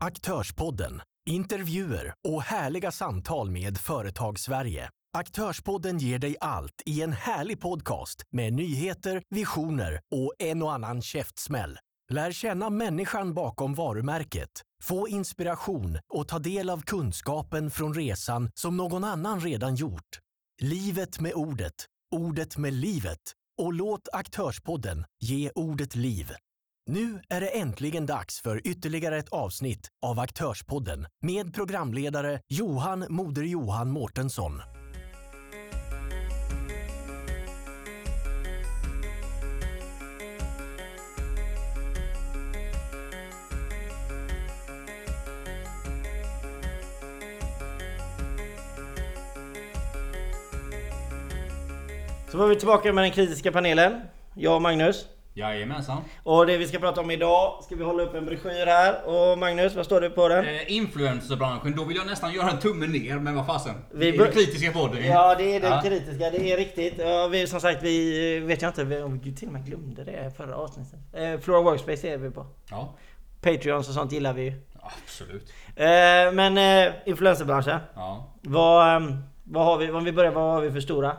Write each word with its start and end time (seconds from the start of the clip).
Aktörspodden, 0.00 1.02
intervjuer 1.30 2.14
och 2.28 2.42
härliga 2.42 2.92
samtal 2.92 3.50
med 3.50 3.78
Företagssverige. 3.78 4.90
Aktörspodden 5.16 5.98
ger 5.98 6.18
dig 6.18 6.36
allt 6.40 6.82
i 6.86 7.02
en 7.02 7.12
härlig 7.12 7.60
podcast 7.60 8.22
med 8.30 8.52
nyheter, 8.52 9.22
visioner 9.30 10.00
och 10.14 10.32
en 10.38 10.62
och 10.62 10.72
annan 10.72 11.02
käftsmäll. 11.02 11.78
Lär 12.10 12.32
känna 12.32 12.70
människan 12.70 13.34
bakom 13.34 13.74
varumärket. 13.74 14.50
Få 14.82 15.08
inspiration 15.08 15.98
och 16.14 16.28
ta 16.28 16.38
del 16.38 16.70
av 16.70 16.82
kunskapen 16.82 17.70
från 17.70 17.94
resan 17.94 18.50
som 18.54 18.76
någon 18.76 19.04
annan 19.04 19.40
redan 19.40 19.74
gjort. 19.74 20.18
Livet 20.62 21.20
med 21.20 21.32
ordet, 21.34 21.84
ordet 22.14 22.56
med 22.56 22.72
livet. 22.72 23.32
Och 23.62 23.72
låt 23.72 24.08
Aktörspodden 24.12 25.04
ge 25.20 25.50
ordet 25.54 25.94
liv. 25.94 26.32
Nu 26.90 27.20
är 27.28 27.40
det 27.40 27.46
äntligen 27.46 28.06
dags 28.06 28.40
för 28.40 28.66
ytterligare 28.66 29.18
ett 29.18 29.28
avsnitt 29.28 29.88
av 30.02 30.18
Aktörspodden 30.18 31.06
med 31.22 31.54
programledare 31.54 32.40
Johan 32.48 33.06
Moder 33.08 33.42
Johan 33.42 33.90
Mårtensson. 33.90 34.62
Så 52.30 52.38
var 52.38 52.46
vi 52.46 52.56
tillbaka 52.56 52.92
med 52.92 53.04
den 53.04 53.12
kritiska 53.12 53.52
panelen. 53.52 54.00
Jag 54.34 54.54
och 54.54 54.62
Magnus. 54.62 55.17
Jajamensan. 55.38 55.96
Och 56.22 56.46
det 56.46 56.56
vi 56.56 56.66
ska 56.68 56.78
prata 56.78 57.00
om 57.00 57.10
idag 57.10 57.58
ska 57.64 57.74
vi 57.76 57.84
hålla 57.84 58.02
upp 58.02 58.14
en 58.14 58.26
broschyr 58.26 58.66
här. 58.66 58.94
Och 59.06 59.38
Magnus, 59.38 59.74
vad 59.76 59.84
står 59.84 60.00
det 60.00 60.10
på 60.10 60.28
den? 60.28 60.44
Eh, 60.44 60.72
influencerbranschen, 60.76 61.76
då 61.76 61.84
vill 61.84 61.96
jag 61.96 62.06
nästan 62.06 62.32
göra 62.32 62.50
en 62.50 62.58
tumme 62.58 62.86
ner, 62.86 63.18
men 63.18 63.34
vad 63.36 63.46
fasen. 63.46 63.74
Vi 63.90 64.10
Vi 64.10 64.18
är 64.18 64.26
det 64.26 64.32
kritiska 64.32 64.72
podden. 64.72 65.06
Ja, 65.06 65.34
det 65.34 65.56
är 65.56 65.60
den 65.60 65.70
Ja. 65.72 65.82
kritiska. 65.82 66.30
Det 66.30 66.52
är 66.52 66.56
riktigt. 66.56 66.94
Ja, 66.98 67.26
vi, 67.28 67.46
som 67.46 67.60
sagt, 67.60 67.82
vi 67.82 68.36
eh, 68.36 68.42
vet 68.44 68.62
jag 68.62 68.68
inte 68.68 68.84
vi- 68.84 69.02
om 69.02 69.18
vi 69.20 69.34
till 69.34 69.46
och 69.48 69.52
med 69.52 69.66
glömde 69.66 70.04
det 70.04 70.32
förra 70.36 70.56
avsnittet. 70.56 70.98
Eh, 71.12 71.38
Flora 71.40 71.60
Workspace 71.62 72.08
är 72.08 72.16
vi 72.16 72.30
på. 72.30 72.46
Ja, 72.70 72.94
Patreons 73.42 73.88
och 73.88 73.94
sånt 73.94 74.12
gillar 74.12 74.32
vi 74.32 74.42
ju. 74.42 74.52
absolut. 75.04 75.52
Eh, 75.76 76.32
men 76.32 76.58
eh, 76.88 76.92
influencerbranschen. 77.06 77.80
Ja. 77.94 78.32
Vad, 78.42 78.96
eh, 78.96 79.08
vad 79.44 79.64
har 79.64 79.78
vi, 79.78 79.90
om 79.90 80.04
vi 80.04 80.12
börjar, 80.12 80.30
vad 80.32 80.52
har 80.54 80.60
vi 80.60 80.70
för 80.72 80.80
stora? 80.80 81.16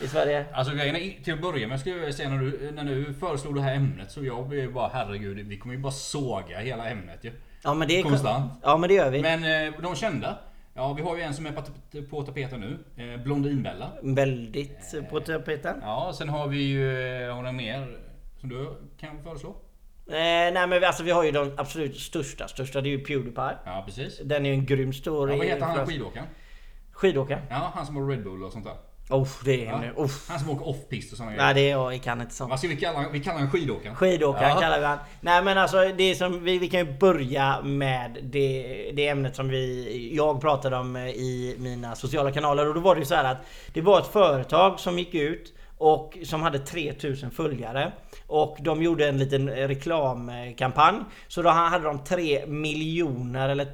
I 0.00 0.06
Sverige? 0.08 0.44
Alltså 0.52 0.74
grejen 0.74 0.96
är, 0.96 1.24
till 1.24 1.34
att 1.34 1.40
börja 1.42 1.68
med 1.68 1.80
skulle 1.80 1.96
jag 1.96 2.14
säga 2.14 2.28
när 2.28 2.38
du, 2.38 2.70
när 2.74 2.84
du 2.84 3.14
föreslog 3.14 3.54
det 3.54 3.60
här 3.62 3.74
ämnet 3.74 4.10
så 4.10 4.24
jag 4.24 4.48
blev 4.48 4.72
bara 4.72 4.88
herregud, 4.92 5.46
vi 5.46 5.58
kommer 5.58 5.74
ju 5.74 5.80
bara 5.80 5.92
såga 5.92 6.58
hela 6.58 6.88
ämnet 6.90 7.24
ju. 7.24 7.32
Ja 7.64 7.74
men 7.74 7.88
det 7.88 7.98
är 7.98 8.02
Konstant. 8.02 8.52
Ja 8.62 8.76
men 8.76 8.88
det 8.88 8.94
gör 8.94 9.10
vi. 9.10 9.22
Men 9.22 9.44
eh, 9.74 9.80
de 9.82 9.96
kända. 9.96 10.38
Ja, 10.74 10.92
vi 10.92 11.02
har 11.02 11.16
ju 11.16 11.22
en 11.22 11.34
som 11.34 11.46
är 11.46 11.52
på, 12.10 12.22
tapeten 12.22 12.60
nu. 12.60 12.78
Eh, 13.14 13.20
Blondinbella. 13.22 13.90
Väldigt 14.02 14.94
eh, 14.94 15.02
på 15.04 15.20
tapeten. 15.20 15.76
Ja, 15.82 16.12
sen 16.14 16.28
har 16.28 16.48
vi 16.48 16.62
ju, 16.62 16.90
har 17.30 17.42
du 17.44 17.52
mer 17.52 17.98
som 18.40 18.48
du 18.48 18.76
kan 19.00 19.22
föreslå? 19.22 19.48
Eh, 19.50 20.14
nej 20.14 20.52
men 20.52 20.70
vi- 20.70 20.84
alltså 20.84 21.02
vi 21.02 21.10
har 21.10 21.24
ju 21.24 21.30
de 21.30 21.52
absolut 21.56 21.96
största. 21.96 22.48
Största 22.48 22.80
det 22.80 22.88
är 22.88 22.90
ju 22.90 23.04
Pewdiepie. 23.04 23.56
Ja, 23.64 23.82
precis. 23.86 24.20
Den 24.24 24.46
är 24.46 24.50
ju 24.50 24.54
en 24.54 24.66
grym 24.66 24.92
stor 24.92 25.30
Ja, 25.30 25.36
vad 25.36 25.46
heter 25.46 25.66
han 25.66 25.86
skidåkaren? 25.86 26.26
Skidåkaren. 26.92 27.42
Ja, 27.50 27.72
han 27.74 27.86
som 27.86 27.96
har 27.96 28.06
Red 28.08 28.24
Bull 28.24 28.44
och 28.44 28.52
sånt 28.52 28.64
där. 28.64 28.74
Oh, 29.10 29.28
det 29.44 29.66
är 29.66 29.72
en... 29.72 29.82
Ja. 29.82 29.90
Oh. 29.96 30.10
Han 30.28 30.40
som 30.40 30.50
åker 30.50 30.68
off-pist 30.68 31.12
och 31.12 31.18
såna 31.18 31.30
Nej 31.30 31.36
grejer. 31.38 31.54
det 31.54 31.60
är 31.60 31.92
jag, 31.92 32.02
kan 32.02 32.20
inte 32.20 32.34
sånt. 32.34 32.50
Vad 32.50 32.58
ska 32.58 32.68
vi 32.68 32.76
kalla 32.76 32.96
honom? 32.96 33.12
Vi 33.12 33.20
kallar 33.20 33.36
honom 33.36 33.50
skidåkaren. 33.50 33.96
Skidåkaren 33.96 34.50
Ja. 34.50 34.60
kallar 34.60 34.78
vi 34.78 34.84
han. 34.84 34.98
Nej 35.20 35.42
men 35.44 35.58
alltså 35.58 35.92
det 35.98 36.14
som, 36.14 36.44
vi, 36.44 36.58
vi 36.58 36.68
kan 36.68 36.80
ju 36.80 36.98
börja 36.98 37.62
med 37.62 38.18
det, 38.22 38.90
det 38.94 39.08
ämnet 39.08 39.36
som 39.36 39.48
vi, 39.48 40.10
jag 40.16 40.40
pratade 40.40 40.76
om 40.76 40.96
eh, 40.96 41.08
i 41.08 41.56
mina 41.58 41.94
sociala 41.96 42.32
kanaler 42.32 42.68
och 42.68 42.74
då 42.74 42.80
var 42.80 42.94
det 42.94 42.98
ju 42.98 43.04
så 43.04 43.14
här 43.14 43.24
att 43.32 43.38
det 43.72 43.80
var 43.80 44.00
ett 44.00 44.06
företag 44.06 44.80
som 44.80 44.98
gick 44.98 45.14
ut 45.14 45.54
och 45.78 46.18
som 46.24 46.42
hade 46.42 46.58
3000 46.58 47.30
följare 47.30 47.92
och 48.26 48.56
de 48.60 48.82
gjorde 48.82 49.08
en 49.08 49.18
liten 49.18 49.50
reklamkampanj 49.50 50.96
så 51.28 51.42
då 51.42 51.48
hade 51.50 51.84
de 51.84 52.04
3 52.04 52.46
miljoner 52.46 53.48
eller 53.48 53.66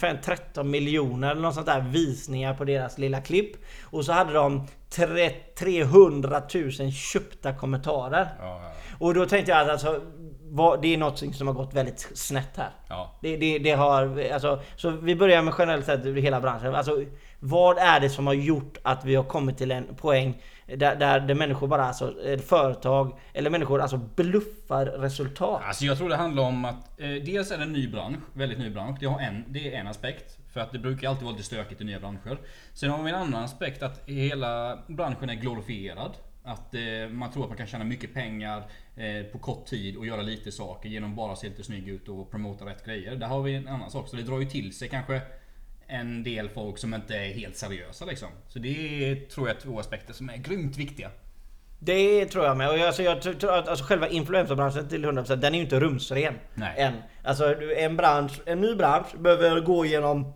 fem- 0.00 0.16
13 0.24 0.70
miljoner 0.70 1.30
eller 1.30 1.40
något 1.42 1.54
sånt 1.54 1.66
där 1.66 1.80
visningar 1.80 2.54
på 2.54 2.64
deras 2.64 2.98
lilla 2.98 3.20
klipp. 3.20 3.52
Och 3.84 4.04
så 4.04 4.12
hade 4.12 4.32
de 4.32 4.66
tre- 4.90 5.30
300 5.58 6.42
000 6.54 6.92
köpta 6.92 7.52
kommentarer. 7.54 8.28
Ja, 8.40 8.60
ja, 8.62 8.72
Och 8.98 9.14
då 9.14 9.26
tänkte 9.26 9.52
jag 9.52 9.60
att 9.60 9.68
alltså, 9.70 10.00
vad, 10.48 10.82
det 10.82 10.94
är 10.94 10.98
något 10.98 11.34
som 11.34 11.46
har 11.46 11.54
gått 11.54 11.74
väldigt 11.74 12.10
snett 12.14 12.56
här. 12.56 12.70
ja. 12.88 13.18
Det, 13.22 13.36
det, 13.36 13.58
det 13.58 13.70
har, 13.70 14.20
alltså, 14.32 14.60
så 14.76 14.90
vi 14.90 15.16
börjar 15.16 15.42
med 15.42 15.54
generellt 15.58 15.86
sett 15.86 16.06
hela 16.06 16.40
branschen. 16.40 16.74
Alltså, 16.74 17.04
vad 17.40 17.78
är 17.78 18.00
det 18.00 18.10
som 18.10 18.26
har 18.26 18.34
gjort 18.34 18.78
att 18.82 19.04
vi 19.04 19.14
har 19.14 19.24
kommit 19.24 19.58
till 19.58 19.70
en 19.70 19.94
poäng 19.96 20.42
där, 20.66 20.96
där, 20.96 21.20
där 21.20 21.34
människor 21.34 21.68
bara, 21.68 21.84
alltså, 21.84 22.14
företag 22.46 23.18
eller 23.32 23.50
människor 23.50 23.80
alltså 23.80 23.96
bluffar 23.96 24.86
resultat? 24.86 25.62
Alltså 25.64 25.84
jag 25.84 25.98
tror 25.98 26.08
det 26.08 26.16
handlar 26.16 26.42
om 26.42 26.64
att 26.64 27.00
eh, 27.00 27.08
dels 27.08 27.50
är 27.50 27.58
det 27.58 27.62
en 27.62 27.72
ny 27.72 27.88
bransch, 27.88 28.18
väldigt 28.32 28.58
ny 28.58 28.70
bransch. 28.70 28.96
Det, 29.00 29.06
har 29.06 29.20
en, 29.20 29.44
det 29.48 29.74
är 29.74 29.80
en 29.80 29.86
aspekt. 29.86 30.38
För 30.52 30.60
att 30.60 30.72
det 30.72 30.78
brukar 30.78 31.08
alltid 31.08 31.24
vara 31.24 31.32
lite 31.32 31.46
stökigt 31.46 31.80
i 31.80 31.84
nya 31.84 32.00
branscher. 32.00 32.38
Sen 32.72 32.90
har 32.90 33.02
vi 33.02 33.10
en 33.10 33.16
annan 33.16 33.44
aspekt 33.44 33.82
att 33.82 34.08
hela 34.08 34.78
branschen 34.86 35.30
är 35.30 35.34
glorifierad. 35.34 36.12
Att 36.42 36.74
eh, 36.74 36.80
man 37.10 37.30
tror 37.32 37.42
att 37.42 37.48
man 37.48 37.58
kan 37.58 37.66
tjäna 37.66 37.84
mycket 37.84 38.14
pengar 38.14 38.62
eh, 38.96 39.26
på 39.32 39.38
kort 39.38 39.66
tid 39.66 39.96
och 39.96 40.06
göra 40.06 40.22
lite 40.22 40.52
saker 40.52 40.88
genom 40.88 41.16
bara 41.16 41.32
att 41.32 41.38
se 41.38 41.48
lite 41.48 41.64
snygg 41.64 41.88
ut 41.88 42.08
och 42.08 42.30
promota 42.30 42.66
rätt 42.66 42.84
grejer. 42.84 43.16
Där 43.16 43.26
har 43.26 43.42
vi 43.42 43.54
en 43.54 43.68
annan 43.68 43.90
sak. 43.90 44.08
Så 44.08 44.16
det 44.16 44.22
drar 44.22 44.40
ju 44.40 44.46
till 44.46 44.76
sig 44.76 44.88
kanske 44.88 45.20
en 45.88 46.22
del 46.22 46.48
folk 46.48 46.78
som 46.78 46.94
inte 46.94 47.14
är 47.14 47.34
helt 47.34 47.56
seriösa 47.56 48.04
liksom. 48.04 48.28
Så 48.48 48.58
det 48.58 48.68
är, 49.10 49.14
tror 49.14 49.48
jag 49.48 49.56
är 49.56 49.60
två 49.60 49.78
aspekter 49.80 50.14
som 50.14 50.30
är 50.30 50.36
grymt 50.36 50.76
viktiga. 50.76 51.10
Det 51.78 52.26
tror 52.26 52.44
jag 52.44 52.56
med. 52.56 52.68
Och 52.70 52.78
jag, 52.78 52.86
alltså, 52.86 53.02
jag 53.02 53.22
tror 53.22 53.52
att 53.52 53.68
alltså, 53.68 53.84
själva 53.84 54.08
influencerbranschen 54.08 54.88
till 54.88 55.04
100% 55.04 55.36
den 55.36 55.54
är 55.54 55.58
ju 55.58 55.64
inte 55.64 55.80
rumsren. 55.80 56.34
Nej. 56.54 56.74
Än. 56.76 56.94
Alltså 57.24 57.62
en 57.62 57.96
bransch, 57.96 58.40
en 58.46 58.60
ny 58.60 58.74
bransch 58.74 59.18
behöver 59.18 59.60
gå 59.60 59.84
igenom 59.84 60.32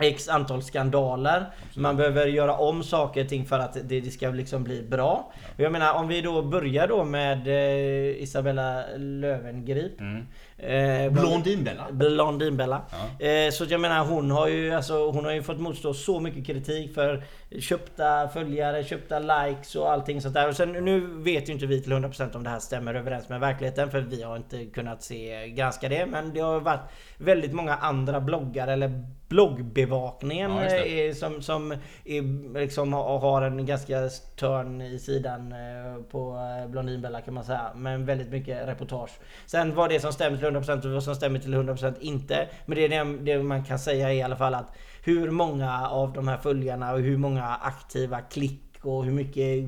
X 0.00 0.28
antal 0.28 0.62
skandaler. 0.62 1.46
Man 1.74 1.96
behöver 1.96 2.26
göra 2.26 2.54
om 2.54 2.82
saker 2.82 3.24
och 3.24 3.28
ting 3.28 3.46
för 3.46 3.58
att 3.58 3.76
det, 3.88 4.00
det 4.00 4.10
ska 4.10 4.30
liksom 4.30 4.64
bli 4.64 4.82
bra. 4.82 5.32
Och 5.56 5.60
Jag 5.60 5.72
menar 5.72 5.94
om 5.94 6.08
vi 6.08 6.20
då 6.20 6.42
börjar 6.42 6.88
då 6.88 7.04
med 7.04 7.48
eh, 7.48 8.22
Isabella 8.22 8.84
Löwengrip. 8.96 10.00
Mm. 10.00 10.26
Eh, 10.62 11.12
Blondinbella. 11.12 11.86
Blondinbella. 11.90 12.82
Eh, 13.18 13.50
så 13.52 13.64
jag 13.68 13.80
menar 13.80 14.04
hon 14.04 14.30
har 14.30 14.48
ju 14.48 14.74
alltså, 14.74 15.10
hon 15.10 15.24
har 15.24 15.32
ju 15.32 15.42
fått 15.42 15.58
motstå 15.60 15.94
så 15.94 16.20
mycket 16.20 16.46
kritik 16.46 16.94
för 16.94 17.24
köpta 17.60 18.28
följare, 18.28 18.84
köpta 18.84 19.18
likes 19.18 19.76
och 19.76 19.92
allting 19.92 20.20
sånt 20.20 20.34
där. 20.34 20.48
Och 20.48 20.56
sen 20.56 20.72
nu 20.72 21.00
vet 21.00 21.48
ju 21.48 21.52
inte 21.52 21.66
vi 21.66 21.82
till 21.82 21.92
100% 21.92 22.36
om 22.36 22.42
det 22.44 22.50
här 22.50 22.58
stämmer 22.58 22.94
överens 22.94 23.28
med 23.28 23.40
verkligheten 23.40 23.90
för 23.90 24.00
vi 24.00 24.22
har 24.22 24.36
inte 24.36 24.64
kunnat 24.66 25.02
se 25.02 25.48
granska 25.48 25.88
det. 25.88 26.06
Men 26.06 26.34
det 26.34 26.40
har 26.40 26.60
varit 26.60 26.80
väldigt 27.18 27.52
många 27.52 27.74
andra 27.74 28.20
bloggar 28.20 28.68
eller 28.68 29.04
bloggbevakningen 29.28 30.50
Ja, 30.50 30.60
det. 30.62 31.08
eh, 31.08 31.14
som, 31.14 31.42
som 31.42 31.72
är, 32.04 32.58
liksom 32.60 32.92
har 32.92 33.42
en 33.42 33.66
ganska 33.66 33.94
törn 34.36 34.80
i 34.80 34.98
sidan 34.98 35.52
eh, 35.52 36.02
på 36.10 36.36
eh, 36.62 36.70
Blondinbella 36.70 37.20
kan 37.20 37.34
man 37.34 37.44
säga. 37.44 37.70
Men 37.74 38.06
väldigt 38.06 38.30
mycket 38.30 38.68
reportage. 38.68 39.10
Sen 39.46 39.74
vad 39.74 39.88
det 39.90 39.94
är 39.94 40.00
som 40.00 40.12
stämmer 40.12 40.38
100% 40.50 40.86
och 40.86 40.92
vad 40.92 41.02
som 41.02 41.14
stämmer 41.14 41.38
till 41.38 41.54
100% 41.54 41.94
inte. 42.00 42.48
Men 42.66 42.76
det, 42.76 42.84
är 42.84 43.04
det, 43.04 43.18
det 43.32 43.42
man 43.42 43.64
kan 43.64 43.78
säga 43.78 44.10
är 44.10 44.14
i 44.14 44.22
alla 44.22 44.36
fall 44.36 44.54
att 44.54 44.76
hur 45.04 45.30
många 45.30 45.88
av 45.88 46.12
de 46.12 46.28
här 46.28 46.36
följarna 46.36 46.92
och 46.92 47.00
hur 47.00 47.16
många 47.16 47.46
aktiva 47.46 48.20
klick 48.20 48.70
och 48.82 49.04
hur 49.04 49.12
mycket 49.12 49.64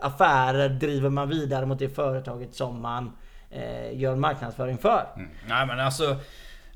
affärer 0.00 0.68
driver 0.68 1.10
man 1.10 1.28
vidare 1.28 1.66
mot 1.66 1.78
det 1.78 1.88
företaget 1.88 2.54
som 2.54 2.82
man 2.82 3.12
eh, 3.50 3.98
gör 3.98 4.16
marknadsföring 4.16 4.78
för. 4.78 5.06
Mm. 5.16 5.28
Nej 5.48 5.66
men 5.66 5.80
alltså, 5.80 6.16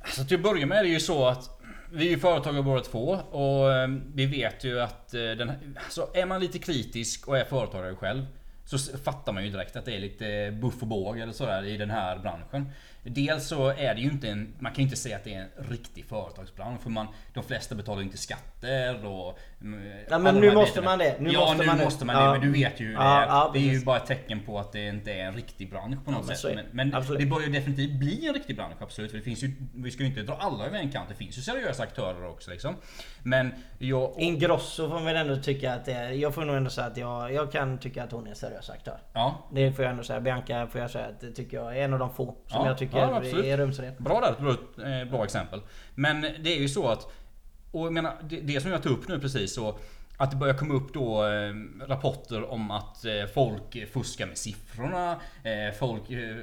alltså 0.00 0.24
till 0.24 0.36
att 0.36 0.42
börja 0.42 0.66
med 0.66 0.78
är 0.78 0.82
det 0.82 0.88
ju 0.88 1.00
så 1.00 1.26
att 1.26 1.60
vi 1.92 2.06
är 2.06 2.10
ju 2.10 2.18
företagare 2.18 2.62
båda 2.62 2.82
två 2.82 3.18
och 3.30 3.72
eh, 3.72 3.88
vi 4.14 4.26
vet 4.26 4.64
ju 4.64 4.80
att 4.80 5.14
eh, 5.14 5.20
den, 5.20 5.52
alltså 5.76 6.08
är 6.14 6.26
man 6.26 6.40
lite 6.40 6.58
kritisk 6.58 7.28
och 7.28 7.38
är 7.38 7.44
företagare 7.44 7.96
själv 7.96 8.26
så 8.64 8.78
fattar 8.98 9.32
man 9.32 9.44
ju 9.44 9.50
direkt 9.50 9.76
att 9.76 9.84
det 9.84 9.96
är 9.96 10.00
lite 10.00 10.58
buff 10.60 10.82
och 10.82 10.86
båg 10.86 11.18
eller 11.18 11.32
sådär 11.32 11.64
i 11.64 11.76
den 11.76 11.90
här 11.90 12.18
branschen. 12.18 12.72
Dels 13.02 13.46
så 13.48 13.68
är 13.68 13.94
det 13.94 14.00
ju 14.00 14.10
inte 14.10 14.28
en, 14.28 14.54
man 14.58 14.72
kan 14.72 14.76
ju 14.76 14.82
inte 14.82 14.96
säga 14.96 15.16
att 15.16 15.24
det 15.24 15.34
är 15.34 15.40
en 15.40 15.64
riktig 15.70 16.04
företagsbransch 16.04 16.80
för 16.82 16.90
man, 16.90 17.06
de 17.34 17.44
flesta 17.44 17.74
betalar 17.74 17.98
ju 18.00 18.04
inte 18.04 18.18
skatter 18.18 19.06
och... 19.06 19.38
mm, 19.60 19.92
Ja, 20.10 20.18
men 20.18 20.34
nu 20.34 20.52
måste 20.54 20.80
man 20.82 20.98
det. 20.98 21.16
Nu 21.20 21.30
ja 21.30 21.40
måste 21.40 21.56
nu 21.56 21.66
man 21.66 21.78
det. 21.78 21.84
måste 21.84 22.04
man 22.04 22.16
Ja. 22.16 22.24
det 22.24 22.30
men 22.38 22.40
du 22.40 22.52
vet 22.52 22.80
ju 22.80 22.84
hur 22.86 22.92
det 22.92 22.98
Ja, 23.02 23.22
är. 23.22 23.26
ja, 23.26 23.50
det 23.54 23.58
är 23.58 23.72
ju 23.72 23.84
bara 23.84 23.96
ett 23.96 24.06
tecken 24.06 24.40
på 24.46 24.58
att 24.58 24.72
det 24.72 24.88
inte 24.88 25.12
är 25.12 25.24
en 25.24 25.34
riktig 25.34 25.70
bransch 25.70 26.04
på 26.04 26.10
något 26.10 26.26
men 26.26 26.36
sätt. 26.36 26.56
det. 26.56 26.64
Men, 26.72 26.88
men 26.88 27.18
det 27.18 27.26
börjar 27.26 27.46
ju 27.46 27.52
definitivt 27.52 27.92
bli 27.92 28.26
en 28.26 28.34
riktig 28.34 28.56
bransch, 28.56 28.76
absolut. 28.80 29.10
För 29.10 29.18
det 29.18 29.24
finns 29.24 29.42
ju, 29.42 29.52
vi 29.74 29.90
ska 29.90 30.02
ju 30.02 30.08
inte 30.08 30.22
dra 30.22 30.34
alla 30.36 30.66
över 30.66 30.78
en 30.78 30.90
kant. 30.92 31.08
Det 31.08 31.14
finns 31.14 31.38
ju 31.38 31.42
seriösa 31.42 31.82
aktörer 31.82 32.28
också 32.28 32.50
liksom. 32.50 32.74
Men 33.22 33.52
jag... 33.78 34.14
Ingrosso 34.18 34.88
får 34.88 34.94
man 34.94 35.04
väl 35.04 35.16
ändå 35.16 35.36
tycka 35.36 35.74
att 35.74 35.84
det 35.84 35.92
är. 35.92 36.10
Jag 36.10 36.34
får 36.34 36.44
nog 36.44 36.56
ändå 36.56 36.70
säga 36.70 36.86
att 36.86 36.96
jag, 36.96 37.32
jag 37.32 37.52
kan 37.52 37.78
tycka 37.78 38.04
att 38.04 38.12
hon 38.12 38.26
är 38.26 38.30
en 38.30 38.36
seriös 38.36 38.70
aktör. 38.70 38.98
Ja. 39.12 39.48
Det 39.52 39.72
får 39.72 39.84
jag 39.84 39.90
ändå 39.90 40.02
säga. 40.04 40.20
Bianca 40.20 40.66
får 40.66 40.80
jag 40.80 40.90
säga 40.90 41.06
att 41.06 41.20
det 41.20 41.32
tycker 41.32 41.56
jag 41.56 41.76
är 41.78 41.82
en 41.84 41.92
av 41.92 41.98
de 41.98 42.14
få 42.14 42.24
som 42.24 42.36
Ja. 42.48 42.66
jag 42.66 42.78
tycker 42.78 42.89
tycker 42.90 43.02
Ja, 43.02 43.16
absolut. 43.16 43.44
är 43.44 43.58
rumsren. 43.58 43.94
Bra 43.98 44.20
där, 44.20 44.34
bra, 44.42 44.86
eh, 44.86 45.10
bra 45.10 45.24
exempel. 45.24 45.60
Men 45.94 46.20
det 46.20 46.56
är 46.56 46.60
ju 46.60 46.68
så 46.68 46.88
att, 46.88 47.12
och 47.70 47.86
jag 47.86 47.92
menar, 47.92 48.16
det, 48.28 48.40
det 48.40 48.60
som 48.60 48.70
jag 48.70 48.82
tog 48.82 48.92
upp 48.92 49.08
nu 49.08 49.20
precis 49.20 49.54
så 49.54 49.78
att 50.16 50.30
det 50.30 50.36
börjar 50.36 50.54
komma 50.54 50.74
upp 50.74 50.94
då 50.94 51.26
eh, 51.26 51.54
rapporter 51.86 52.50
om 52.50 52.70
att 52.70 53.04
eh, 53.04 53.12
folk 53.34 53.90
fuskar 53.92 54.26
med 54.26 54.38
siffrorna, 54.38 55.12
eh, 55.42 55.74
folk 55.78 56.10
eh, 56.10 56.36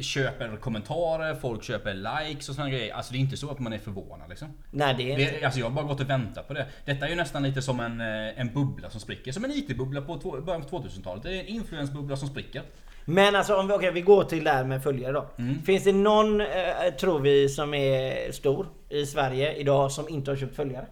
köper 0.00 0.56
kommentarer, 0.56 1.34
folk 1.34 1.62
köper 1.64 1.94
likes 1.94 2.48
och 2.48 2.54
såna 2.54 2.70
grejer. 2.70 2.94
Alltså 2.94 3.12
det 3.12 3.18
är 3.18 3.20
inte 3.20 3.36
så 3.36 3.50
att 3.50 3.58
man 3.58 3.72
är 3.72 3.78
förvånad 3.78 4.28
liksom. 4.28 4.48
Nej 4.70 4.94
det 4.98 5.02
är 5.12 5.18
inte... 5.18 5.38
Det, 5.38 5.44
alltså 5.44 5.60
jag 5.60 5.66
har 5.66 5.70
bara 5.74 5.84
gått 5.86 6.00
och 6.00 6.10
väntat 6.10 6.48
på 6.48 6.54
det. 6.54 6.66
Detta 6.84 7.06
är 7.06 7.10
ju 7.10 7.16
nästan 7.16 7.42
lite 7.42 7.62
som 7.62 7.80
en, 7.80 8.00
eh, 8.00 8.40
en 8.40 8.52
bubbla 8.54 8.90
som 8.90 9.00
spricker. 9.00 9.32
Som 9.32 9.44
en 9.44 9.50
IT-bubbla 9.50 10.00
på 10.02 10.18
två, 10.18 10.40
början 10.40 10.62
på 10.62 10.78
2000-talet. 10.78 11.22
Det 11.22 11.36
är 11.36 11.40
en 11.40 11.46
influensbubbla 11.46 12.16
som 12.16 12.28
spricker. 12.28 12.62
Men 13.08 13.36
alltså 13.36 13.56
om 13.56 13.68
vi, 13.68 13.74
okej, 13.74 13.90
vi 13.92 14.00
går 14.00 14.24
till 14.24 14.44
det 14.44 14.50
här 14.50 14.64
med 14.64 14.82
följare 14.82 15.12
då. 15.12 15.26
Mm. 15.38 15.62
Finns 15.62 15.84
det 15.84 15.92
någon, 15.92 16.40
eh, 16.40 16.46
tror 17.00 17.18
vi, 17.20 17.48
som 17.48 17.74
är 17.74 18.32
stor 18.32 18.66
i 18.88 19.06
Sverige 19.06 19.54
idag 19.54 19.92
som 19.92 20.08
inte 20.08 20.30
har 20.30 20.36
köpt 20.36 20.56
följare? 20.56 20.86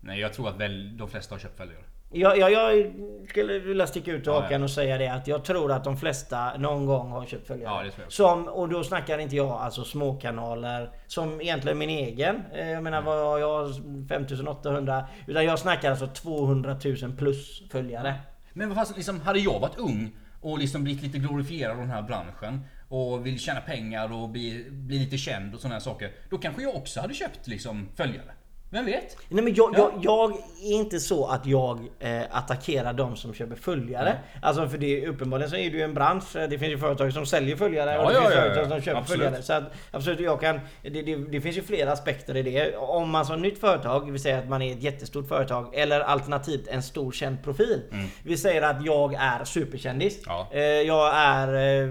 Nej 0.00 0.20
jag 0.20 0.32
tror 0.32 0.48
att 0.48 0.56
väl 0.60 0.96
de 0.96 1.08
flesta 1.08 1.34
har 1.34 1.40
köpt 1.40 1.56
följare. 1.56 1.78
Jag, 2.12 2.38
jag, 2.38 2.52
jag 2.52 2.92
skulle 3.28 3.58
vilja 3.58 3.86
sticka 3.86 4.12
ut 4.12 4.26
Ja, 4.26 4.32
ja. 4.34 4.40
hakan 4.40 4.62
och 4.62 4.70
säga 4.70 4.98
det 4.98 5.08
att 5.08 5.26
jag 5.28 5.44
tror 5.44 5.72
att 5.72 5.84
de 5.84 5.96
flesta 5.96 6.56
någon 6.58 6.86
gång 6.86 7.10
har 7.10 7.24
köpt 7.26 7.46
följare. 7.46 7.74
Ja, 7.74 7.82
det 7.82 7.90
tror 7.90 8.04
jag. 8.04 8.12
Som, 8.12 8.48
och 8.48 8.68
då 8.68 8.84
snackar 8.84 9.18
inte 9.18 9.36
jag 9.36 9.50
alltså 9.50 9.84
småkanaler 9.84 10.90
som 11.06 11.40
egentligen 11.40 11.78
min 11.78 11.90
egen. 11.90 12.42
Eh, 12.54 12.70
Jag 12.70 12.82
menar 12.82 13.02
vad 13.02 13.18
har 13.18 13.38
jag 13.38 13.68
5800 14.08 15.04
utan 15.26 15.44
jag 15.44 15.58
snackar 15.58 15.90
alltså 15.90 16.06
200 16.06 16.76
000 17.02 17.12
plus 17.18 17.62
följare. 17.70 18.14
Men 18.52 18.68
vad 18.68 18.78
fast, 18.78 18.96
liksom, 18.96 19.20
hade 19.20 19.38
jag 19.38 19.60
varit 19.60 19.78
ung 19.78 20.16
och 20.40 20.58
liksom 20.58 20.84
blivit 20.84 21.02
lite 21.02 21.18
glorifierad 21.18 21.72
av 21.72 21.78
den 21.78 21.90
här 21.90 22.02
branschen 22.02 22.60
och 22.88 23.26
vill 23.26 23.38
tjäna 23.38 23.60
pengar 23.60 24.12
och 24.12 24.28
bli, 24.28 24.66
bli 24.70 24.98
lite 24.98 25.18
känd 25.18 25.54
och 25.54 25.60
såna 25.60 25.74
här 25.74 25.80
saker. 25.80 26.12
Då 26.30 26.38
kanske 26.38 26.62
jag 26.62 26.74
också 26.74 27.00
hade 27.00 27.14
köpt 27.14 27.46
liksom 27.46 27.88
följare. 27.96 28.35
Vem 28.70 28.86
vet? 28.86 29.16
Nej 29.28 29.44
men 29.44 29.54
jag, 29.54 29.74
Ja. 29.78 29.90
jag, 29.94 30.04
jag 30.04 30.30
är 30.62 30.72
inte 30.72 31.00
så 31.00 31.26
att 31.26 31.46
jag 31.46 31.80
eh, 31.98 32.22
attackerar 32.30 32.92
de 32.92 33.16
som 33.16 33.34
köper 33.34 33.56
följare. 33.56 34.04
Nej. 34.04 34.40
Alltså 34.42 34.68
för 34.68 34.78
det 34.78 35.04
är 35.04 35.08
uppenbarligen 35.08 35.50
så 35.50 35.56
är 35.56 35.70
det 35.70 35.76
ju 35.76 35.82
en 35.82 35.94
bransch. 35.94 36.24
Det 36.34 36.58
finns 36.58 36.72
ju 36.72 36.78
företag 36.78 37.12
som 37.12 37.26
säljer 37.26 37.56
följare 37.56 37.92
Ja, 37.92 38.04
och 38.04 38.08
det 38.10 38.14
ja, 38.14 38.20
finns 38.20 38.34
företag 38.34 38.68
som 38.68 38.80
köper 38.82 39.00
Absolut. 39.00 39.22
följare. 39.24 39.42
Så 39.42 39.52
att 39.52 39.64
absolut, 39.90 40.20
jag 40.20 40.40
kan... 40.40 40.60
Det, 40.82 41.02
det, 41.02 41.16
det 41.16 41.40
finns 41.40 41.56
ju 41.56 41.62
flera 41.62 41.92
aspekter 41.92 42.36
i 42.36 42.42
det. 42.42 42.76
Om 42.76 43.10
man 43.10 43.26
som 43.26 43.42
nytt 43.42 43.58
företag, 43.58 44.10
vill 44.10 44.22
säga 44.22 44.38
att 44.38 44.48
man 44.48 44.62
är 44.62 44.72
ett 44.72 44.82
jättestort 44.82 45.28
företag 45.28 45.74
eller 45.74 46.00
alternativt 46.00 46.68
en 46.68 46.82
stor 46.82 47.12
känd 47.12 47.42
profil. 47.44 47.82
Vi 48.22 48.36
säger 48.36 48.62
att 48.62 48.84
jag 48.84 49.14
är 49.14 49.44
superkändis. 49.44 50.26
Eh, 50.52 50.60
jag 50.62 51.12
är... 51.16 51.82
Eh, 51.82 51.90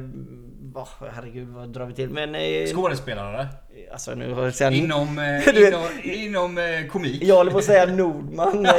oh, 0.76 0.88
herregud 1.14 1.48
vad 1.48 1.70
drar 1.70 1.86
vi 1.86 1.94
till? 1.94 2.10
Men... 2.10 2.36
Eh, 2.36 2.68
Skådespelare. 2.74 3.48
alltså 3.92 4.16
nu 4.16 4.34
har 4.34 4.44
jag 4.44 4.56
sen, 4.56 4.74
Inom, 4.74 5.20
eh, 5.20 5.58
inom, 5.68 5.88
inom 6.04 6.58
eh, 6.58 6.88
komik. 6.92 7.24
Jag 7.24 7.36
håller 7.36 7.52
på 7.52 7.58
att 7.58 7.64
säga 7.64 7.86
Nordman. 7.86 8.68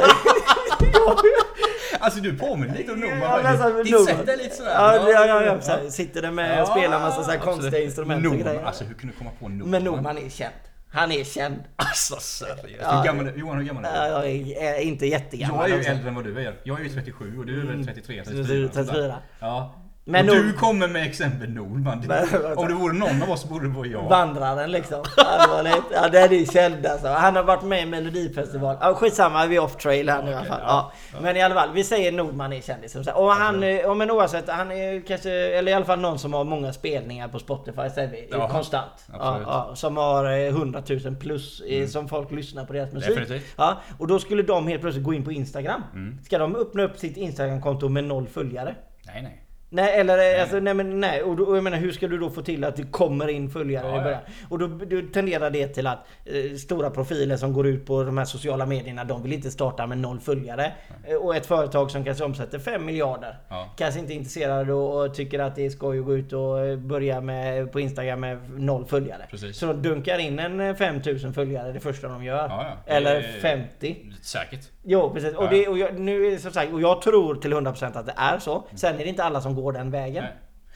Alltså 1.99 2.19
du 2.19 2.37
påminner 2.37 2.77
lite 2.77 2.91
om 2.91 2.99
Nordman. 2.99 3.21
Ja, 3.21 3.49
alltså, 3.49 3.83
Ditt 3.83 4.05
sätt 4.05 4.29
är 4.29 4.37
lite 4.37 4.55
sådär. 4.55 4.71
Ja, 4.73 5.09
ja, 5.09 5.25
ja, 5.25 5.43
ja. 5.43 5.61
Så 5.61 5.71
här, 5.71 5.89
sitter 5.89 6.21
där 6.21 6.31
med 6.31 6.61
och 6.61 6.67
spelar 6.67 6.99
massa 6.99 7.23
så 7.23 7.31
här 7.31 7.37
absolut. 7.37 7.59
konstiga 7.59 7.83
instrument 7.83 8.27
och 8.27 8.33
grejer. 8.33 8.63
Alltså 8.63 8.83
hur 8.83 8.93
kunde 8.93 9.13
du 9.13 9.17
komma 9.17 9.31
på 9.39 9.47
Nordman? 9.47 9.69
Men 9.69 9.83
Nordman 9.83 10.17
är 10.17 10.29
känd. 10.29 10.53
Han 10.91 11.11
är 11.11 11.23
känd. 11.23 11.63
Alltså 11.75 12.15
seriöst. 12.15 12.81
Ja. 12.81 12.97
Hur 12.97 13.05
gammal, 13.05 13.31
Johan 13.39 13.57
hur 13.57 13.65
gammal 13.65 13.85
är 13.85 14.09
du? 14.09 14.13
Ja, 14.13 14.25
Jag 14.25 14.77
är 14.77 14.81
inte 14.81 15.05
jättegammal. 15.05 15.57
Jag 15.57 15.65
är 15.65 15.69
ju 15.69 15.75
alltså. 15.75 15.91
äldre 15.91 16.09
än 16.09 16.15
vad 16.15 16.23
du 16.23 16.39
är. 16.39 16.55
Jag 16.63 16.79
är 16.79 16.83
ju 16.83 16.89
37 16.89 17.37
och 17.39 17.45
du 17.45 17.61
är 17.61 17.65
väl 17.65 17.85
33, 17.85 18.25
Så 18.25 18.31
du 18.31 18.65
är 18.65 18.67
34. 18.67 19.15
Ja. 19.39 19.86
Men 20.09 20.29
och 20.29 20.35
du 20.35 20.53
kommer 20.53 20.87
med 20.87 21.07
exempel. 21.07 21.55
Det- 21.55 21.61
vänta. 21.61 22.55
Om 22.55 22.67
det 22.67 22.73
vore 22.73 22.93
någon 22.93 23.23
av 23.23 23.31
oss 23.31 23.49
borde 23.49 23.67
det 23.67 23.73
vara 23.75 23.87
jag. 23.87 24.09
Vandraren 24.09 24.71
liksom. 24.71 25.03
Allvarligt. 25.17 25.83
Ja 25.93 26.07
den 26.09 26.33
är 26.33 26.45
känd 26.53 26.85
alltså. 26.85 27.07
Han 27.07 27.35
har 27.35 27.43
varit 27.43 27.63
med 27.63 27.81
i 27.83 27.85
Melodifestival. 27.85 28.77
Ja, 28.81 28.93
skitsamma, 28.93 29.45
vi 29.45 29.55
är 29.55 29.59
off 29.63 29.75
trail 29.77 30.09
här 30.09 30.23
nu 30.23 30.31
i 30.31 30.33
alla 30.33 30.45
fall. 30.45 30.59
ja. 30.63 30.91
Ja. 31.13 31.17
Men 31.21 31.37
i 31.37 31.41
alla 31.41 31.55
fall, 31.55 31.69
vi 31.73 31.83
säger 31.83 32.11
Nordman 32.11 32.53
är 32.53 32.61
kändis. 32.61 32.95
Och 32.95 33.31
han, 33.31 33.63
eh, 33.63 33.69
ja, 33.69 33.93
men 33.93 34.11
oavsett, 34.11 34.49
han 34.49 34.71
är 34.71 35.07
kanske, 35.07 35.31
eller 35.31 35.71
i 35.71 35.75
alla 35.75 35.85
fall 35.85 35.99
någon 35.99 36.19
som 36.19 36.33
har 36.33 36.43
många 36.43 36.73
spelningar 36.73 37.27
på 37.27 37.39
Spotify 37.39 37.89
säger 37.95 38.09
vi. 38.11 38.27
Ja, 38.31 38.49
konstant. 38.49 38.91
Ja, 39.13 39.71
som 39.75 39.97
har 39.97 40.25
eh, 40.25 40.47
100 40.47 40.81
000 41.05 41.15
plus 41.15 41.61
eh, 41.61 41.87
som 41.87 42.07
folk 42.09 42.31
lyssnar 42.31 42.65
på 42.65 42.73
deras 42.73 42.93
musik. 42.93 43.09
Definitivt. 43.09 43.45
Ja, 43.57 43.77
och 43.99 44.07
då 44.07 44.19
skulle 44.19 44.43
de 44.43 44.67
helt 44.67 44.81
plötsligt 44.81 45.05
gå 45.05 45.13
in 45.13 45.23
på 45.23 45.31
Instagram. 45.31 45.83
Ska 46.25 46.37
de 46.37 46.55
öppna 46.55 46.83
upp 46.83 46.97
sitt 46.97 47.17
Instagramkonto 47.17 47.89
med 47.89 48.03
noll 48.03 48.27
följare? 48.27 48.75
Nej, 49.05 49.21
nej. 49.21 49.43
Nej 49.69 49.99
eller 49.99 50.35
eh, 50.35 50.41
alltså, 50.41 50.59
nej 50.59 50.73
men 50.73 50.99
nej. 50.99 51.23
Och, 51.23 51.35
då, 51.35 51.43
och 51.43 51.57
jag 51.57 51.63
menar 51.63 51.77
hur 51.77 51.91
ska 51.91 52.07
du 52.07 52.17
då 52.17 52.29
få 52.29 52.41
till 52.41 52.63
att 52.63 52.75
det 52.75 52.83
kommer 52.83 53.27
in 53.27 53.49
följare 53.49 53.87
Ja, 53.87 53.93
i 53.93 53.97
ja. 53.97 54.03
början? 54.03 54.21
Och 54.49 54.59
då, 54.59 54.67
då 54.67 55.01
tenderar 55.13 55.49
det 55.49 55.67
till 55.67 55.87
att 55.87 56.07
eh, 56.25 56.55
stora 56.57 56.89
profiler 56.89 57.37
som 57.37 57.53
går 57.53 57.67
ut 57.67 57.85
på 57.85 58.03
de 58.03 58.17
här 58.17 58.25
sociala 58.25 58.65
medierna, 58.65 59.03
de 59.03 59.23
vill 59.23 59.33
inte 59.33 59.51
starta 59.51 59.87
med 59.87 59.97
noll 59.97 60.19
följare. 60.19 60.71
Eh, 61.07 61.15
och 61.15 61.35
ett 61.35 61.45
företag 61.45 61.91
som 61.91 62.03
kanske 62.03 62.23
omsätter 62.23 62.59
5 62.59 62.85
miljarder. 62.85 63.37
Ja. 63.49 63.73
Kanske 63.77 63.99
inte 63.99 64.13
är 64.13 64.15
intresserade 64.15 64.73
och, 64.73 65.05
och 65.05 65.13
tycker 65.15 65.39
att 65.39 65.55
det 65.55 65.65
är 65.65 65.69
skoj 65.69 65.99
att 65.99 66.05
gå 66.05 66.15
ut 66.15 66.33
och 66.33 66.59
eh, 66.65 66.77
börja 66.77 67.21
med, 67.21 67.71
på 67.71 67.79
Instagram 67.79 68.19
med 68.19 68.39
noll 68.59 68.85
följare. 68.85 69.21
Precis. 69.31 69.57
Så 69.57 69.65
de 69.65 69.73
dunkar 69.81 70.19
in 70.19 70.39
en 70.39 70.59
eh, 70.59 70.75
5000 70.75 71.33
följare 71.33 71.71
det 71.71 71.79
första 71.79 72.07
de 72.07 72.23
gör. 72.23 72.47
Ja, 72.49 72.65
ja. 72.85 72.93
Eller 72.93 73.15
Det- 73.15 73.23
50. 73.41 73.95
Säkert. 74.21 74.59
Jo 74.83 75.11
precis. 75.13 75.35
Och, 75.35 75.43
Ja. 75.43 75.49
det, 75.49 75.67
och 75.67 75.77
jag, 75.77 75.99
nu 75.99 76.39
som 76.39 76.51
sagt, 76.51 76.73
och 76.73 76.81
jag 76.81 77.01
tror 77.01 77.35
till 77.35 77.53
100% 77.53 77.97
att 77.99 78.05
det 78.05 78.13
är 78.17 78.39
så. 78.39 78.63
Sen 78.75 78.93
är 78.95 78.97
det 78.97 79.05
inte 79.09 79.23
alla 79.23 79.41
som 79.41 79.55
går 79.61 79.73
den 79.73 79.91
vägen. 79.91 80.23
Nej. 80.23 80.33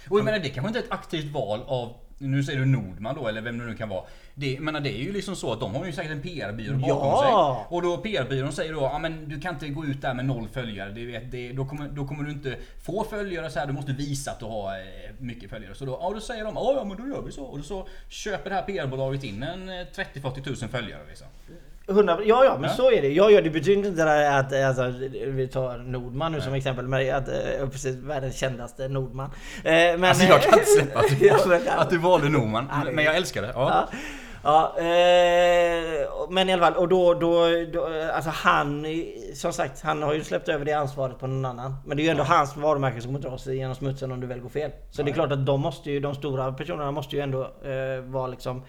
Och 0.10 0.18
jag 0.20 0.26
menar 0.26 0.40
det 0.40 0.50
kanske 0.50 0.68
inte 0.68 0.80
är 0.80 0.84
ett 0.84 0.92
aktivt 0.92 1.34
val 1.34 1.64
av 1.68 1.94
nu 2.18 2.44
säger 2.44 2.60
du 2.60 2.66
Nordman 2.66 3.16
då 3.16 3.28
eller 3.28 3.42
vem 3.42 3.58
det 3.58 3.66
nu 3.66 3.76
kan 3.76 3.90
vara. 3.90 4.04
Det, 4.34 4.60
menar, 4.60 4.80
det 4.80 4.90
är 4.90 5.04
ju 5.04 5.14
liksom 5.14 5.36
så 5.36 5.54
att 5.54 5.60
de 5.60 5.76
har 5.76 5.86
ju 5.86 5.92
säkert 5.92 6.12
en 6.12 6.22
PR-byrå 6.22 6.74
bakom 6.78 6.88
Ja. 7.08 7.66
sig. 7.70 7.76
Och 7.76 7.82
då 7.82 7.98
PR-byrån 7.98 8.52
säger 8.52 8.74
då 8.74 8.80
ja 8.82 9.00
men 9.00 9.30
du 9.30 9.40
kan 9.40 9.54
inte 9.54 9.68
gå 9.70 9.86
ut 9.86 10.02
där 10.02 10.14
med 10.14 10.26
noll 10.26 10.48
följare. 10.48 10.92
Det, 10.92 11.20
det, 11.20 11.52
då, 11.52 11.66
kommer, 11.66 11.90
då 11.90 12.08
kommer 12.08 12.24
du 12.24 12.32
inte 12.32 12.56
få 12.86 13.04
följare 13.04 13.50
så 13.50 13.60
här. 13.60 13.68
Du 13.68 13.74
måste 13.74 13.92
visa 13.92 14.32
att 14.32 14.40
du 14.40 14.46
har 14.46 14.72
eh, 14.74 15.12
mycket 15.20 15.50
följare. 15.50 15.76
Så 15.76 15.86
då, 15.86 15.98
ja, 16.02 16.12
då 16.14 16.20
säger 16.20 16.44
de 16.46 16.54
ja, 16.56 16.84
men 16.88 16.98
då 16.98 17.16
gör 17.16 17.22
vi 17.22 17.32
så. 17.32 17.44
Och 17.44 17.66
så 17.66 17.88
köper 18.10 18.50
det 18.50 18.56
här 18.56 18.64
PR-bolaget 18.64 19.24
in 19.24 19.44
en 19.44 19.70
eh, 19.70 19.74
30-40 19.74 20.44
tusen 20.44 20.70
följare 20.70 21.02
liksom. 21.08 21.28
100, 21.92 22.18
ja, 22.26 22.46
ja, 22.46 22.58
men 22.60 22.70
Ja. 22.70 22.76
så 22.76 22.92
är 22.92 23.02
det. 23.02 23.08
Ja, 23.10 23.30
ja, 23.30 23.42
det 23.42 23.50
betyder 23.50 23.90
inte 23.90 24.30
att, 24.38 24.54
alltså, 24.54 24.94
vi 25.28 25.48
tar 25.48 25.78
Nordman 25.78 26.32
nu 26.32 26.42
som 26.42 26.54
exempel, 26.54 26.88
men 26.88 27.16
att, 27.16 27.28
eh, 27.28 27.70
precis, 27.72 27.96
världens 27.96 28.36
kändaste 28.38 28.88
Nordman. 28.88 29.30
Eh, 29.64 29.72
Men, 29.72 30.04
Alltså 30.04 30.26
jag 30.26 30.42
kan 30.42 30.54
inte 30.60 30.66
släppa 30.72 31.00
att 31.00 31.20
du, 31.20 31.26
Ja, 31.66 31.72
att 31.78 31.90
du 31.90 31.98
valde 31.98 32.30
Nordman. 32.30 32.68
Ja, 32.72 32.92
Men 32.92 33.04
jag 33.06 33.16
älskar 33.16 33.42
det. 33.42 33.52
Ja. 33.56 33.88
Ja. 33.92 33.98
Ja, 34.44 34.74
eh, 34.78 36.30
men 36.30 36.50
i 36.50 36.54
alla 36.54 36.62
fall, 36.66 36.76
och 36.76 36.88
då, 36.88 37.14
då, 37.14 37.46
då, 37.74 37.90
alltså 38.16 38.30
han, 38.34 38.86
som 39.36 39.54
sagt, 39.54 39.82
han 39.82 40.04
har 40.04 40.14
ju 40.14 40.24
släppt 40.24 40.50
över 40.50 40.66
det 40.66 40.74
ansvaret 40.74 41.20
på 41.20 41.28
någon 41.28 41.46
annan. 41.46 41.76
Men 41.86 41.98
det 41.98 42.04
är 42.04 42.06
ju 42.06 42.10
ändå 42.10 42.24
hans 42.24 42.58
varumärke 42.58 43.02
som 43.02 43.10
kommer 43.14 43.30
dra 43.30 43.38
sig 43.38 43.58
genom 43.58 43.76
smutsen 43.76 44.12
om 44.12 44.20
det 44.22 44.28
väl 44.28 44.40
går 44.40 44.50
fel. 44.50 44.72
Så 44.92 45.04
det 45.04 45.12
är 45.12 45.14
klart 45.14 45.32
att 45.32 45.46
de 45.46 45.62
måste 45.62 45.92
ju, 45.92 46.00
de 46.00 46.16
stora 46.16 46.52
personerna 46.54 46.92
måste 46.92 47.16
ju 47.16 47.22
ändå 47.22 47.42
eh, 47.44 48.02
vara 48.04 48.28
liksom, 48.28 48.58
eh, 48.58 48.64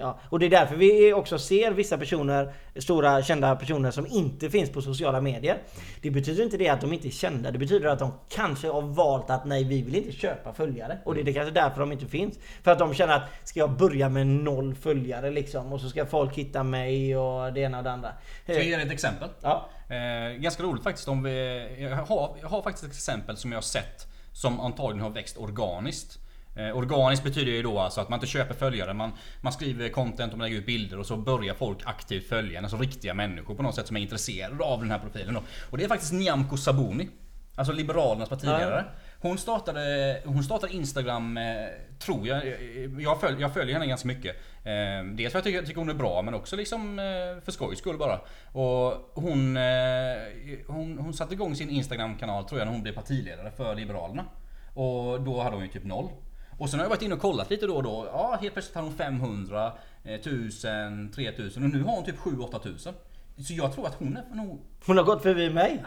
ja. 0.00 0.18
Och 0.28 0.38
det 0.38 0.46
är 0.46 0.50
därför 0.50 0.76
vi 0.76 1.12
också 1.12 1.38
ser 1.38 1.70
vissa 1.70 1.98
personer, 1.98 2.52
stora 2.76 3.22
kända 3.22 3.56
personer 3.56 3.90
som 3.90 4.06
inte 4.06 4.50
finns 4.50 4.70
på 4.70 4.82
sociala 4.82 5.20
medier. 5.20 5.58
Det 6.02 6.10
betyder 6.10 6.44
inte 6.44 6.56
det 6.56 6.68
att 6.68 6.80
de 6.80 6.92
inte 6.92 7.08
är 7.08 7.10
kända, 7.10 7.50
det 7.50 7.58
betyder 7.58 7.88
att 7.88 7.98
de 7.98 8.12
kanske 8.28 8.68
har 8.68 8.82
valt 8.82 9.30
att 9.30 9.44
nej, 9.44 9.64
vi 9.64 9.82
vill 9.82 9.96
inte 9.96 10.12
köpa 10.12 10.52
följare. 10.52 10.98
Och 11.04 11.14
det 11.14 11.20
är 11.20 11.34
kanske 11.34 11.54
därför 11.54 11.80
de 11.80 11.92
inte 11.92 12.06
finns. 12.06 12.38
För 12.62 12.70
att 12.70 12.78
de 12.78 12.94
känner 12.94 13.14
att, 13.14 13.48
ska 13.48 13.60
jag 13.60 13.70
börja 13.70 14.08
med 14.08 14.26
noll 14.26 14.74
följare 14.74 15.30
liksom? 15.30 15.72
Och 15.72 15.80
så 15.80 15.88
ska 15.88 16.06
folk 16.06 16.34
hitta 16.34 16.62
mig 16.62 17.16
och 17.16 17.52
det 17.52 17.60
ena 17.60 17.78
och 17.78 17.84
det 17.84 17.92
andra. 17.92 18.12
Ska 18.42 18.52
jag 18.52 18.64
ge 18.64 18.76
dig 18.76 18.86
ett 18.86 18.92
exempel? 18.92 19.28
Ja. 19.40 19.68
Eh, 19.88 20.32
ganska 20.38 20.62
roligt 20.62 20.82
faktiskt 20.82 21.08
om 21.08 21.22
vi... 21.22 21.66
Jag 21.78 21.96
har, 21.96 22.36
jag 22.40 22.48
har 22.48 22.62
faktiskt 22.62 22.84
ett 22.84 22.92
exempel 22.92 23.36
som 23.36 23.52
jag 23.52 23.56
har 23.56 23.62
sett 23.62 24.06
som 24.32 24.60
antagligen 24.60 25.02
har 25.02 25.10
växt 25.10 25.38
organiskt. 25.38 26.18
Eh, 26.56 26.76
organiskt 26.76 27.24
betyder 27.24 27.52
ju 27.52 27.62
då 27.62 27.78
alltså 27.78 28.00
att 28.00 28.08
man 28.08 28.16
inte 28.16 28.26
köper 28.26 28.54
följare, 28.54 28.94
man, 28.94 29.12
man 29.40 29.52
skriver 29.52 29.88
content 29.88 30.32
och 30.32 30.38
man 30.38 30.48
lägger 30.48 30.60
ut 30.60 30.66
bilder 30.66 30.98
och 30.98 31.06
så 31.06 31.16
börjar 31.16 31.54
folk 31.54 31.78
aktivt 31.84 32.28
följa 32.28 32.58
en, 32.58 32.64
alltså 32.64 32.78
riktiga 32.78 33.14
människor 33.14 33.54
på 33.54 33.62
något 33.62 33.74
sätt 33.74 33.86
som 33.86 33.96
är 33.96 34.00
intresserade 34.00 34.64
av 34.64 34.80
den 34.80 34.90
här 34.90 34.98
profilen. 34.98 35.34
Då. 35.34 35.42
Och 35.70 35.78
det 35.78 35.84
är 35.84 35.88
faktiskt 35.88 36.12
Nyamko 36.12 36.56
Sabuni. 36.56 37.08
Alltså 37.54 37.72
Liberalernas 37.72 38.28
partiledare. 38.28 38.84
Hon 39.20 39.38
startade, 39.38 40.22
hon 40.24 40.44
startade 40.44 40.72
Instagram, 40.72 41.36
eh, 41.36 41.44
tror 41.98 42.26
jag. 42.26 42.42
Jag, 42.98 43.20
följ, 43.20 43.40
jag 43.40 43.54
följer 43.54 43.74
henne 43.74 43.86
ganska 43.86 44.08
mycket. 44.08 44.36
Eh, 44.64 45.04
dels 45.12 45.32
för 45.32 45.38
att 45.38 45.44
jag 45.44 45.44
tycker, 45.44 45.62
tycker 45.62 45.80
hon 45.80 45.90
är 45.90 45.94
bra 45.94 46.22
men 46.22 46.34
också 46.34 46.56
liksom 46.56 46.98
eh, 46.98 47.44
för 47.44 47.52
skojs 47.52 47.78
skull 47.78 47.98
bara. 47.98 48.20
Och 48.52 49.12
hon, 49.14 49.56
eh, 49.56 49.62
hon, 50.66 50.98
hon 50.98 51.14
satte 51.14 51.34
igång 51.34 51.56
sin 51.56 51.70
Instagram-kanal 51.70 52.44
tror 52.44 52.60
jag 52.60 52.66
när 52.66 52.72
hon 52.72 52.82
blev 52.82 52.92
partiledare 52.92 53.50
för 53.50 53.74
Liberalerna. 53.74 54.24
Och 54.74 55.20
då 55.20 55.42
hade 55.42 55.56
hon 55.56 55.64
ju 55.64 55.70
typ 55.70 55.84
noll. 55.84 56.08
Och 56.60 56.70
sen 56.70 56.78
har 56.78 56.84
jag 56.84 56.90
varit 56.90 57.02
inne 57.02 57.14
och 57.14 57.20
kollat 57.20 57.50
lite 57.50 57.66
då 57.66 57.76
och 57.76 57.82
då. 57.82 58.08
Ja, 58.12 58.38
helt 58.40 58.52
plötsligt 58.52 58.74
har 58.76 58.82
hon 58.82 58.94
500, 58.94 59.72
eh, 60.04 60.14
1000, 60.14 61.12
3000 61.14 61.64
och 61.64 61.70
nu 61.70 61.82
har 61.82 61.92
hon 61.92 62.04
typ 62.04 62.18
7-8 62.18 62.58
tusen. 62.62 62.94
Så 63.46 63.52
jag 63.52 63.74
tror 63.74 63.86
att 63.86 63.94
hon 63.94 64.16
är 64.16 64.34
nog 64.36 64.60
Hon 64.86 64.96
har 64.96 65.04
gått 65.04 65.22
förbi 65.22 65.50
mig. 65.50 65.84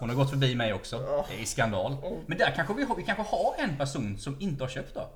hon 0.00 0.08
har 0.08 0.16
gått 0.16 0.30
förbi 0.30 0.54
mig 0.54 0.72
också. 0.72 0.98
Det 1.28 1.40
är 1.42 1.44
skandal. 1.44 1.96
Men 2.26 2.38
där 2.38 2.52
kanske 2.56 2.74
vi 2.74 2.84
har, 2.84 2.96
vi 2.96 3.02
kanske 3.02 3.22
har 3.24 3.54
en 3.58 3.76
person 3.76 4.18
som 4.18 4.36
inte 4.40 4.64
har 4.64 4.68
köpt 4.68 4.94
då. 4.94 5.08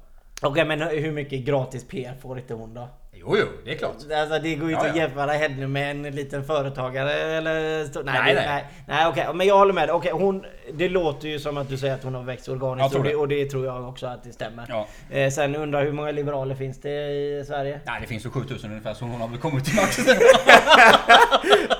Okej 0.43 0.65
men 0.65 0.81
hur 0.83 1.13
mycket 1.13 1.41
gratis 1.41 1.85
PR 1.89 2.15
får 2.23 2.39
inte 2.39 2.55
hon 2.55 2.75
då? 2.75 2.89
Jo, 3.13 3.37
jo, 3.39 3.47
det 3.65 3.73
är 3.73 3.79
klart. 3.79 3.93
Alltså 4.21 4.39
det 4.39 4.55
går 4.55 4.69
ju 4.69 4.75
inte 4.75 4.87
Ja, 4.87 4.91
att 4.91 4.97
ja. 4.97 5.03
jämföra 5.03 5.33
henne 5.33 5.67
med 5.67 5.91
en 5.91 6.03
liten 6.03 6.45
företagare 6.45 7.13
eller... 7.13 7.55
Nej, 8.05 8.15
Nej, 8.25 8.35
det, 8.35 8.41
nej. 8.47 8.65
nej. 8.89 9.07
okej. 9.09 9.27
Men 9.35 9.47
jag 9.47 9.59
håller 9.59 9.73
med. 9.73 9.91
Okej, 9.91 10.13
hon... 10.13 10.45
Det 10.73 10.89
låter 10.89 11.29
ju 11.29 11.39
som 11.39 11.57
att 11.57 11.69
du 11.69 11.77
säger 11.77 11.95
att 11.95 12.05
hon 12.05 12.15
har 12.15 12.23
växt 12.23 12.49
organiskt. 12.49 12.97
Och 12.97 13.03
det, 13.05 13.11
det. 13.11 13.17
och 13.17 13.29
det 13.29 13.45
tror 13.45 13.67
jag 13.67 13.89
också 13.89 14.07
att 14.07 14.25
det 14.25 14.33
stämmer. 14.33 14.67
Ja. 14.69 14.87
Eh, 15.11 15.31
sen 15.31 15.57
undrar 15.57 15.85
hur 15.85 15.93
många 15.93 16.11
liberaler 16.11 16.55
finns 16.55 16.81
det 16.81 16.91
i 16.91 17.45
Sverige? 17.47 17.81
Nej, 17.87 18.01
det 18.01 18.07
finns 18.07 18.27
ju 18.27 18.31
7000 18.31 18.71
ungefär 18.71 18.95
så 18.95 19.05
hon 19.05 19.21
har 19.21 19.29
väl 19.29 19.39
kommit 19.39 19.65
till 19.65 19.77
max. 19.77 19.99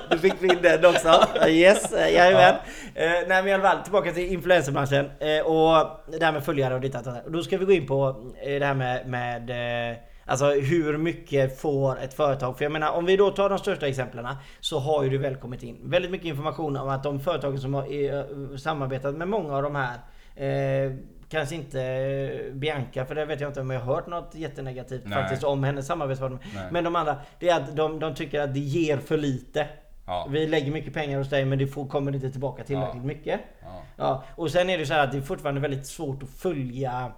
Du 0.21 0.29
fick 0.29 0.43
vi 0.43 0.47
in 0.47 0.61
den 0.61 0.85
också. 0.85 1.27
Yes, 1.47 1.93
eh, 1.93 2.13
jajamän. 2.13 2.55
Eh, 2.95 3.11
nej 3.11 3.27
men 3.27 3.47
i 3.47 3.53
alla 3.53 3.63
fall 3.63 3.83
tillbaka 3.83 4.11
till 4.11 4.33
influencerbranschen. 4.33 5.05
Eh, 5.19 5.45
och 5.45 6.01
det 6.19 6.25
här 6.25 6.31
med 6.31 6.43
följare 6.43 6.73
och 6.73 6.81
ditt 6.81 6.95
och 6.95 7.31
Då 7.31 7.43
ska 7.43 7.57
vi 7.57 7.65
gå 7.65 7.71
in 7.71 7.87
på 7.87 8.31
det 8.43 8.65
här 8.65 8.73
med, 8.73 9.07
med 9.07 9.49
eh, 9.91 9.97
Alltså 10.25 10.45
hur 10.45 10.97
mycket 10.97 11.59
får 11.61 11.99
ett 11.99 12.13
företag? 12.13 12.57
För 12.57 12.65
jag 12.65 12.71
menar 12.71 12.91
om 12.91 13.05
vi 13.05 13.17
då 13.17 13.29
tar 13.29 13.49
de 13.49 13.57
största 13.57 13.87
exemplen 13.87 14.27
så 14.59 14.79
har 14.79 15.03
ju 15.03 15.09
det 15.09 15.17
väl 15.17 15.35
kommit 15.35 15.63
in 15.63 15.77
väldigt 15.83 16.11
mycket 16.11 16.27
information 16.27 16.77
om 16.77 16.89
att 16.89 17.03
de 17.03 17.19
företagen 17.19 17.59
som 17.59 17.73
har 17.73 18.57
samarbetat 18.57 19.15
med 19.15 19.27
många 19.27 19.55
av 19.55 19.63
de 19.63 19.75
här 19.75 19.95
eh, 20.35 20.91
Kanske 21.31 21.55
inte 21.55 22.51
Bianca 22.53 23.05
för 23.05 23.15
det 23.15 23.25
vet 23.25 23.41
jag 23.41 23.49
inte 23.49 23.61
om 23.61 23.69
jag 23.69 23.79
har 23.79 23.95
hört 23.95 24.07
något 24.07 24.35
jättenegativt 24.35 25.01
Nej. 25.05 25.13
faktiskt 25.13 25.43
om 25.43 25.63
hennes 25.63 25.87
samarbetspartner. 25.87 26.39
Men 26.71 26.83
de 26.83 26.95
andra, 26.95 27.15
det 27.39 27.49
är 27.49 27.55
att 27.55 27.75
de, 27.75 27.99
de 27.99 28.15
tycker 28.15 28.41
att 28.41 28.53
det 28.53 28.59
ger 28.59 28.97
för 28.97 29.17
lite. 29.17 29.67
Ja. 30.05 30.27
Vi 30.29 30.47
lägger 30.47 30.71
mycket 30.71 30.93
pengar 30.93 31.17
hos 31.17 31.29
dig 31.29 31.45
men 31.45 31.59
det 31.59 31.67
får, 31.67 31.87
kommer 31.87 32.15
inte 32.15 32.31
tillbaka 32.31 32.63
tillräckligt 32.63 32.95
Ja. 33.03 33.07
mycket. 33.07 33.39
Ja. 33.61 33.81
Ja, 33.97 34.23
och 34.35 34.51
sen 34.51 34.69
är 34.69 34.77
det 34.77 34.85
så 34.85 34.93
här 34.93 35.03
att 35.03 35.11
det 35.11 35.17
är 35.17 35.21
fortfarande 35.21 35.61
väldigt 35.61 35.85
svårt 35.87 36.23
att 36.23 36.29
följa 36.29 37.11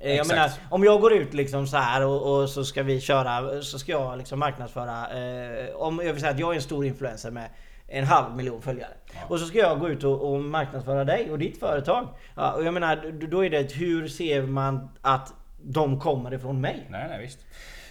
Eh, 0.00 0.08
Jag 0.10 0.16
Exakt. 0.20 0.36
menar, 0.36 0.50
om 0.70 0.84
jag 0.84 1.00
går 1.00 1.12
ut 1.12 1.34
liksom 1.34 1.66
så 1.66 1.76
här 1.76 2.06
och, 2.06 2.40
och 2.40 2.48
så 2.48 2.64
ska 2.64 2.82
vi 2.82 3.00
köra, 3.00 3.62
så 3.62 3.78
ska 3.78 3.92
jag 3.92 4.18
liksom 4.18 4.38
marknadsföra 4.38 5.06
eh, 5.10 5.74
Om 5.76 6.00
jag 6.04 6.12
vill 6.12 6.20
säga 6.20 6.32
att 6.32 6.38
jag 6.38 6.50
är 6.50 6.54
en 6.56 6.62
stor 6.62 6.86
influencer 6.86 7.30
med 7.30 7.48
en 7.88 8.04
halv 8.04 8.36
miljon 8.36 8.62
följare. 8.62 8.90
Och 9.28 9.38
så 9.40 9.46
ska 9.46 9.58
jag 9.58 9.80
gå 9.80 9.88
ut 9.88 10.04
och, 10.04 10.32
och 10.32 10.40
marknadsföra 10.40 11.04
dig 11.04 11.30
och 11.30 11.38
ditt 11.38 11.60
företag. 11.60 12.08
Ja, 12.36 12.52
och 12.52 12.64
jag 12.64 12.74
menar, 12.74 13.12
då 13.30 13.44
är 13.44 13.50
det 13.50 13.72
hur 13.72 14.08
ser 14.08 14.42
man 14.42 14.88
att 15.00 15.32
de 15.62 16.00
kommer 16.00 16.34
ifrån 16.34 16.60
mig? 16.60 16.86
Nej, 16.90 17.06
nej 17.08 17.20
visst. 17.20 17.38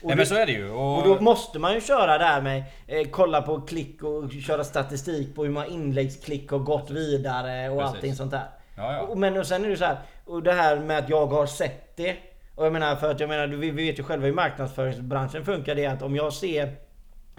Och 0.01 0.07
nej 0.07 0.17
men 0.17 0.25
så 0.25 0.35
är 0.35 0.45
det 0.45 0.51
ju. 0.51 0.69
Och, 0.71 0.97
Och 0.97 1.03
då 1.03 1.21
måste 1.21 1.59
man 1.59 1.73
ju 1.73 1.81
köra 1.81 2.17
där 2.17 2.41
med 2.41 2.63
eh, 2.87 3.07
kolla 3.11 3.41
på 3.41 3.61
klick 3.61 4.03
och 4.03 4.31
köra 4.31 4.63
statistik 4.63 5.35
på 5.35 5.43
hur 5.43 5.51
många 5.51 5.65
inläggsklick 5.65 6.51
har 6.51 6.59
gått 6.59 6.89
vidare 6.89 7.69
och 7.69 7.79
Precis. 7.79 7.95
allting 7.95 8.15
sånt 8.15 8.31
där. 8.31 8.47
Ja, 8.77 8.93
ja. 8.93 9.01
Och, 9.01 9.17
men 9.17 9.37
och 9.37 9.47
sen 9.47 9.65
är 9.65 9.69
det 9.69 9.77
så 9.77 9.85
här, 9.85 9.97
och 10.25 10.43
det 10.43 10.53
här 10.53 10.77
med 10.79 10.97
att 10.97 11.09
jag 11.09 11.25
har 11.27 11.45
sett 11.45 11.97
det. 11.97 12.15
Och 12.55 12.65
jag 12.65 12.73
menar 12.73 12.95
för 12.95 13.11
att 13.11 13.19
jag 13.19 13.29
menar, 13.29 13.47
vi, 13.47 13.71
vi 13.71 13.85
vet 13.85 13.99
ju 13.99 14.03
själva 14.03 14.25
hur 14.25 14.33
marknadsföringsbranschen 14.33 15.45
funkar. 15.45 15.75
Det 15.75 15.85
är 15.85 15.93
att 15.93 16.01
om 16.01 16.15
jag 16.15 16.33
ser 16.33 16.75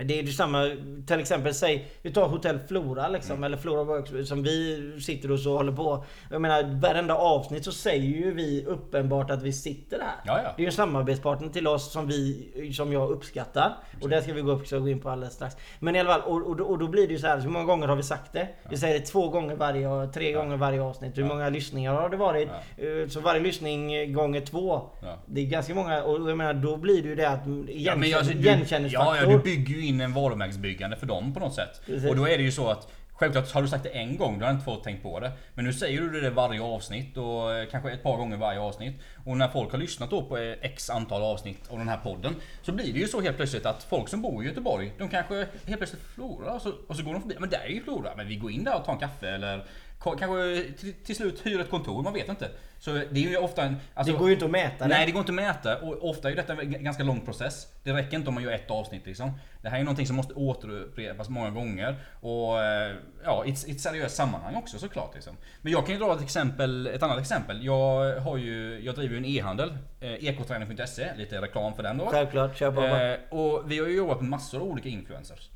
det 0.05 0.19
är 0.19 0.23
ju 0.23 0.33
samma, 0.33 0.71
till 1.07 1.21
exempel 1.21 1.55
säg, 1.55 1.89
vi 2.03 2.13
tar 2.13 2.29
Hotell 2.29 2.59
Flora 2.69 3.09
liksom, 3.09 3.33
Mm. 3.37 3.45
eller 3.45 3.57
Flora 3.57 3.85
Works 3.85 4.29
som 4.29 4.43
vi 4.43 4.93
sitter 5.01 5.31
och 5.31 5.41
så 5.41 5.57
håller 5.57 5.73
på. 5.73 6.05
Jag 6.31 6.41
menar 6.41 6.81
varenda 6.81 7.15
avsnitt 7.15 7.65
så 7.65 7.73
säger 7.73 8.03
ju 8.19 8.35
vi 8.35 8.65
uppenbart 8.67 9.31
att 9.31 9.43
vi 9.43 9.53
sitter 9.53 9.99
där. 9.99 10.07
Ja, 10.27 10.41
ja. 10.45 10.53
Det 10.57 10.61
är 10.61 10.65
ju 10.65 10.67
en 10.67 10.73
samarbetspartner 10.73 11.49
till 11.49 11.67
oss 11.67 11.93
som 11.93 12.07
vi, 12.09 12.73
som 12.77 12.93
jag 12.93 13.11
uppskattar. 13.11 13.77
Och 14.03 14.09
det 14.09 14.23
ska 14.23 14.33
vi 14.33 14.41
gå, 14.41 14.53
också 14.53 14.81
gå 14.81 14.89
in 14.89 15.01
på 15.01 15.11
alldeles 15.11 15.35
strax. 15.35 15.57
Men 15.81 15.97
i 15.97 16.01
alla 16.01 16.11
fall, 16.11 16.21
och, 16.21 16.47
och, 16.47 16.57
då- 16.57 16.65
och 16.65 16.79
då 16.79 16.89
blir 16.89 17.07
det 17.07 17.13
ju 17.13 17.19
så 17.19 17.27
här, 17.27 17.39
hur 17.41 17.51
många 17.51 17.65
gånger 17.65 17.87
har 17.89 17.97
vi 17.97 18.03
sagt 18.03 18.33
det? 18.33 18.49
Vi 18.71 18.77
säger 18.77 18.99
det 19.01 19.07
två 19.07 19.29
gånger 19.29 19.57
varje, 19.57 20.07
tre 20.13 20.33
gånger 20.33 20.57
varje 20.57 20.83
avsnitt. 20.83 21.19
Hur 21.19 21.25
många 21.25 21.49
lyssningar 21.49 21.95
har 21.95 22.09
det 22.09 22.17
varit? 22.17 22.49
Eh, 22.77 23.09
Så 23.09 23.21
varje 23.21 23.41
lyssning 23.41 24.13
gånger 24.13 24.41
två. 24.41 24.83
Ja. 25.03 25.19
Det 25.27 25.41
är 25.41 25.45
ganska 25.47 25.75
många, 25.75 26.03
och 26.03 26.31
jag 26.31 26.39
menar 26.39 26.55
då 26.55 26.77
blir 26.77 27.03
det 27.03 27.09
ju 27.09 27.15
det 27.15 27.29
att 27.29 27.41
Ja, 27.69 27.97
men 27.97 28.11
jag, 28.11 28.25
du, 28.27 28.33
ja, 28.33 28.39
igenkänningsfaktor. 28.39 29.17
ja, 29.17 29.27
du 29.27 29.39
bygger 29.39 29.75
ju 29.75 29.87
in 29.89 30.01
en 30.01 30.13
varumärkesbyggande 30.13 30.97
för 30.97 31.07
dem 31.07 31.35
på 31.35 31.41
något 31.41 31.55
sätt. 31.55 31.81
Precis. 31.87 32.11
Och 32.11 32.17
då 32.17 32.29
är 32.29 32.37
det 32.39 32.43
ju 32.43 32.53
så 32.53 32.69
att 32.69 32.89
Självklart 33.19 33.53
har 33.53 33.63
du 33.63 33.69
sagt 33.69 33.83
det 33.83 33.89
en 33.89 34.17
gång, 34.17 34.39
då 34.39 34.45
har 34.45 34.53
inte 34.53 34.65
fått 34.65 34.85
tänkt 34.85 35.03
på 35.03 35.21
det. 35.21 35.33
Men 35.55 35.65
nu 35.65 35.73
säger 35.73 36.01
du 36.01 36.21
det 36.21 36.31
varje 36.31 36.63
avsnitt 36.63 37.17
och 37.17 37.55
eh, 37.55 37.69
kanske 37.71 37.91
ett 37.91 38.03
par 38.03 38.17
gånger 38.17 38.37
varje 38.37 38.61
avsnitt. 38.61 38.95
Och 39.25 39.37
när 39.37 39.49
folk 39.49 39.73
har 39.73 39.79
lyssnat 39.79 40.11
då 40.11 40.23
på 40.23 40.39
eh, 40.39 40.55
x 40.61 40.91
antal 40.91 41.23
avsnitt 41.23 41.71
av 41.71 41.79
den 41.79 41.89
här 41.89 41.97
podden 41.97 42.35
så 42.63 42.73
blir 42.73 42.93
det 42.93 42.99
ju 42.99 43.09
så 43.09 43.21
helt 43.21 43.37
plötsligt 43.37 43.67
att 43.67 43.83
folk 43.83 44.09
som 44.09 44.23
bor 44.23 44.45
i 44.45 44.47
Göteborg, 44.47 44.93
de 44.99 45.09
kanske 45.09 45.35
helt 45.67 45.79
plötsligt 45.79 46.03
Flora 46.15 46.53
och 46.53 46.63
så, 46.63 46.73
och 46.87 46.97
så 46.97 47.03
går 47.03 47.13
de 47.13 47.23
förbi. 47.23 47.37
Men 47.39 47.51
där 47.51 47.65
är 47.67 47.71
ju 47.71 47.83
Flora, 47.83 48.11
men 48.17 48.29
vi 48.29 48.37
går 48.37 48.51
in 48.51 48.65
där 48.65 48.77
och 48.77 48.85
tar 48.85 48.93
en 48.93 48.99
kaffe 48.99 49.29
eller 49.29 49.65
kanske 50.01 50.65
till, 50.79 50.95
till 50.95 51.17
slut 51.17 51.47
hyr 51.47 51.61
ett 51.61 51.71
kontor, 51.71 52.03
man 52.03 52.13
vet 52.13 52.29
inte. 52.29 52.49
Så 52.81 52.91
det 52.93 53.01
är 53.01 53.15
ju 53.31 53.37
ofta 53.37 53.63
en... 53.63 53.77
alltså- 53.95 54.13
Det 54.13 54.19
går 54.19 54.29
ju 54.29 54.35
inte 54.35 54.45
att 54.45 54.51
mäta 54.51 54.85
det. 54.85 54.89
Nej 54.95 55.07
det 55.07 55.13
går 55.13 55.21
inte 55.21 55.33
att 55.33 55.37
mäta 55.37 55.79
och 55.79 56.11
ofta 56.11 56.31
är 56.31 56.37
detta 56.37 56.53
en 56.53 56.85
ganska 56.85 57.03
lång 57.03 57.21
process. 57.21 57.67
Det 57.85 57.93
räcker 57.93 58.17
inte 58.17 58.29
om 58.29 58.35
man 58.35 58.43
gör 58.43 58.53
ett 58.53 58.71
avsnitt 58.71 59.07
liksom. 59.07 59.33
Det 59.63 59.69
här 59.69 59.79
är 59.79 59.85
någonting 59.85 60.07
som 60.07 60.17
måste 60.17 60.35
återupprepas 60.35 61.29
många 61.29 61.51
gånger. 61.51 61.97
Och 62.21 62.65
eh, 62.65 62.95
ja, 63.25 63.45
i 63.47 63.51
ett, 63.51 63.69
i 63.69 63.71
ett 63.71 63.81
seriöst 63.81 64.17
sammanhang 64.17 64.55
också 64.57 64.79
såklart. 64.79 65.15
Liksom. 65.15 65.37
Men 65.63 65.73
jag 65.73 65.87
kan 65.87 65.95
ju 65.95 66.01
dra 66.01 66.15
ett 66.15 66.23
exempel, 66.23 66.87
ett 66.87 67.03
annat 67.03 67.21
exempel. 67.21 67.65
Jag 67.65 68.21
har 68.21 68.37
ju, 68.37 68.81
jag 68.85 68.95
driver 68.95 69.13
ju 69.15 69.19
en 69.19 69.25
e-handel. 69.25 69.79
Eh, 70.01 70.13
ekoträning.se, 70.25 71.15
lite 71.17 71.41
reklam 71.41 71.75
för 71.75 71.83
den 71.83 71.99
då. 71.99 72.07
Självklart, 72.07 72.57
kör 72.59 72.73
på. 72.73 72.83
Eh, 72.85 73.39
och 73.39 73.71
vi 73.71 73.79
har 73.79 73.87
ju 73.87 73.97
jobbat 73.97 74.21
med 74.21 74.31
massor 74.31 74.61
av 74.61 74.67
olika 74.67 74.89
influencers. 74.89 75.51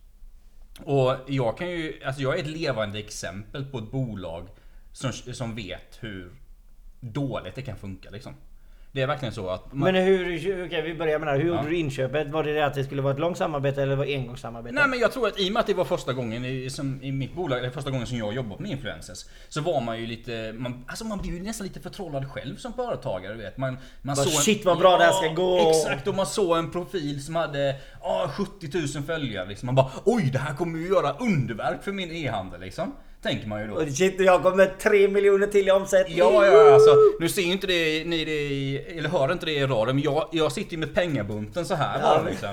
Och 0.81 1.17
jag 1.26 1.59
kan 1.59 1.71
ju, 1.71 2.02
alltså 2.05 2.23
jag 2.23 2.38
är 2.38 2.43
ett 2.43 2.49
levande 2.49 2.99
exempel 2.99 3.64
på 3.64 3.79
ett 3.79 3.91
bolag 3.91 4.49
som, 4.93 5.12
som 5.12 5.55
vet 5.55 5.99
hur 6.00 6.33
dåligt 7.00 7.55
det 7.55 7.62
kan 7.62 7.76
funka 7.76 8.11
liksom. 8.11 8.35
Det 8.95 9.03
är 9.03 9.07
verkligen 9.07 9.35
så 9.35 9.49
att 9.51 9.73
man, 9.73 9.93
Men 9.93 10.05
hur, 10.05 10.37
okej 10.67 10.83
vi 10.83 10.95
börjar 10.95 11.19
med 11.19 11.29
det 11.29 11.33
här. 11.33 11.39
Hur 11.39 11.49
Ja. 11.49 11.57
gjorde 11.57 11.69
du 11.69 11.77
inköpet? 11.77 12.29
Var 12.31 12.45
det 12.45 12.53
det 12.53 12.67
att 12.67 12.75
det 12.75 12.85
skulle 12.85 13.03
vara 13.03 13.13
ett 13.13 13.19
långt 13.21 13.39
samarbete 13.39 13.83
eller 13.83 13.97
var 13.97 14.07
det 14.07 14.15
engångssamarbete? 14.17 14.75
Nej 14.75 14.89
men 14.89 14.99
jag 14.99 15.13
tror 15.13 15.27
att 15.29 15.41
i 15.41 15.49
och 15.49 15.53
med 15.53 15.61
att 15.61 15.67
det 15.67 15.75
var 15.75 15.85
första 15.85 16.13
gången 16.13 16.45
i, 16.45 16.71
som, 16.71 17.03
i 17.03 17.13
mitt 17.13 17.35
bolag, 17.35 17.65
är 17.65 17.71
första 17.71 17.91
gången 17.91 18.07
som 18.07 18.19
jag 18.19 18.35
jobbat 18.35 18.59
med 18.59 18.71
influencers. 18.71 19.19
Så 19.49 19.61
var 19.61 19.81
man 19.81 20.01
ju 20.01 20.07
lite, 20.07 20.53
man, 20.57 20.85
alltså 20.89 21.05
man 21.05 21.19
blir 21.19 21.33
ju 21.33 21.43
nästan 21.43 21.67
lite 21.67 21.81
förtrollad 21.81 22.31
själv 22.31 22.57
som 22.57 22.73
företagare. 22.73 23.33
du 23.35 23.39
Vet. 23.43 23.57
Man, 23.59 23.79
man 24.03 24.17
Bara, 24.17 24.25
såg 24.25 24.33
en- 24.33 24.39
"Shit, 24.41 24.65
vad 24.65 24.79
bra 24.79 24.99
det 24.99 25.05
här 25.05 25.13
ska 25.13 25.29
gå." 25.29 25.71
Exakt, 25.71 26.09
och 26.09 26.15
man 26.15 26.27
såg 26.27 26.59
en 26.59 26.71
profil 26.71 27.25
som 27.25 27.37
hade 27.37 27.77
ah, 28.01 28.29
70 28.29 28.69
000 28.99 29.05
följare. 29.07 29.49
Liksom. 29.49 29.67
Man 29.67 29.75
bara 29.75 29.91
oj 30.05 30.31
det 30.33 30.39
här 30.39 30.55
kommer 30.55 30.79
ju 30.79 30.89
göra 30.89 31.13
underverk 31.13 31.83
för 31.85 31.93
min 31.93 32.11
e-handel 32.13 32.61
liksom. 32.61 32.95
Tänker 33.23 33.49
man 33.49 33.61
ju 33.61 33.67
då. 33.67 33.87
Shit, 33.87 34.21
jag 34.21 34.43
kommer 34.43 34.57
med 34.57 34.79
3 34.79 35.09
miljoner 35.09 35.47
till 35.47 35.69
i 35.69 35.71
omsättning. 35.71 36.19
Ja, 36.19 36.47
ja, 36.47 36.75
alltså. 36.75 36.97
Nu 37.21 37.29
ser 37.29 37.43
ju 37.43 37.52
inte 37.52 37.67
det, 37.67 38.05
ni 38.05 38.25
det 38.25 38.33
i, 38.33 38.76
eller 38.99 39.09
hör 39.09 39.33
inte 39.33 39.47
det 39.47 39.52
i 39.52 39.67
radio, 39.67 39.95
men 39.95 40.02
jag, 40.02 40.29
jag 40.33 40.52
sitter 40.52 40.73
ju 40.73 40.79
med 40.79 40.95
pengabunten 40.95 41.67
så 41.67 41.75
här 41.75 42.02
bara 42.02 42.23
liksom. 42.23 42.49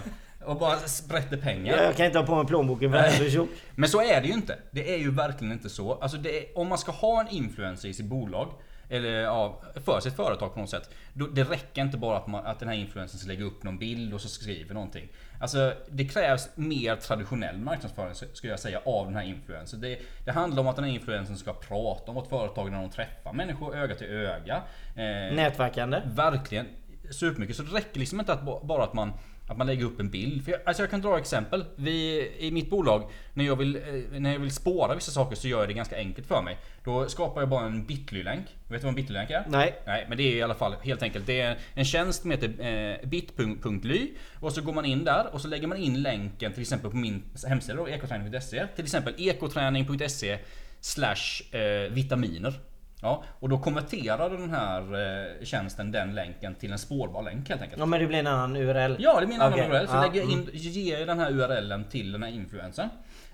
Och 0.46 0.56
bara 0.60 0.78
sprätter 0.78 1.38
pengar. 1.38 1.84
Jag 1.84 1.96
kan 1.96 2.06
inte 2.06 2.20
ha 2.20 2.26
på 2.26 2.36
mig 2.36 2.46
plånboken 2.46 2.92
för 2.92 2.98
den 2.98 3.06
är 3.06 3.12
så 3.12 3.30
tjock. 3.30 3.50
Men 3.76 3.90
så 3.90 4.02
är 4.02 4.22
det 4.22 4.28
ju 4.28 4.34
inte. 4.34 4.60
Det 4.72 4.94
är 4.94 4.98
ju 4.98 5.12
verkligen 5.12 5.54
inte 5.54 5.70
så. 5.70 5.94
Alltså 5.94 6.18
det 6.18 6.38
är, 6.38 6.58
om 6.58 6.68
man 6.68 6.78
ska 6.78 6.92
ha 6.92 7.22
en 7.22 7.28
influencer 7.28 7.90
i 7.90 7.94
sitt 7.94 8.06
bolag, 8.06 8.48
eller 8.90 9.10
ja, 9.10 9.62
för 9.86 10.00
sitt 10.00 10.16
företag 10.16 10.54
på 10.54 10.60
något 10.60 10.70
sätt. 10.70 10.90
Det 11.34 11.44
räcker 11.44 11.82
inte 11.82 11.98
bara 11.98 12.18
att, 12.18 12.28
man, 12.28 12.46
att 12.46 12.60
den 12.60 12.70
här 12.70 12.76
influencern 12.76 13.20
ska 13.20 13.28
lägga 13.28 13.44
upp 13.46 13.64
någon 13.64 13.78
bild 13.78 14.14
och 14.14 14.22
så 14.22 14.30
skriver 14.30 14.74
någonting. 14.74 15.08
Alltså 15.40 15.74
det 15.90 16.06
krävs 16.06 16.50
mer 16.56 16.96
traditionell 16.96 17.58
marknadsföring 17.58 18.16
skulle 18.16 18.54
jag 18.54 18.60
säga 18.60 18.82
av 18.86 19.06
den 19.06 19.16
här 19.16 19.24
influencern. 19.24 19.82
Det, 19.82 20.00
det 20.26 20.32
handlar 20.32 20.62
om 20.62 20.68
att 20.68 20.76
den 20.76 20.86
här 20.86 20.92
influencern 20.92 21.38
ska 21.38 21.54
prata 21.54 22.12
om 22.12 22.16
vårt 22.16 22.30
företag 22.30 22.72
när 22.72 22.82
de 22.82 22.90
träffar 22.90 23.34
människor 23.34 23.76
öga 23.76 23.96
till 23.96 24.08
öga. 24.08 24.56
Eh, 24.96 25.36
Nätverkande. 25.36 26.02
Verkligen 26.06 26.66
supermycket. 27.12 27.56
Så 27.56 27.64
det 27.64 27.76
räcker 27.78 28.00
liksom 28.00 28.20
inte 28.20 28.34
att 28.34 28.42
ba- 28.46 28.60
bara 28.64 28.84
att 28.84 28.94
man, 28.94 29.12
att 29.50 29.58
man 29.58 29.68
lägger 29.68 29.86
upp 29.86 30.00
en 30.00 30.10
bild. 30.10 30.46
För 30.46 30.52
jag, 30.52 30.62
alltså 30.66 30.84
jag 30.84 30.90
kan 30.90 31.02
dra 31.02 31.20
exempel. 31.20 31.66
Vi, 31.76 32.32
I 32.40 32.52
mitt 32.52 32.70
bolag, 32.70 33.10
när 33.34 33.46
jag, 33.46 33.56
vill, 33.56 33.76
eh, 33.76 34.20
när 34.20 34.32
jag 34.32 34.40
vill 34.40 34.52
spåra 34.52 34.96
vissa 34.96 35.12
saker 35.12 35.36
så 35.36 35.48
gör 35.48 35.60
jag 35.60 35.70
det 35.70 35.74
ganska 35.74 35.98
enkelt 35.98 36.28
för 36.28 36.42
mig. 36.42 36.58
Då 36.84 37.10
skapar 37.10 37.42
jag 37.42 37.50
bara 37.50 37.66
en 37.66 37.86
Bitly-länk. 37.86 38.46
Vet 38.68 38.82
du 38.82 38.86
vad 38.86 38.90
en 38.90 38.96
Bitly-länk 38.96 39.30
är? 39.30 39.46
Nej. 39.48 39.82
Nej, 39.86 40.06
men 40.10 40.18
det 40.18 40.24
är 40.24 40.36
i 40.36 40.42
alla 40.42 40.56
fall 40.56 40.76
helt 40.84 41.04
enkelt. 41.04 41.26
Det 41.26 41.42
är 41.42 41.58
en 41.74 41.86
tjänst 41.86 42.22
som 42.22 42.32
heter 42.32 42.48
eh, 42.48 43.10
bit.ly 43.10 44.12
och 44.40 44.54
så 44.54 44.62
går 44.62 44.74
man 44.74 44.86
in 44.86 45.04
där 45.04 45.34
och 45.34 45.42
så 45.42 45.48
lägger 45.48 45.68
man 45.68 45.78
in 45.78 46.02
länken 46.02 46.54
till 46.54 46.62
exempel 46.62 46.92
på 46.92 46.98
min 46.98 47.24
hemsida 47.48 47.78
då, 47.78 47.90
ekoträning.se. 47.90 48.68
Till 48.76 48.86
exempel 48.86 49.14
ekoträning.se 49.18 50.40
slash 50.82 51.56
eh, 51.58 51.92
vitaminer. 51.92 52.54
Ja, 53.02 53.24
och 53.40 53.50
då 53.50 53.58
konverterar 53.58 54.30
den 54.30 54.50
här 54.50 54.82
eh, 54.82 55.46
tjänsten 55.46 55.92
den 55.92 56.16
länken 56.16 56.56
till 56.56 56.72
en 56.72 56.80
spårbar 56.80 57.24
länk 57.24 57.50
helt 57.50 57.62
enkelt. 57.62 57.80
Ja 57.80 57.86
men 57.86 58.00
det 58.00 58.08
blir 58.08 58.20
en 58.20 58.28
annan 58.28 58.56
URL. 58.56 58.96
Ja, 59.00 59.20
det 59.20 59.26
är 59.26 59.28
min 59.28 59.42
annan 59.42 59.60
URL. 59.60 59.88
Så 59.88 59.96
ja, 59.96 60.02
lägger 60.02 60.22
jag 60.22 60.32
mm. 60.32 60.40
in, 60.40 60.50
ger 60.54 60.98
jag 60.98 61.08
den 61.08 61.20
här 61.20 61.32
URLen 61.32 61.84
till 61.84 62.12
den 62.12 62.24
här 62.24 62.30
influencern. 62.30 62.90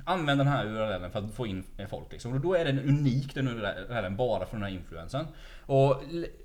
Använd 0.07 0.39
den 0.39 0.47
här 0.47 0.65
URLen 0.65 1.11
för 1.11 1.19
att 1.19 1.33
få 1.35 1.47
in 1.47 1.63
folk 1.89 2.11
liksom. 2.11 2.33
Och 2.33 2.39
då 2.39 2.53
är 2.53 2.65
den 2.65 2.79
unik 2.79 3.35
den 3.35 3.47
URLen 3.47 4.15
bara 4.15 4.45
för 4.45 4.55
den 4.55 4.63
här 4.63 4.71
influencern. 4.71 5.25
Och, 5.65 5.91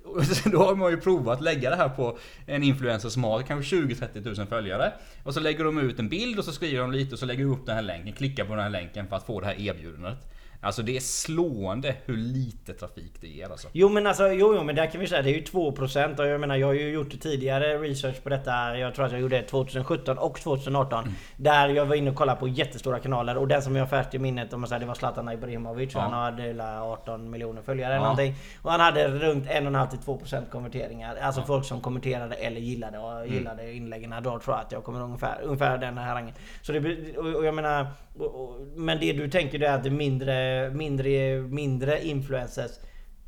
och 0.05 0.23
då 0.51 0.63
har 0.63 0.75
man 0.75 0.91
ju 0.91 0.97
provat 0.97 1.37
att 1.37 1.43
lägga 1.43 1.69
det 1.69 1.75
här 1.75 1.89
på 1.89 2.17
en 2.45 2.63
influencer 2.63 3.09
som 3.09 3.23
har 3.23 3.41
kanske 3.41 3.75
20-30 3.75 4.23
tusen 4.23 4.47
följare. 4.47 4.93
Och 5.23 5.33
så 5.33 5.39
lägger 5.39 5.63
de 5.63 5.77
ut 5.77 5.99
en 5.99 6.09
bild 6.09 6.39
och 6.39 6.45
så 6.45 6.51
skriver 6.51 6.81
de 6.81 6.91
lite 6.91 7.13
och 7.13 7.19
så 7.19 7.25
lägger 7.25 7.43
de 7.43 7.51
upp 7.51 7.65
den 7.65 7.75
här 7.75 7.83
länken. 7.83 8.13
Klickar 8.13 8.45
på 8.45 8.55
den 8.55 8.63
här 8.63 8.69
länken 8.69 9.07
för 9.07 9.15
att 9.15 9.25
få 9.25 9.39
det 9.39 9.45
här 9.45 9.59
erbjudandet. 9.59 10.17
Alltså 10.63 10.81
det 10.81 10.95
är 10.95 10.99
slående 10.99 11.95
hur 12.05 12.17
lite 12.17 12.73
trafik 12.73 13.13
det 13.21 13.27
ger 13.27 13.49
alltså. 13.49 13.67
Jo 13.71 13.89
men 13.89 14.07
alltså, 14.07 14.27
jo, 14.27 14.53
jo 14.55 14.63
men 14.63 14.75
där 14.75 14.85
kan 14.85 15.01
vi 15.01 15.07
säga 15.07 15.21
det 15.21 15.29
är 15.29 15.33
ju 15.33 15.43
2% 15.43 16.19
och 16.19 16.27
jag 16.27 16.39
menar 16.39 16.55
jag 16.55 16.67
har 16.67 16.73
ju 16.73 16.89
gjort 16.89 17.19
tidigare 17.21 17.77
research 17.77 18.23
på 18.23 18.29
detta. 18.29 18.77
Jag 18.77 18.95
tror 18.95 19.05
att 19.05 19.11
jag 19.11 19.21
gjorde 19.21 19.37
det 19.37 19.43
2017 19.43 20.17
och 20.17 20.39
2018. 20.39 21.03
Mm. 21.03 21.13
Där 21.37 21.69
jag 21.69 21.85
var 21.85 21.95
inne 21.95 22.09
och 22.11 22.15
kollade 22.15 22.39
på 22.39 22.47
jättestora 22.47 22.99
kanaler 22.99 23.37
och 23.37 23.47
den 23.47 23.61
som 23.61 23.75
jag 23.75 23.81
har 23.83 23.87
färskt 23.89 24.13
i 24.13 24.19
minnet 24.19 24.53
om 24.53 24.61
man 24.61 24.67
säger 24.69 24.79
det 24.79 24.85
var 24.85 24.93
Zlatan 24.95 25.31
Ibrahimovic. 25.31 25.93
Ja. 25.93 25.99
Han 25.99 26.13
hade 26.13 26.43
hela 26.43 26.83
18 26.83 27.29
miljoner 27.29 27.61
följare 27.61 27.93
eller 27.93 27.95
Ja. 27.95 28.09
någonting. 28.09 28.35
Och 28.61 28.71
han 28.71 28.79
hade 28.79 29.07
runt 29.07 29.45
1,5 29.47 29.89
till 29.89 29.99
2% 29.99 30.49
konverteringar. 30.51 31.15
Alltså 31.21 31.41
folk 31.41 31.65
som 31.65 31.81
kommenterade 31.81 32.35
eller 32.35 32.61
gillade 32.61 32.97
och 32.99 33.11
Mm. 33.21 33.33
gillade 33.33 33.73
inläggen. 33.73 34.15
Då 34.23 34.39
tror 34.39 34.55
jag 34.55 34.59
att 34.65 34.71
jag 34.71 34.83
kommer 34.83 35.01
ungefär, 35.01 35.39
ungefär 35.43 35.77
den 35.77 35.97
här 35.97 36.15
rangen. 36.15 36.33
Så 36.61 36.71
det, 36.71 36.79
och 37.17 37.45
jag 37.45 37.55
menar... 37.55 37.87
Och, 38.19 38.43
och, 38.43 38.59
men 38.75 38.99
det 38.99 39.13
du 39.13 39.29
tänker 39.29 39.59
det 39.59 39.65
är 39.67 39.75
att 39.75 39.83
det 39.83 39.89
är 39.89 39.91
mindre, 39.91 40.33
mindre, 40.73 41.41
mindre 41.41 42.05
influencers 42.05 42.71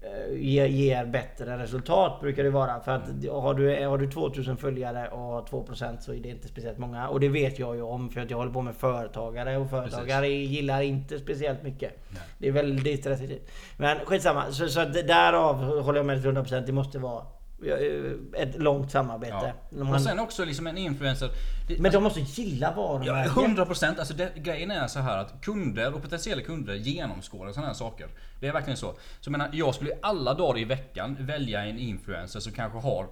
eh, 0.01 0.37
ger, 0.39 0.65
ger 0.65 1.05
bättre 1.05 1.57
resultat 1.57 2.21
brukar 2.21 2.43
det 2.43 2.49
vara. 2.49 2.79
För 2.79 2.91
att 2.91 3.03
har 3.31 3.53
du, 3.53 3.85
har 3.85 3.97
du 3.97 4.11
2000 4.11 4.57
följare 4.57 5.07
och 5.07 5.19
har 5.19 5.41
2% 5.41 5.99
så 5.99 6.13
är 6.13 6.19
det 6.19 6.29
inte 6.29 6.47
speciellt 6.47 6.77
många. 6.77 7.07
Och 7.07 7.19
det 7.19 7.29
vet 7.29 7.59
jag 7.59 7.75
ju 7.75 7.81
om 7.81 8.09
för 8.09 8.21
att 8.21 8.29
jag 8.29 8.37
håller 8.37 8.51
på 8.51 8.61
med 8.61 8.75
företagare 8.75 9.57
och 9.57 9.69
företagare 9.69 10.27
gillar 10.27 10.81
inte 10.81 11.19
speciellt 11.19 11.63
mycket. 11.63 11.91
Det 12.37 12.47
är 12.47 12.51
väldigt 12.51 13.05
restriktivt. 13.05 13.51
Men 13.77 13.99
skitsamma. 13.99 14.51
Så, 14.51 14.67
så 14.67 14.85
därav 14.85 15.55
håller 15.79 15.99
jag 15.99 16.05
med 16.05 16.21
till 16.21 16.31
100%. 16.31 16.65
Det 16.65 16.71
måste 16.71 16.99
vara 16.99 17.19
eh, 17.19 17.25
ett 18.33 18.55
långt 18.55 18.91
samarbete. 18.91 19.53
Ja. 19.69 19.93
Och 19.93 20.01
sen 20.01 20.19
också 20.19 20.45
liksom 20.45 20.67
en 20.67 20.77
influencer. 20.77 21.29
Det, 21.67 21.79
men 21.79 21.91
de 21.91 22.03
måste 22.03 22.19
gilla 22.19 22.73
varumärket. 22.75 23.33
Ja, 23.35 23.41
100 23.43 23.65
procent. 23.65 23.99
Alltså 23.99 24.13
det, 24.13 24.31
grejen 24.35 24.71
är 24.71 24.87
så 24.87 24.99
här 24.99 25.17
att 25.17 25.41
kunder 25.41 25.93
och 25.93 26.01
potentiella 26.01 26.41
kunder 26.41 26.73
genomskådar 26.73 27.51
sådana 27.51 27.67
här 27.67 27.75
saker. 27.75 28.07
Det 28.39 28.47
är 28.47 28.53
verkligen 28.53 28.77
så. 28.77 28.87
Så 28.91 28.97
jag 29.23 29.31
menar, 29.31 29.49
jag 29.53 29.75
skulle 29.75 29.91
alla 30.01 30.33
dagar 30.33 30.59
i 30.59 30.63
veckan 30.63 31.17
välja 31.19 31.65
en 31.65 31.79
influencer 31.79 32.39
som 32.39 32.51
kanske 32.51 32.79
har 32.79 33.07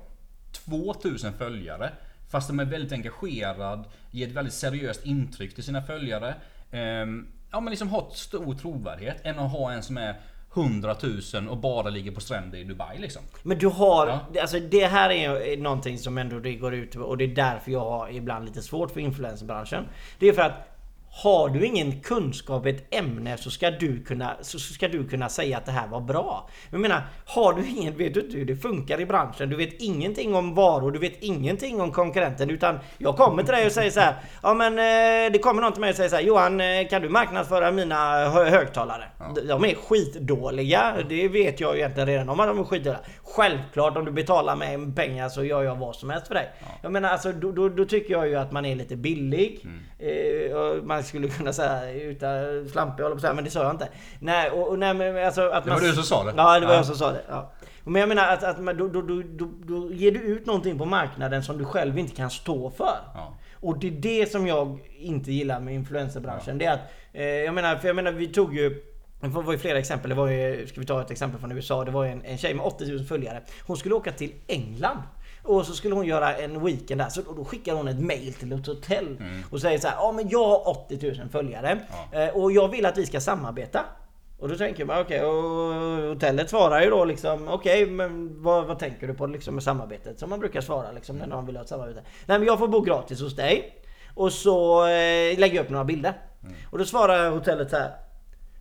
2000 0.51 1.33
följare. 1.33 1.91
Fast 2.31 2.47
de 2.47 2.59
är 2.59 2.65
väldigt 2.65 2.91
engagerad, 2.91 3.85
ger 4.11 4.27
ett 4.27 4.33
väldigt 4.33 4.53
seriöst 4.53 5.05
intryck 5.05 5.55
till 5.55 5.63
sina 5.63 5.81
följare. 5.81 6.35
Ehm, 6.71 7.27
ja 7.51 7.59
men 7.59 7.71
liksom 7.71 7.89
har 7.89 8.09
stor 8.11 8.55
trovärdighet. 8.55 9.17
Än 9.23 9.39
att 9.39 9.51
ha 9.51 9.71
en 9.71 9.83
som 9.83 9.97
är 9.97 10.15
100 10.53 10.95
000 11.33 11.47
och 11.49 11.57
bara 11.57 11.89
ligger 11.89 12.11
på 12.11 12.21
stränder 12.21 12.57
i 12.57 12.63
Dubai 12.63 12.97
liksom. 12.99 13.21
Men 13.43 13.57
du 13.57 13.67
har, 13.67 14.07
Ja. 14.07 14.41
alltså 14.41 14.59
det 14.59 14.85
här 14.85 15.09
är 15.09 15.57
någonting 15.57 15.97
som 15.97 16.17
ändå 16.17 16.39
det 16.39 16.55
går 16.55 16.73
ut 16.73 16.95
och 16.95 17.17
det 17.17 17.23
är 17.23 17.35
därför 17.35 17.71
jag 17.71 17.79
har 17.89 18.09
ibland 18.09 18.45
lite 18.45 18.61
svårt 18.61 18.91
för 18.91 18.99
influencerbranschen. 18.99 19.87
Det 20.19 20.27
är 20.27 20.33
för 20.33 20.41
att 20.41 20.70
har 21.13 21.49
du 21.49 21.65
ingen 21.65 22.01
kunskap 22.01 22.65
i 22.65 22.69
ett 22.69 22.93
ämne 22.95 23.37
så 23.37 23.51
ska 23.51 23.71
du 23.71 24.03
kunna, 24.03 24.35
så 24.41 24.59
ska 24.59 24.87
du 24.87 25.07
kunna 25.07 25.29
säga 25.29 25.57
att 25.57 25.65
det 25.65 25.71
här 25.71 25.87
var 25.87 26.01
bra. 26.01 26.49
Jag 26.71 26.79
menar, 26.81 27.01
har 27.25 27.53
du 27.53 27.67
ingen, 27.67 27.97
vet 27.97 28.13
du 28.13 28.19
inte 28.21 28.37
hur 28.37 28.45
det 28.45 28.55
funkar 28.55 29.01
i 29.01 29.05
branschen. 29.05 29.49
Du 29.49 29.55
vet 29.55 29.73
ingenting 29.81 30.35
om 30.35 30.55
varor, 30.55 30.91
du 30.91 30.99
vet 30.99 31.13
ingenting 31.19 31.81
om 31.81 31.91
konkurrenten. 31.91 32.49
Utan 32.49 32.79
jag 32.97 33.17
kommer 33.17 33.43
till 33.43 33.53
dig 33.53 33.65
och 33.65 33.71
säger 33.71 33.91
så 33.91 33.99
här. 33.99 34.15
Ja 34.43 34.53
men 34.53 34.73
eh, 34.73 35.31
det 35.31 35.39
kommer 35.39 35.61
någon 35.61 35.71
till 35.71 35.81
mig 35.81 35.89
och 35.89 35.95
säger 35.95 36.09
så 36.09 36.15
här. 36.15 36.23
Johan 36.23 36.61
eh, 36.61 36.87
kan 36.89 37.01
du 37.01 37.09
marknadsföra 37.09 37.71
mina 37.71 38.29
hö- 38.29 38.49
högtalare? 38.49 39.03
De- 39.35 39.41
De 39.47 39.65
är 39.65 39.75
skitdåliga. 39.75 40.95
Det 41.09 41.27
vet 41.27 41.59
jag 41.59 41.73
ju 41.75 41.79
egentligen 41.79 42.07
redan 42.07 42.29
om 42.29 42.39
att 42.39 42.47
de 42.47 42.59
är 42.59 42.63
skitdåliga. 42.63 42.99
Självklart 43.35 43.97
om 43.97 44.05
du 44.05 44.11
betalar 44.11 44.55
mig 44.55 44.77
pengar 44.95 45.29
så 45.29 45.43
gör 45.43 45.63
jag 45.63 45.75
vad 45.75 45.95
som 45.95 46.09
helst 46.09 46.27
för 46.27 46.33
dig. 46.35 46.49
Jag 46.81 46.91
menar 46.91 47.09
alltså 47.09 47.31
då, 47.31 47.51
då, 47.51 47.69
då 47.69 47.85
tycker 47.85 48.13
jag 48.13 48.27
ju 48.27 48.35
att 48.35 48.51
man 48.51 48.65
är 48.65 48.75
lite 48.75 48.95
billig. 48.95 49.65
Eh, 49.99 50.55
och 50.57 50.83
man 50.85 51.03
skulle 51.03 51.27
kunna 51.27 51.53
säga 51.53 51.91
utan 51.93 52.69
slampig 52.69 53.03
håller 53.03 53.15
på 53.15 53.27
här, 53.27 53.33
men 53.33 53.43
det 53.43 53.49
sa 53.49 53.63
jag 53.63 53.71
inte. 53.71 53.87
Nej, 54.19 54.49
och, 54.51 54.67
och 54.67 54.79
nej 54.79 54.93
men 54.93 55.25
alltså 55.25 55.49
att 55.49 55.63
Det 55.63 55.69
man... 55.69 55.79
var 55.79 55.87
du 55.87 55.93
som 55.93 56.03
sa 56.03 56.23
det. 56.23 56.33
Ja, 56.37 56.59
det 56.59 56.65
var 56.65 56.73
Ja. 56.73 56.77
jag 56.77 56.85
som 56.85 56.95
sa 56.95 57.11
det. 57.11 57.21
Ja. 57.29 57.51
Men 57.83 57.99
jag 57.99 58.09
menar 58.09 58.27
att, 58.33 58.43
att 58.43 58.59
man, 58.59 58.77
då, 58.77 58.87
då, 58.87 59.01
då, 59.01 59.23
då, 59.63 59.93
ger 59.93 60.11
du 60.11 60.19
ut 60.19 60.45
någonting 60.45 60.77
på 60.77 60.85
marknaden 60.85 61.43
som 61.43 61.57
du 61.57 61.65
själv 61.65 61.99
inte 61.99 62.15
kan 62.15 62.29
stå 62.29 62.69
för. 62.69 62.97
Ja. 63.13 63.37
Och 63.59 63.79
det 63.79 63.87
är 63.87 63.91
det 63.91 64.31
som 64.31 64.47
jag 64.47 64.79
inte 64.97 65.31
gillar 65.31 65.59
med 65.59 65.73
influencerbranschen. 65.73 66.57
Det 66.57 66.65
är 66.65 66.73
att, 66.73 66.79
eh, 67.13 67.25
jag 67.25 67.53
menar, 67.53 67.75
för 67.75 67.87
jag 67.87 67.95
menar 67.95 68.11
vi 68.11 68.27
tog 68.27 68.55
ju 68.55 68.83
det 69.21 69.27
var 69.27 69.51
ju 69.51 69.57
flera 69.57 69.79
exempel. 69.79 70.09
Det 70.09 70.15
var 70.15 70.27
ju, 70.27 70.67
ska 70.67 70.79
vi 70.79 70.85
ta 70.85 71.01
ett 71.01 71.11
exempel 71.11 71.39
från 71.39 71.51
USA? 71.51 71.85
Det 71.85 71.91
var 71.91 72.03
ju 72.03 72.11
en, 72.11 72.25
en 72.25 72.37
tjej 72.37 72.53
med 72.53 72.65
80 72.65 72.85
000 72.91 73.05
följare. 73.05 73.41
Hon 73.67 73.77
skulle 73.77 73.95
åka 73.95 74.11
till 74.11 74.33
England. 74.47 74.97
Och 75.43 75.65
så 75.65 75.73
skulle 75.73 75.95
hon 75.95 76.05
göra 76.05 76.35
en 76.35 76.65
weekend 76.65 77.01
där. 77.01 77.09
Så 77.09 77.21
då 77.21 77.45
skickar 77.45 77.73
hon 77.73 77.87
ett 77.87 77.99
mail 77.99 78.33
till 78.33 78.51
ett 78.51 78.67
hotell. 78.67 79.17
Och 79.51 79.61
säger 79.61 79.79
så 79.79 79.87
här. 79.87 79.95
Ja 79.95 80.11
men 80.11 80.29
jag 80.29 80.47
har 80.47 80.69
80 80.69 81.17
000 81.19 81.29
följare. 81.29 81.79
Eh, 82.11 82.27
och 82.27 82.51
jag 82.51 82.67
vill 82.67 82.85
att 82.85 82.97
vi 82.97 83.05
ska 83.05 83.19
samarbeta. 83.19 83.85
Och 84.39 84.49
då 84.49 84.55
tänker 84.55 84.85
man 84.85 85.01
okej, 85.01 85.23
och 85.23 85.73
hotellet 86.09 86.49
svarar 86.49 86.81
ju 86.81 86.89
då 86.89 87.05
liksom 87.05 87.47
okej, 87.47 87.85
men 87.85 88.43
vad, 88.43 88.65
vad 88.65 88.79
tänker 88.79 89.07
du 89.07 89.13
på 89.13 89.27
liksom 89.27 89.55
med 89.55 89.63
samarbetet? 89.63 90.19
Som 90.19 90.29
man 90.29 90.39
brukar 90.39 90.61
svara 90.61 90.91
liksom 90.91 91.15
när 91.15 91.27
någon 91.27 91.45
vill 91.45 91.55
ha 91.55 91.63
ett 91.63 91.69
samarbete. 91.69 92.01
Nej 92.25 92.39
men 92.39 92.47
jag 92.47 92.59
får 92.59 92.67
bo 92.67 92.81
gratis 92.81 93.21
hos 93.21 93.35
dig. 93.35 93.83
Och 94.15 94.31
så 94.33 94.81
eh, 94.81 95.39
lägger 95.39 95.55
jag 95.55 95.63
upp 95.63 95.69
några 95.69 95.85
bilder. 95.85 96.13
Och 96.71 96.77
då 96.77 96.85
svarar 96.85 97.29
hotellet 97.31 97.69
så 97.69 97.75
här. 97.77 97.91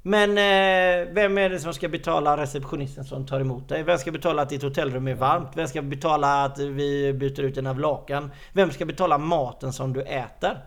Men 0.03 0.31
eh, 0.31 1.13
vem 1.15 1.39
är 1.39 1.51
det 1.51 1.59
som 1.59 1.75
ska 1.75 1.89
betala 1.89 2.37
receptionisten 2.37 3.05
som 3.05 3.27
tar 3.27 3.41
emot 3.41 3.69
dig? 3.69 3.83
Vem 3.83 3.99
ska 3.99 4.11
betala 4.13 4.43
att 4.43 4.49
ditt 4.49 4.63
hotellrum 4.63 5.09
är 5.09 5.15
varmt? 5.15 5.49
Vem 5.55 5.69
ska 5.69 5.83
betala 5.83 6.45
att 6.45 6.59
vi 6.59 7.13
byter 7.13 7.41
ut 7.41 7.55
dina 7.55 7.73
lakan? 7.73 8.31
Vem 8.53 8.71
ska 8.71 8.85
betala 8.87 9.19
maten 9.19 9.73
som 9.73 9.93
du 9.93 10.03
äter? 10.03 10.59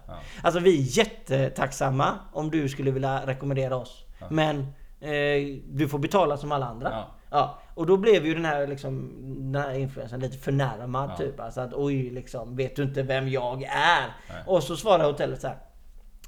Alltså 0.41 0.59
vi 0.59 0.77
är 0.79 0.97
jättetacksamma 0.97 2.11
om 2.33 2.51
du 2.51 2.69
skulle 2.69 2.91
vilja 2.91 3.25
rekommendera 3.25 3.75
oss. 3.75 4.05
Men 4.29 4.59
eh, 5.01 5.57
du 5.67 5.87
får 5.89 5.99
betala 5.99 6.37
som 6.37 6.51
alla 6.51 6.65
andra. 6.65 6.89
Ja. 6.91 7.07
Ja, 7.31 7.59
och 7.75 7.85
då 7.85 7.97
blev 7.97 8.25
ju 8.25 8.33
den 8.33 8.45
här, 8.45 8.67
liksom, 8.67 9.11
den 9.51 9.61
här 9.61 9.73
influensen 9.73 10.19
lite 10.19 10.37
förnärmad 10.37 11.09
Ja. 11.13 11.17
typ. 11.17 11.39
Alltså 11.39 11.61
att 11.61 11.73
oj, 11.73 12.09
liksom, 12.09 12.55
vet 12.55 12.75
du 12.75 12.83
inte 12.83 13.03
vem 13.03 13.29
jag 13.29 13.63
är? 13.63 14.13
Och 14.45 14.63
så 14.63 14.75
svarar 14.77 15.03
hotellet 15.05 15.41
så 15.41 15.47
här. 15.47 15.57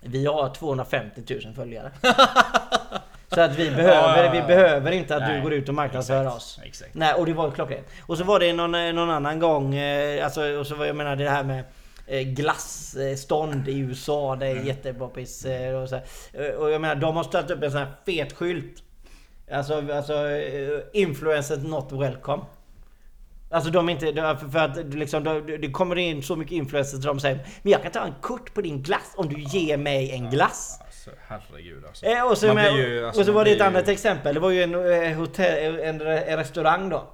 Vi 0.05 0.25
har 0.25 0.49
250 0.53 1.21
000 1.45 1.53
följare. 1.55 1.91
så 3.33 3.41
att 3.41 3.55
vi 3.55 3.69
behöver, 3.71 3.93
Ja, 3.93 4.17
ja, 4.17 4.23
ja. 4.25 4.31
vi 4.31 4.41
behöver 4.41 4.91
inte 4.91 5.15
att 5.15 5.21
Nej, 5.21 5.35
du 5.37 5.41
går 5.43 5.53
ut 5.53 5.69
och 5.69 5.75
marknadsför 5.75 6.27
oss. 6.27 6.59
exakt. 6.63 6.93
Nej, 6.95 7.13
och 7.13 7.25
det 7.25 7.33
var 7.33 7.51
klockrent. 7.51 7.87
Och 8.07 8.17
så 8.17 8.23
var 8.23 8.39
det 8.39 8.53
någon, 8.53 8.75
eh, 8.75 8.93
någon 8.93 9.09
annan 9.09 9.39
gång, 9.39 9.75
eh, 9.75 10.25
alltså, 10.25 10.41
och 10.59 10.67
så 10.67 10.75
var 10.75 10.85
jag 10.85 10.95
menar 10.95 11.15
det 11.15 11.29
här 11.29 11.43
med 11.43 11.63
eh, 12.07 12.21
glassstånd 12.21 13.67
i 13.67 13.77
USA, 13.79 14.35
det 14.35 14.47
är 14.47 14.51
Mm. 14.51 14.65
jättepoppis. 14.67 15.45
Och, 15.83 15.89
så 15.89 15.99
och 16.57 16.71
jag 16.71 16.81
menar, 16.81 16.95
de 16.95 17.15
har 17.15 17.23
ställt 17.23 17.51
upp 17.51 17.63
en 17.63 17.71
sån 17.71 17.79
här 17.79 17.91
fet 18.05 18.33
skylt. 18.33 18.81
Alltså, 19.51 19.83
alltså 19.93 20.13
influencers 20.93 21.63
not 21.63 21.91
welcome. 21.91 22.43
Alltså 23.55 23.71
de 23.71 23.89
är 23.89 23.93
inte, 23.93 24.11
de- 24.11 24.51
för 24.51 24.59
att 24.59 24.93
liksom, 24.93 25.23
de- 25.23 25.57
det 25.61 25.71
kommer 25.71 25.95
in 25.95 26.23
så 26.23 26.35
mycket 26.35 26.51
influencers 26.53 27.03
som 27.03 27.19
säger 27.19 27.39
Men 27.61 27.71
jag 27.71 27.83
kan 27.83 27.91
ta 27.91 27.99
en 28.05 28.13
kort 28.21 28.53
på 28.53 28.61
din 28.61 28.81
glass 28.81 29.13
om 29.17 29.29
du 29.29 29.41
ger 29.41 29.77
mig 29.77 30.11
en 30.11 30.29
glass. 30.29 30.79
Alltså, 30.85 31.09
herregud 31.27 31.85
alltså. 31.85 32.05
Eh, 32.05 32.27
och 32.31 32.37
så, 32.37 32.45
Man 32.47 32.55
med, 32.55 32.75
ju- 32.75 33.05
alltså, 33.05 33.21
och 33.21 33.25
så 33.25 33.31
var 33.31 33.45
det 33.45 33.51
ett 33.51 33.57
ju- 33.59 33.63
annat 33.63 33.87
exempel. 33.87 34.33
Det 34.33 34.39
var 34.39 34.49
ju 34.49 34.63
en, 34.63 34.73
eh, 35.03 35.17
hotell, 35.17 35.79
en, 35.79 36.01
en 36.01 36.37
restaurang 36.37 36.89
då. 36.89 37.07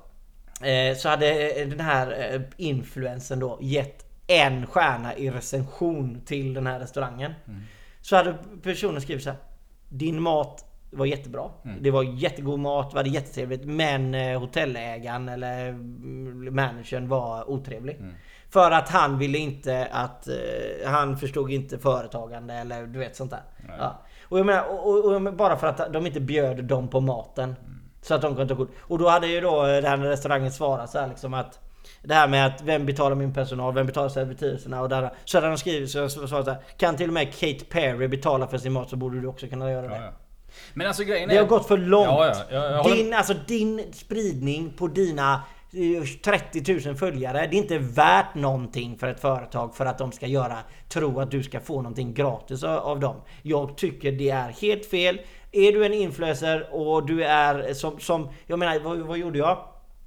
Eh, 0.68 0.96
så 0.98 1.10
hade 1.10 1.50
eh, 1.62 1.68
den 1.68 1.80
här 1.80 2.34
eh, 2.36 2.42
influensen 2.58 3.40
då 3.40 3.58
gett 3.62 4.06
en 4.28 4.68
stjärna 4.68 5.16
i 5.16 5.30
recension 5.30 6.22
till 6.26 6.54
den 6.54 6.68
här 6.68 6.80
restaurangen. 6.80 7.34
Mm. 7.48 7.62
Så 8.02 8.16
hade 8.16 8.36
personen 8.64 9.02
skrivit 9.02 9.24
så 9.24 9.30
här. 9.30 9.40
Din 9.90 10.22
mat 10.22 10.66
var 10.92 11.06
jättebra. 11.06 11.50
Mm. 11.66 11.84
Det 11.84 11.92
var 11.92 12.04
jättegod 12.04 12.60
mat, 12.60 12.90
det 12.90 12.96
var 12.96 13.04
jättetrevligt. 13.04 13.66
Men 13.66 14.16
eh, 14.16 14.40
hotellägaren 14.40 15.30
eller 15.30 15.70
mm, 15.70 16.56
managern 16.56 17.08
var 17.08 17.50
otrevlig. 17.50 17.96
Mm. 17.96 18.14
För 18.50 18.72
att 18.72 18.90
han 18.90 19.20
ville 19.20 19.38
inte 19.38 19.88
att... 19.92 20.28
Eh, 20.28 20.34
han 20.86 21.18
förstod 21.18 21.52
inte 21.52 21.80
företagande 21.80 22.54
eller 22.54 22.88
du 22.88 23.00
vet 23.00 23.16
sånt 23.16 23.32
där. 23.32 23.44
Ja. 23.78 24.02
Och 24.24 24.40
jag 24.40 24.46
menar, 24.46 24.64
och, 24.70 25.06
och, 25.06 25.14
och, 25.14 25.34
bara 25.34 25.58
för 25.58 25.68
att 25.68 25.94
de 25.94 26.06
inte 26.06 26.20
bjöd 26.20 26.64
dem 26.64 26.88
på 26.88 27.00
maten. 27.00 27.56
Så 28.02 28.16
att 28.16 28.22
de 28.22 28.36
kunde 28.36 28.56
ta 28.56 28.66
kort. 28.66 28.72
Och 28.80 28.98
då 28.98 29.10
hade 29.10 29.28
ju 29.28 29.42
då 29.42 29.64
den 29.64 29.86
här 29.86 29.98
restaurangen 29.98 30.52
svarat 30.52 30.90
så 30.90 31.00
här 31.00 31.08
liksom 31.08 31.34
att 31.34 31.60
det 32.04 32.14
här 32.14 32.28
med 32.28 32.46
att 32.46 32.62
vem 32.62 32.86
betalar 32.86 33.16
min 33.16 33.34
personal, 33.34 33.74
vem 33.74 33.86
betalar 33.86 34.10
servitriserna 34.10 34.82
och 34.82 34.90
där. 34.90 35.14
Så 35.26 35.38
hade 35.38 35.48
de 35.48 35.58
skrivit 35.58 35.92
så, 35.92 36.10
så 36.10 36.44
här, 36.44 36.58
Kan 36.78 36.96
till 36.96 37.08
och 37.08 37.14
med 37.14 37.34
Kate 37.34 37.66
Perry 37.66 38.08
betala 38.08 38.48
för 38.48 38.58
sin 38.58 38.74
mat 38.74 38.90
så 38.90 38.96
borde 38.96 39.22
du 39.22 39.28
också 39.28 39.48
kunna 39.48 39.72
göra 39.72 39.88
det. 39.88 39.96
Ja, 39.96 40.04
ja. 40.04 40.12
Men 40.74 40.88
alltså 40.88 41.04
grejen 41.04 41.30
är... 41.30 41.34
Det 41.34 41.40
har 41.40 41.48
gått 41.48 41.68
för 41.68 41.78
långt. 41.78 42.08
Ja, 42.08 42.34
ja, 42.52 42.58
jag 42.72 42.84
håller- 42.84 42.96
din, 42.96 43.14
alltså, 43.14 43.34
din 43.48 43.94
spridning 43.94 44.74
på 44.78 44.88
dina 44.88 45.42
eh, 45.74 46.04
30 46.24 46.88
000 46.88 46.96
följare. 46.96 47.48
Det 47.52 47.56
är 47.56 47.62
inte 47.62 47.78
värt 47.78 48.36
någonting 48.36 48.98
för 48.98 49.08
ett 49.08 49.20
företag 49.22 49.76
för 49.76 49.86
att 49.86 49.98
de 49.98 50.12
ska 50.12 50.28
göra 50.28 50.58
tro 50.90 51.20
att 51.20 51.32
du 51.32 51.44
ska 51.44 51.60
få 51.60 51.76
någonting 51.76 52.14
gratis 52.14 52.64
av, 52.64 52.78
av 52.80 53.00
dem. 53.00 53.16
Jag 53.42 53.78
tycker 53.78 54.12
det 54.12 54.30
är 54.30 54.50
helt 54.62 54.86
fel. 54.86 55.22
Är 55.52 55.72
du 55.72 55.86
en 55.86 55.94
influencer 55.94 56.68
och 56.72 57.06
du 57.06 57.24
är 57.24 57.74
som, 57.74 58.00
som 58.00 58.30
jag 58.48 58.60
menar, 58.60 58.80
vad, 58.80 58.98
vad 59.00 59.18
gjorde 59.18 59.40
jag? 59.40 59.58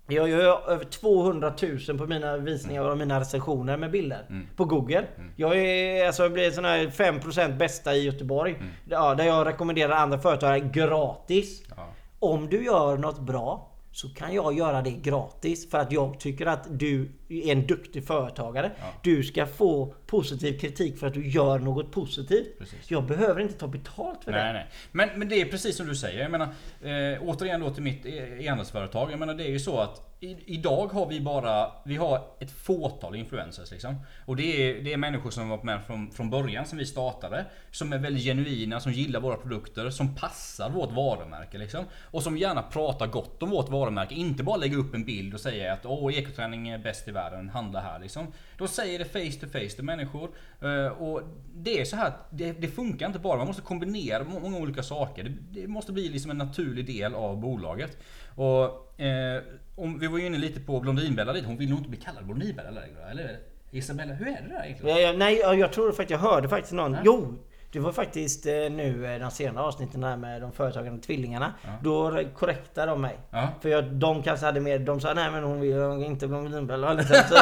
Jag 0.07 0.29
gör 0.29 0.71
över 0.71 0.85
200 0.85 1.53
000 1.89 1.99
på 1.99 2.07
mina 2.07 2.37
visningar 2.37 2.83
och 2.83 2.99
mina 2.99 3.21
recensioner 3.21 3.77
med 3.77 3.91
bilder. 3.91 4.27
Mm. 4.29 4.47
På 4.57 4.65
Google. 4.65 5.05
Jag 5.37 5.57
är, 5.57 6.07
alltså, 6.07 6.23
jag 6.23 6.33
blir 6.33 6.51
sån 6.51 6.65
här 6.65 6.87
5% 6.87 7.57
bästa 7.57 7.95
i 7.95 8.05
Göteborg. 8.05 8.63
Ja, 8.91 9.15
där 9.15 9.25
jag 9.25 9.47
rekommenderar 9.47 9.93
andra 9.93 10.19
företagare 10.19 10.61
gratis. 10.61 11.63
Ja. 11.77 11.89
Om 12.19 12.49
du 12.49 12.65
gör 12.65 12.97
något 12.97 13.21
bra 13.21 13.74
så 13.95 14.09
kan 14.09 14.35
jag 14.35 14.59
göra 14.59 14.83
det 14.83 14.91
gratis 14.91 15.71
för 15.71 15.79
att 15.79 15.93
jag 15.93 16.21
tycker 16.21 16.47
att 16.47 16.79
du 16.79 17.13
är 17.29 17.53
en 17.53 17.67
duktig 17.67 18.07
företagare. 18.07 18.71
Du 19.03 19.23
ska 19.23 19.47
få 19.47 19.95
positiv 20.07 20.59
kritik 20.59 20.99
för 20.99 21.07
att 21.07 21.15
du 21.15 21.29
gör 21.29 21.59
något 21.59 21.93
positivt. 21.93 22.59
Precis. 22.59 22.91
Jag 22.91 23.07
behöver 23.07 23.41
inte 23.41 23.55
ta 23.55 23.67
betalt 23.67 24.25
för 24.25 24.33
det. 24.33 24.39
Nej, 24.39 24.53
nej. 24.53 24.67
Men, 24.93 25.19
men 25.19 25.29
det 25.29 25.41
är 25.41 25.45
precis 25.45 25.77
som 25.77 25.87
du 25.87 25.97
säger. 25.97 26.23
Jag 26.23 26.31
menar, 26.31 26.47
eh, 26.83 27.23
återigen 27.23 27.61
då 27.61 27.71
till 27.71 27.83
mitt 27.83 28.07
e- 28.07 28.37
e-handelsföretag. 28.41 29.13
Jag 29.13 29.19
menar 29.19 29.35
det 29.35 29.45
är 29.45 29.51
ju 29.51 29.61
så 29.61 29.79
att 29.79 30.14
i, 30.25 30.37
idag 30.47 30.87
har 30.87 31.07
vi 31.07 31.21
bara 31.21 31.73
vi 31.85 31.97
har 31.97 32.23
ett 32.41 32.51
fåtal 32.51 33.17
influencers. 33.17 33.71
Liksom. 33.71 33.97
Och 34.27 34.37
det 34.37 34.43
är, 34.43 34.83
det 34.83 34.93
är 34.93 34.97
människor 34.97 35.31
som 35.31 35.49
varit 35.49 35.63
med 35.63 35.85
från, 35.87 36.11
från 36.11 36.31
början, 36.31 36.67
som 36.67 36.79
vi 36.79 36.87
startade. 36.87 37.45
Som 37.71 37.93
är 37.93 37.99
väldigt 37.99 38.25
genuina, 38.25 38.81
som 38.81 38.93
gillar 38.93 39.21
våra 39.21 39.37
produkter, 39.37 39.91
som 39.91 40.15
passar 40.15 40.71
vårt 40.71 40.93
varumärke. 40.93 41.59
Liksom. 41.59 41.85
Och 42.11 42.23
som 42.23 42.39
gärna 42.39 42.63
pratar 42.63 43.07
gott 43.07 43.43
om 43.43 43.51
vårt 43.51 43.69
varumärke. 43.69 44.15
Inte 44.15 44.43
bara 44.43 44.57
lägga 44.57 44.77
upp 44.77 44.95
en 44.95 45.05
bild 45.05 45.35
och 45.35 45.41
säga 45.41 45.73
att 45.73 45.87
Åh, 45.87 46.15
ekoträning 46.15 46.69
är 46.69 46.79
bäst 46.79 47.09
i 47.09 47.11
världen, 47.11 47.49
handla 47.49 47.81
här. 47.81 47.99
Liksom. 47.99 48.27
De 48.59 48.69
säger 48.69 48.99
det 48.99 49.05
face 49.05 49.41
to 49.41 49.47
face 49.47 49.75
till 49.77 49.85
människor. 49.85 50.31
Eh, 50.61 50.87
och 50.87 51.23
det 51.55 51.81
är 51.81 51.85
så 51.85 51.97
här, 51.97 52.07
att 52.07 52.27
det, 52.31 52.53
det 52.53 52.69
funkar 52.69 53.07
inte 53.07 53.19
bara. 53.19 53.39
Man 53.39 53.47
måste 53.47 53.63
kombinera 53.63 54.25
många 54.25 54.59
olika 54.59 54.83
saker. 54.83 55.25
Det, 55.25 55.61
det 55.61 55.69
måste 55.69 55.93
bli 55.93 56.09
liksom 56.09 56.31
en 56.31 56.39
naturlig 56.39 56.87
del 56.87 57.15
av 57.15 57.41
bolaget. 57.41 57.99
Och 58.37 59.01
eh, 59.01 59.43
om, 59.77 59.99
vi 59.99 60.07
var 60.07 60.19
ju 60.19 60.27
inne 60.27 60.39
lite 60.39 60.61
på 60.61 60.81
Blondinbella 60.81 61.33
lite. 61.33 61.47
Hon 61.47 61.57
vill 61.57 61.71
nog 61.71 61.79
inte 61.79 61.91
bli 61.91 61.99
kallad 61.99 62.25
Blondinbella 62.25 62.71
längre. 62.71 63.11
Eller 63.11 63.39
Isabella, 63.71 64.15
hur 64.15 64.27
är 64.27 64.43
det 64.43 64.49
där 64.49 64.65
egentligen? 64.65 64.97
Ja, 64.97 65.03
ja, 65.03 65.13
nej, 65.13 65.39
ja, 65.43 65.55
jag 65.55 65.73
tror 65.73 65.93
faktiskt 65.93 66.11
jag 66.11 66.19
hörde 66.19 66.49
faktiskt 66.49 66.73
någon. 66.73 66.97
Jo! 67.05 67.35
Det 67.75 67.81
var 67.81 67.93
faktiskt 67.93 68.47
eh, 68.47 68.53
nu 68.53 69.07
eh, 69.15 69.21
de 69.21 69.31
senare 69.31 69.65
avsnitten 69.65 70.01
där 70.01 70.17
med 70.17 70.41
de 70.41 70.53
företagande 70.53 71.03
tvillingarna. 71.03 71.55
Då 71.83 72.21
korrektade 72.35 72.91
de 72.91 73.01
mig. 73.01 73.19
Ja. 73.31 73.49
För 73.61 73.69
jag, 73.69 73.85
de 73.85 74.23
kanske 74.23 74.47
hade 74.47 74.61
mer, 74.61 74.79
de 74.79 75.01
sa 75.01 75.15
nej 75.15 75.31
men 75.31 75.45
hon 75.45 75.61
vill 75.61 76.05
inte 76.07 76.27
bli 76.27 76.39
Blondinbella. 76.39 76.93
Liksom. 76.93 77.17
Så 77.29 77.35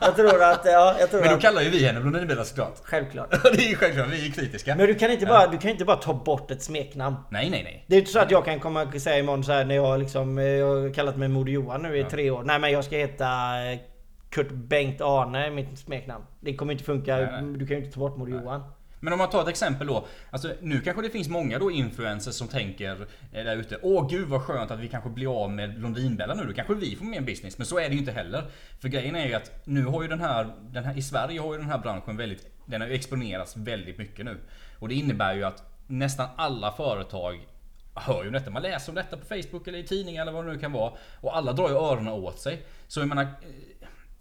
jag, 0.00 0.16
tror 0.16 0.42
att, 0.42 0.60
ja, 0.64 0.96
jag 1.00 1.10
tror 1.10 1.20
Men 1.20 1.28
då 1.28 1.34
att, 1.34 1.40
kallar 1.40 1.62
ju 1.62 1.70
vi 1.70 1.86
henne 1.86 2.00
Blondinbella 2.00 2.44
såklart. 2.44 2.74
Självklart. 2.82 3.30
det 3.30 3.64
är 3.64 3.68
ju 3.68 3.76
självklart, 3.76 4.08
vi 4.10 4.26
är 4.26 4.32
kritiska. 4.32 4.76
Men 4.76 4.86
du 4.86 4.94
kan 4.94 5.10
inte 5.10 5.26
bara, 5.26 5.46
du 5.46 5.58
kan 5.58 5.70
inte 5.70 5.84
bara 5.84 5.96
ta 5.96 6.14
bort 6.14 6.50
ett 6.50 6.62
smeknamn. 6.62 7.16
Nej, 7.30 7.50
nej, 7.50 7.62
nej. 7.62 7.84
Det 7.86 7.94
är 7.94 7.98
inte 7.98 8.10
så 8.10 8.18
att 8.18 8.30
jag 8.30 8.44
kan 8.44 8.60
komma 8.60 8.82
och 8.82 9.00
säga 9.00 9.18
imorgon 9.18 9.44
så 9.44 9.52
här 9.52 9.64
när 9.64 9.74
jag 9.74 9.98
liksom, 9.98 10.38
eh, 10.38 10.44
jag 10.44 10.66
har 10.66 10.94
kallat 10.94 11.16
mig 11.16 11.28
Moder 11.28 11.52
Johan 11.52 11.82
nu 11.82 11.98
i 11.98 12.04
tre 12.04 12.30
år. 12.30 12.42
Nej 12.42 12.58
men 12.58 12.72
jag 12.72 12.84
ska 12.84 12.96
heta 12.96 13.28
Kurt 14.30 14.50
Bengt 14.50 15.00
Arne, 15.00 15.50
mitt 15.50 15.78
smeknamn. 15.78 16.24
Det 16.40 16.56
kommer 16.56 16.72
inte 16.72 16.84
funka. 16.84 17.16
Nej, 17.16 17.28
nej. 17.42 17.58
Du 17.58 17.66
kan 17.66 17.76
ju 17.76 17.82
inte 17.82 17.94
ta 17.94 18.00
bort 18.00 18.16
Moder 18.16 18.32
Johan. 18.32 18.62
Men 19.00 19.12
om 19.12 19.18
man 19.18 19.30
tar 19.30 19.42
ett 19.42 19.48
exempel 19.48 19.86
då. 19.86 20.06
Alltså 20.30 20.54
nu 20.60 20.80
kanske 20.80 21.02
det 21.02 21.10
finns 21.10 21.28
många 21.28 21.58
då 21.58 21.70
influencers 21.70 22.34
som 22.34 22.48
tänker 22.48 23.06
eh, 23.32 23.44
där 23.44 23.56
ute. 23.56 23.78
Åh 23.82 24.08
gud 24.10 24.28
vad 24.28 24.42
skönt 24.42 24.70
att 24.70 24.78
vi 24.78 24.88
kanske 24.88 25.10
blir 25.10 25.42
av 25.42 25.50
med 25.50 25.78
Blondinbella 25.78 26.34
nu. 26.34 26.44
Då 26.44 26.52
kanske 26.52 26.74
vi 26.74 26.96
får 26.96 27.04
mer 27.04 27.20
business. 27.20 27.58
Men 27.58 27.66
så 27.66 27.78
är 27.78 27.88
det 27.88 27.92
ju 27.92 27.98
inte 27.98 28.12
heller. 28.12 28.44
För 28.80 28.88
grejen 28.88 29.16
är 29.16 29.26
ju 29.26 29.34
att 29.34 29.66
nu 29.66 29.84
har 29.84 30.02
ju 30.02 30.08
den 30.08 30.20
här, 30.20 30.54
den 30.60 30.84
här 30.84 30.98
i 30.98 31.02
Sverige 31.02 31.40
har 31.40 31.52
ju 31.52 31.58
den 31.58 31.70
här 31.70 31.78
branschen 31.78 32.16
väldigt, 32.16 32.46
den 32.66 32.80
har 32.80 32.88
ju 32.88 32.94
exponerats 32.94 33.56
väldigt 33.56 33.98
mycket 33.98 34.24
nu. 34.24 34.38
Och 34.78 34.88
det 34.88 34.94
innebär 34.94 35.34
ju 35.34 35.44
att 35.44 35.62
nästan 35.86 36.28
alla 36.36 36.72
företag 36.72 37.46
hör 37.94 38.22
ju 38.22 38.28
om 38.28 38.32
detta. 38.32 38.50
Man 38.50 38.62
läser 38.62 38.92
om 38.92 38.96
detta 38.96 39.16
på 39.16 39.24
Facebook 39.24 39.68
eller 39.68 39.78
i 39.78 39.86
tidningar 39.86 40.22
eller 40.22 40.32
vad 40.32 40.46
det 40.46 40.52
nu 40.52 40.58
kan 40.58 40.72
vara. 40.72 40.92
Och 41.20 41.36
alla 41.36 41.52
drar 41.52 41.68
ju 41.68 41.74
öronen 41.74 42.12
åt 42.12 42.40
sig. 42.40 42.66
Så 42.88 43.00
jag 43.00 43.08
menar, 43.08 43.26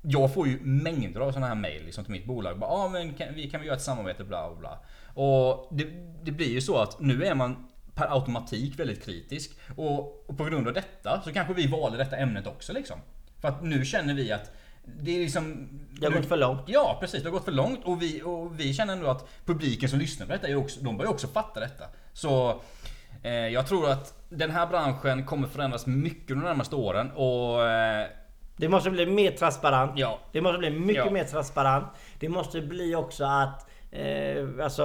jag 0.01 0.33
får 0.33 0.47
ju 0.47 0.59
mängder 0.59 1.19
av 1.21 1.31
sådana 1.31 1.47
här 1.47 1.55
mail 1.55 1.85
liksom 1.85 2.03
till 2.03 2.12
mitt 2.12 2.25
bolag. 2.25 2.59
Bara, 2.59 2.69
ah, 2.69 2.89
men 2.89 3.13
kan, 3.13 3.33
vi 3.33 3.49
kan 3.49 3.62
vi 3.62 3.67
göra 3.67 3.77
ett 3.77 3.83
samarbete 3.83 4.23
bla 4.23 4.49
bla 4.49 4.59
bla. 4.59 4.79
Och 5.23 5.67
det, 5.71 5.88
det 6.23 6.31
blir 6.31 6.49
ju 6.49 6.62
så 6.62 6.77
att 6.77 6.99
nu 6.99 7.25
är 7.25 7.35
man 7.35 7.67
per 7.95 8.13
automatik 8.13 8.79
väldigt 8.79 9.05
kritisk. 9.05 9.51
Och, 9.75 10.29
och 10.29 10.38
på 10.38 10.43
grund 10.43 10.67
av 10.67 10.73
detta 10.73 11.21
så 11.25 11.33
kanske 11.33 11.53
vi 11.53 11.67
valde 11.67 11.97
detta 11.97 12.17
ämnet 12.17 12.47
också 12.47 12.73
liksom. 12.73 12.99
För 13.41 13.47
att 13.47 13.63
nu 13.63 13.85
känner 13.85 14.13
vi 14.13 14.31
att 14.31 14.51
det 14.85 15.15
är 15.15 15.19
liksom... 15.19 15.69
Det 15.99 16.05
har 16.05 16.12
nu- 16.12 16.17
gått 16.17 16.27
för 16.29 16.38
långt. 16.38 16.62
Ja 16.67 16.97
precis, 16.99 17.23
det 17.23 17.29
har 17.29 17.33
gått 17.33 17.45
för 17.45 17.51
långt 17.51 17.79
och 17.83 18.01
vi, 18.01 18.21
och 18.21 18.59
vi 18.59 18.73
känner 18.73 18.93
ändå 18.93 19.07
att 19.07 19.29
publiken 19.45 19.89
som 19.89 19.99
lyssnar 19.99 20.25
på 20.25 20.31
detta, 20.33 20.47
är 20.47 20.55
också, 20.55 20.79
de 20.81 20.97
börjar 20.97 21.12
också 21.12 21.27
fatta 21.27 21.59
detta. 21.59 21.85
Så 22.13 22.62
eh, 23.23 23.31
jag 23.31 23.67
tror 23.67 23.89
att 23.89 24.29
den 24.29 24.51
här 24.51 24.67
branschen 24.67 25.25
kommer 25.25 25.47
förändras 25.47 25.85
mycket 25.85 26.27
de 26.27 26.39
närmaste 26.39 26.75
åren 26.75 27.12
och 27.12 27.67
eh, 27.67 28.07
Det 28.60 28.69
måste 28.69 28.89
bli 28.89 29.06
mer 29.06 29.32
transparent. 29.32 29.91
ja, 29.95 30.19
Det 30.32 30.41
måste 30.41 30.58
bli 30.58 30.69
mycket 30.69 31.06
Ja. 31.06 31.12
mer 31.12 31.24
transparent. 31.24 31.86
Det 32.19 32.30
måste 32.30 32.62
bli 32.62 32.95
också 32.95 33.24
att 33.24 33.65
Eh, 33.91 34.45
alltså, 34.63 34.84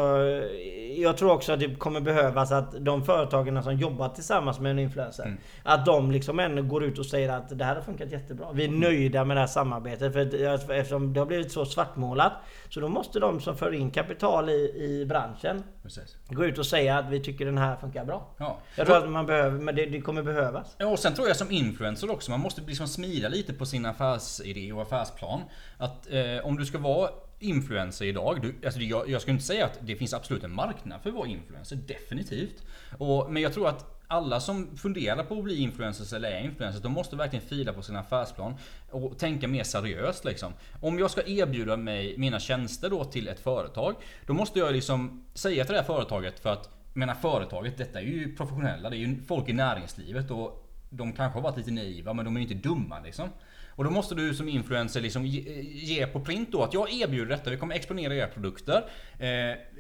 jag 1.02 1.16
tror 1.16 1.32
också 1.32 1.52
att 1.52 1.60
det 1.60 1.74
kommer 1.74 2.00
behövas 2.00 2.52
att 2.52 2.84
de 2.84 3.04
företagen 3.04 3.62
som 3.62 3.76
jobbar 3.76 4.08
tillsammans 4.08 4.60
med 4.60 4.70
en 4.70 4.78
influencer. 4.78 5.22
Mm. 5.24 5.38
Att 5.62 5.86
de 5.86 6.10
liksom 6.10 6.38
ändå 6.38 6.62
går 6.62 6.84
ut 6.84 6.98
och 6.98 7.06
säger 7.06 7.28
att 7.28 7.58
det 7.58 7.64
här 7.64 7.74
har 7.74 7.82
funkat 7.82 8.12
jättebra. 8.12 8.52
Vi 8.52 8.64
är 8.64 8.68
nöjda 8.68 9.24
med 9.24 9.36
det 9.36 9.40
här 9.40 9.46
samarbetet. 9.46 10.12
För 10.12 10.20
att- 10.20 10.70
eftersom 10.70 11.12
det 11.12 11.20
har 11.20 11.26
blivit 11.26 11.52
så 11.52 11.64
svartmålat. 11.64 12.32
Så 12.68 12.80
då 12.80 12.88
måste 12.88 13.20
de 13.20 13.40
som 13.40 13.56
för 13.56 13.74
in 13.74 13.90
kapital 13.90 14.48
i, 14.50 14.52
i 14.84 15.06
branschen 15.06 15.62
precis. 15.82 16.16
gå 16.28 16.44
ut 16.44 16.58
och 16.58 16.66
säga 16.66 16.98
att 16.98 17.08
vi 17.10 17.20
tycker 17.20 17.44
den 17.46 17.58
här 17.58 17.76
funkar 17.76 18.04
bra. 18.04 18.34
Ja. 18.38 18.58
Jag 18.76 18.86
tror 18.86 18.96
att 18.96 19.10
man 19.10 19.26
behöver, 19.26 19.58
men 19.58 19.76
det, 19.76 19.86
det 19.86 20.00
kommer 20.00 20.22
behövas. 20.22 20.74
Ja, 20.78 20.86
och 20.86 20.98
sen 20.98 21.14
tror 21.14 21.28
jag 21.28 21.36
som 21.36 21.50
influencer 21.50 22.10
också, 22.10 22.30
man 22.30 22.40
måste 22.40 22.60
liksom 22.60 22.88
smida 22.88 23.28
lite 23.28 23.52
på 23.52 23.66
sin 23.66 23.86
affärsidé 23.86 24.72
och 24.72 24.82
affärsplan. 24.82 25.40
Att 25.78 26.06
eh, 26.12 26.46
om 26.46 26.56
du 26.56 26.66
ska 26.66 26.78
vara 26.78 27.10
influencer 27.38 28.04
idag, 28.04 28.42
du, 28.42 28.66
alltså 28.66 28.80
jag, 28.80 29.08
jag 29.08 29.20
skulle 29.20 29.32
inte 29.32 29.44
säga 29.44 29.66
att 29.66 29.78
det 29.80 29.96
finns 29.96 30.14
absolut 30.14 30.44
en 30.44 30.54
marknad 30.54 31.02
för 31.02 31.08
att 31.10 31.16
vara 31.16 31.28
influencer, 31.28 31.76
definitivt. 31.76 32.64
Och, 32.98 33.32
men 33.32 33.42
jag 33.42 33.54
tror 33.54 33.68
att 33.68 33.94
alla 34.06 34.40
som 34.40 34.76
funderar 34.76 35.24
på 35.24 35.38
att 35.38 35.44
bli 35.44 35.56
influencers 35.56 36.12
eller 36.12 36.30
är 36.30 36.44
influencers, 36.44 36.82
de 36.82 36.92
måste 36.92 37.16
verkligen 37.16 37.46
fila 37.46 37.72
på 37.72 37.82
sin 37.82 37.96
affärsplan 37.96 38.54
och 38.90 39.18
tänka 39.18 39.48
mer 39.48 39.64
seriöst 39.64 40.24
liksom. 40.24 40.52
Om 40.80 40.98
jag 40.98 41.10
ska 41.10 41.22
erbjuda 41.26 41.76
mig 41.76 42.18
mina 42.18 42.40
tjänster 42.40 42.90
då 42.90 43.04
till 43.04 43.28
ett 43.28 43.40
företag, 43.40 43.94
då 44.26 44.32
måste 44.32 44.58
jag 44.58 44.72
liksom 44.72 45.24
säga 45.34 45.64
till 45.64 45.72
det 45.74 45.80
här 45.80 45.86
företaget 45.86 46.40
för 46.40 46.52
att 46.52 46.70
menar 46.94 47.14
företaget, 47.14 47.78
detta 47.78 48.00
är 48.00 48.04
ju 48.04 48.36
professionella, 48.36 48.90
det 48.90 48.96
är 48.96 48.98
ju 48.98 49.22
folk 49.22 49.48
i 49.48 49.52
näringslivet 49.52 50.30
och 50.30 50.70
de 50.90 51.12
kanske 51.12 51.38
har 51.38 51.42
varit 51.42 51.56
lite 51.56 51.70
naiva 51.70 52.14
men 52.14 52.24
de 52.24 52.36
är 52.36 52.40
ju 52.40 52.46
inte 52.46 52.68
dumma 52.68 53.00
liksom. 53.00 53.28
Och 53.76 53.84
då 53.84 53.90
måste 53.90 54.14
du 54.14 54.34
som 54.34 54.48
influencer 54.48 55.00
liksom 55.00 55.26
ge, 55.26 55.58
eh, 55.58 55.84
ge 55.84 56.06
på 56.06 56.20
print 56.20 56.52
då 56.52 56.62
att 56.62 56.74
jag 56.74 56.92
erbjuder 56.92 57.26
detta, 57.26 57.50
vi 57.50 57.56
kommer 57.56 57.74
exponera 57.74 58.14
era 58.14 58.26
produkter. 58.26 58.84
Eh, 59.18 59.28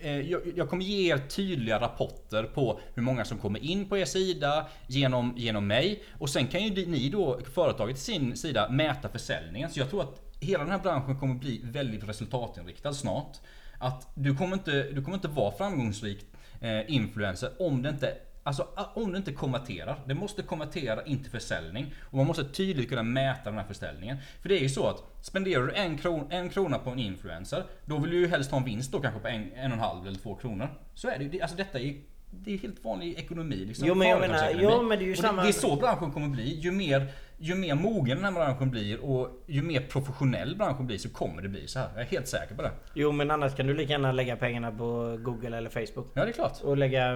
eh, 0.02 0.20
jag, 0.20 0.40
jag 0.56 0.70
kommer 0.70 0.84
ge 0.84 1.12
er 1.12 1.18
tydliga 1.18 1.80
rapporter 1.80 2.42
på 2.42 2.80
hur 2.94 3.02
många 3.02 3.24
som 3.24 3.38
kommer 3.38 3.64
in 3.64 3.88
på 3.88 3.98
er 3.98 4.04
sida 4.04 4.66
genom, 4.86 5.34
genom 5.36 5.66
mig. 5.66 6.02
Och 6.18 6.30
sen 6.30 6.46
kan 6.46 6.62
ju 6.62 6.86
ni 6.86 7.08
då, 7.08 7.40
företaget 7.54 7.96
till 7.96 8.04
sin 8.04 8.36
sida, 8.36 8.68
mäta 8.68 9.08
försäljningen. 9.08 9.70
Så 9.70 9.80
jag 9.80 9.90
tror 9.90 10.02
att 10.02 10.20
hela 10.40 10.62
den 10.62 10.72
här 10.72 10.78
branschen 10.78 11.18
kommer 11.18 11.34
bli 11.34 11.60
väldigt 11.64 12.08
resultatinriktad 12.08 12.92
snart. 12.92 13.36
Att 13.78 14.08
du 14.14 14.36
kommer 14.36 14.56
inte, 14.56 14.82
du 14.82 15.04
kommer 15.04 15.16
inte 15.16 15.28
vara 15.28 15.52
framgångsrik 15.52 16.26
eh, 16.60 16.94
influencer 16.94 17.50
om 17.58 17.82
det 17.82 17.88
inte 17.88 18.14
Alltså 18.46 18.68
ah, 18.74 18.84
om 18.94 19.12
du 19.12 19.18
inte 19.18 19.32
konverterar. 19.32 19.98
Det 20.06 20.14
måste 20.14 20.42
konvertera, 20.42 21.04
inte 21.04 21.30
försäljning. 21.30 21.94
Och 22.00 22.16
man 22.16 22.26
måste 22.26 22.44
tydligt 22.44 22.88
kunna 22.88 23.02
mäta 23.02 23.50
den 23.50 23.58
här 23.58 23.66
försäljningen. 23.66 24.16
För 24.42 24.48
det 24.48 24.58
är 24.58 24.62
ju 24.62 24.68
så 24.68 24.88
att 24.88 25.02
spenderar 25.20 25.66
du 25.66 25.72
en, 25.72 25.98
kron, 25.98 26.26
en 26.30 26.50
krona 26.50 26.78
på 26.78 26.90
en 26.90 26.98
influencer. 26.98 27.64
Då 27.84 27.98
vill 27.98 28.10
du 28.10 28.16
ju 28.16 28.26
helst 28.26 28.50
ha 28.50 28.58
en 28.58 28.64
vinst 28.64 28.92
då 28.92 29.00
kanske 29.00 29.20
på 29.20 29.28
en, 29.28 29.52
en 29.52 29.72
och 29.72 29.76
en 29.76 29.84
halv 29.84 30.06
eller 30.06 30.18
två 30.18 30.34
kronor. 30.34 30.68
Så 30.94 31.08
är 31.08 31.18
det 31.18 31.24
ju. 31.24 31.40
Alltså 31.40 31.56
detta 31.56 31.80
är 31.80 31.94
det 32.44 32.54
är 32.54 32.58
helt 32.58 32.84
vanlig 32.84 33.18
ekonomi. 33.18 33.56
Liksom, 33.56 33.88
Jo, 33.88 33.94
men 33.94 34.08
jag 34.08 34.20
menar- 34.20 34.50
jo, 34.54 34.82
men 34.82 34.98
det 34.98 35.04
är 35.04 35.06
ju 35.06 35.16
samma- 35.16 35.42
det 35.42 35.48
är 35.48 35.52
så 35.52 35.76
branschen 35.76 36.12
kommer 36.12 36.28
bli. 36.28 36.60
Ju 36.60 36.70
mer, 36.72 37.06
ju 37.38 37.54
mer 37.54 37.74
mogen 37.74 38.16
den 38.16 38.24
här 38.24 38.32
branschen 38.32 38.70
blir 38.70 39.00
och 39.04 39.44
ju 39.46 39.62
mer 39.62 39.80
professionell 39.80 40.56
branschen 40.56 40.86
blir 40.86 40.98
så 40.98 41.08
kommer 41.08 41.42
det 41.42 41.48
bli 41.48 41.66
så 41.66 41.78
här. 41.78 41.88
Jag 41.94 42.02
är 42.02 42.06
helt 42.06 42.28
säker 42.28 42.54
på 42.54 42.62
det. 42.62 42.70
Jo 42.94 43.12
men 43.12 43.30
annars 43.30 43.54
kan 43.56 43.66
du 43.66 43.74
lika 43.74 43.92
gärna 43.92 44.12
lägga 44.12 44.36
pengarna 44.36 44.70
på 44.72 45.18
Google 45.22 45.56
eller 45.56 45.70
Facebook. 45.70 46.12
Ja 46.14 46.24
det 46.24 46.30
är 46.30 46.32
klart. 46.32 46.60
Och 46.62 46.76
lägga... 46.76 47.12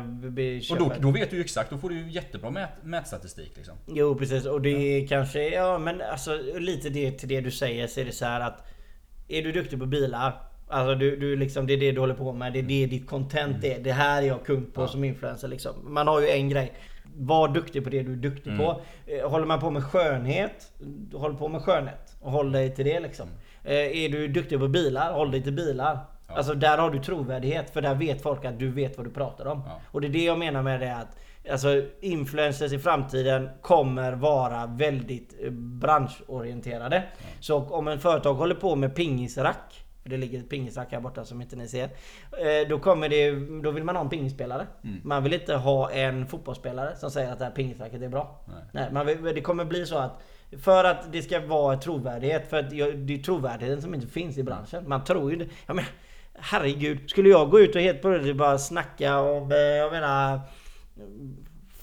Och 0.71 0.79
då, 0.79 0.93
då 1.01 1.11
vet 1.11 1.31
du 1.31 1.37
ju 1.37 1.43
exakt, 1.43 1.71
då 1.71 1.79
får 1.79 1.89
du 1.91 1.99
ju 1.99 2.11
jättebra 2.11 2.51
mät, 2.51 2.71
mätstatistik 2.85 3.53
liksom. 3.57 3.75
Jo 3.87 4.15
precis 4.15 4.47
och 4.47 4.63
det 4.63 4.71
är 4.71 5.07
kanske, 5.09 5.49
ja 5.49 5.79
men 5.79 6.03
alltså 6.03 6.39
lite 6.59 6.89
det 6.89 7.11
till 7.11 7.29
det 7.29 7.41
du 7.41 7.51
säger 7.51 7.87
så 7.87 8.01
är 8.01 8.05
det 8.05 8.13
så 8.13 8.25
här 8.25 8.41
att 8.41 8.65
Är 9.29 9.43
du 9.43 9.53
duktig 9.53 9.79
på 9.79 9.87
bilar 9.87 10.33
Alltså 10.69 10.95
du, 10.95 11.17
du 11.17 11.37
liksom, 11.37 11.67
det 11.67 11.73
är 11.73 11.77
det 11.79 11.93
du 11.93 12.01
håller 12.01 12.15
på 12.15 12.33
med, 12.33 12.53
det 12.53 12.59
är 12.59 12.63
det 12.63 12.87
ditt 12.87 13.07
content 13.07 13.65
är. 13.65 13.79
Det 13.79 13.93
här 13.93 14.23
är 14.23 14.27
jag 14.27 14.45
kund 14.47 14.75
på 14.75 14.81
Ja. 14.83 14.87
som 14.89 15.05
influencer 15.05 15.49
liksom. 15.49 15.73
Man 15.95 16.07
har 16.09 16.21
ju 16.21 16.29
en 16.29 16.49
grej. 16.49 16.73
Var 17.21 17.49
duktig 17.49 17.85
på 17.85 17.91
det 17.91 18.03
du 18.03 18.13
är 18.13 18.17
duktig 18.17 18.59
på. 18.59 18.81
Eh, 19.07 19.31
Håller 19.31 19.47
man 19.47 19.61
på 19.61 19.71
med 19.71 19.85
skönhet, 19.85 20.73
håll 21.15 21.35
på 21.37 21.49
med 21.49 21.63
skönhet. 21.63 22.17
Och 22.21 22.33
håll 22.33 22.53
dig 22.53 22.75
till 22.75 22.85
det 22.85 23.01
liksom. 23.01 23.29
Eh, 23.65 23.75
Är 24.05 24.09
du 24.09 24.29
duktig 24.29 24.59
på 24.59 24.69
bilar, 24.69 25.13
håll 25.13 25.31
dig 25.31 25.43
till 25.43 25.53
bilar. 25.53 25.99
Alltså 26.27 26.55
där 26.55 26.79
har 26.79 26.91
du 26.91 26.99
trovärdighet 26.99 27.71
för 27.71 27.83
där 27.83 27.95
vet 27.95 28.23
folk 28.23 28.45
att 28.45 28.59
du 28.59 28.71
vet 28.71 28.97
vad 28.97 29.07
du 29.07 29.11
pratar 29.11 29.47
om. 29.47 29.63
Ja. 29.67 29.81
Och 29.91 30.01
det 30.01 30.07
är 30.07 30.13
det 30.13 30.25
jag 30.25 30.39
menar 30.39 30.63
med 30.63 30.81
det 30.81 30.97
att 30.97 31.17
Alltså 31.53 31.83
influencers 32.01 32.73
i 32.73 32.79
framtiden 32.79 33.49
kommer 33.63 34.13
vara 34.13 34.67
väldigt 34.67 35.35
eh, 35.45 35.51
branschorienterade. 35.51 37.03
Så 37.41 37.57
om 37.59 37.89
en 37.89 37.99
företag 38.01 38.35
håller 38.35 38.55
på 38.55 38.77
med 38.77 38.95
pingisrack 38.97 39.85
för 40.09 40.17
det 40.17 40.21
ligger 40.21 40.39
ett 40.39 40.49
pingisrack 40.51 40.93
här 40.93 41.01
borta 41.01 41.25
som 41.25 41.41
inte 41.43 41.57
ni 41.57 41.69
ser. 41.69 41.85
eh, 41.85 42.69
Då 42.69 42.79
kommer 42.79 43.09
det, 43.09 43.31
då 43.63 43.71
vill 43.71 43.85
man 43.85 43.97
ha 43.97 44.03
en 44.03 44.11
pingisspelare. 44.11 44.67
Mm. 44.85 45.01
Man 45.05 45.23
vill 45.23 45.35
inte 45.35 45.55
ha 45.55 45.91
en 45.91 46.27
fotbollsspelare 46.27 46.97
som 46.97 47.11
säger 47.11 47.33
att 47.33 47.39
det 47.39 47.45
här 47.45 47.53
pingisracket 47.53 48.03
är 48.03 48.09
bra. 48.09 48.41
Nej. 48.47 48.57
Nej, 48.73 48.89
man 48.93 49.07
vill, 49.07 49.23
det 49.23 49.41
kommer 49.41 49.65
bli 49.65 49.87
så 49.87 49.99
att 49.99 50.23
för 50.65 50.85
att 50.85 51.13
det 51.13 51.23
ska 51.23 51.41
vara 51.41 51.77
trovärdighet, 51.77 52.51
för 52.51 52.59
att 52.59 52.71
det 52.71 52.81
är 52.81 53.23
trovärdigheten 53.23 53.83
som 53.83 53.95
inte 53.95 54.07
finns 54.07 54.39
i 54.39 54.43
branschen. 54.43 54.89
Man 54.89 55.05
tror 55.05 55.31
ju 55.31 55.37
det. 55.37 55.47
Jag 55.67 55.77
menar, 55.77 55.91
herregud, 56.35 57.11
skulle 57.11 57.29
jag 57.29 57.51
gå 57.51 57.61
ut 57.61 57.75
och 57.77 57.81
helt 57.83 58.01
plötsligt 58.01 58.37
bara 58.37 58.59
snacka 58.59 59.21
om, 59.21 59.53
eh, 59.53 59.59
jag 59.59 59.93
menar 59.93 60.41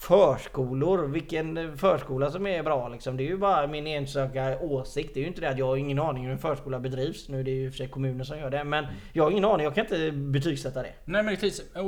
förskolor, 0.07 1.07
vilken 1.07 1.77
förskola 1.77 2.31
som 2.31 2.47
är 2.47 2.63
bra 2.63 2.89
liksom. 2.89 3.17
Det 3.17 3.23
är 3.23 3.27
ju 3.27 3.37
bara 3.37 3.67
min 3.67 3.87
enstaka 3.87 4.59
åsikt. 4.59 5.13
Det 5.13 5.19
är 5.19 5.21
ju 5.21 5.27
inte 5.27 5.41
det 5.41 5.49
att 5.49 5.57
jag 5.57 5.65
har 5.65 5.77
ingen 5.77 5.99
aning 5.99 6.23
hur 6.23 6.31
en 6.31 6.39
förskola 6.39 6.79
bedrivs. 6.79 7.29
Nu 7.29 7.39
är 7.39 7.43
det 7.43 7.51
ju 7.51 7.65
i 7.65 7.69
och 7.69 7.73
för 7.73 7.77
sig 7.77 7.87
kommunen 7.87 8.25
som 8.25 8.39
gör 8.39 8.49
det. 8.49 8.63
Men 8.63 8.85
jag 9.13 9.23
har 9.23 9.31
ingen 9.31 9.45
aning, 9.45 9.63
jag 9.63 9.75
kan 9.75 9.85
inte 9.85 10.11
betygsätta 10.11 10.81
det. 10.81 10.93
Nej 11.05 11.23
men 11.23 11.33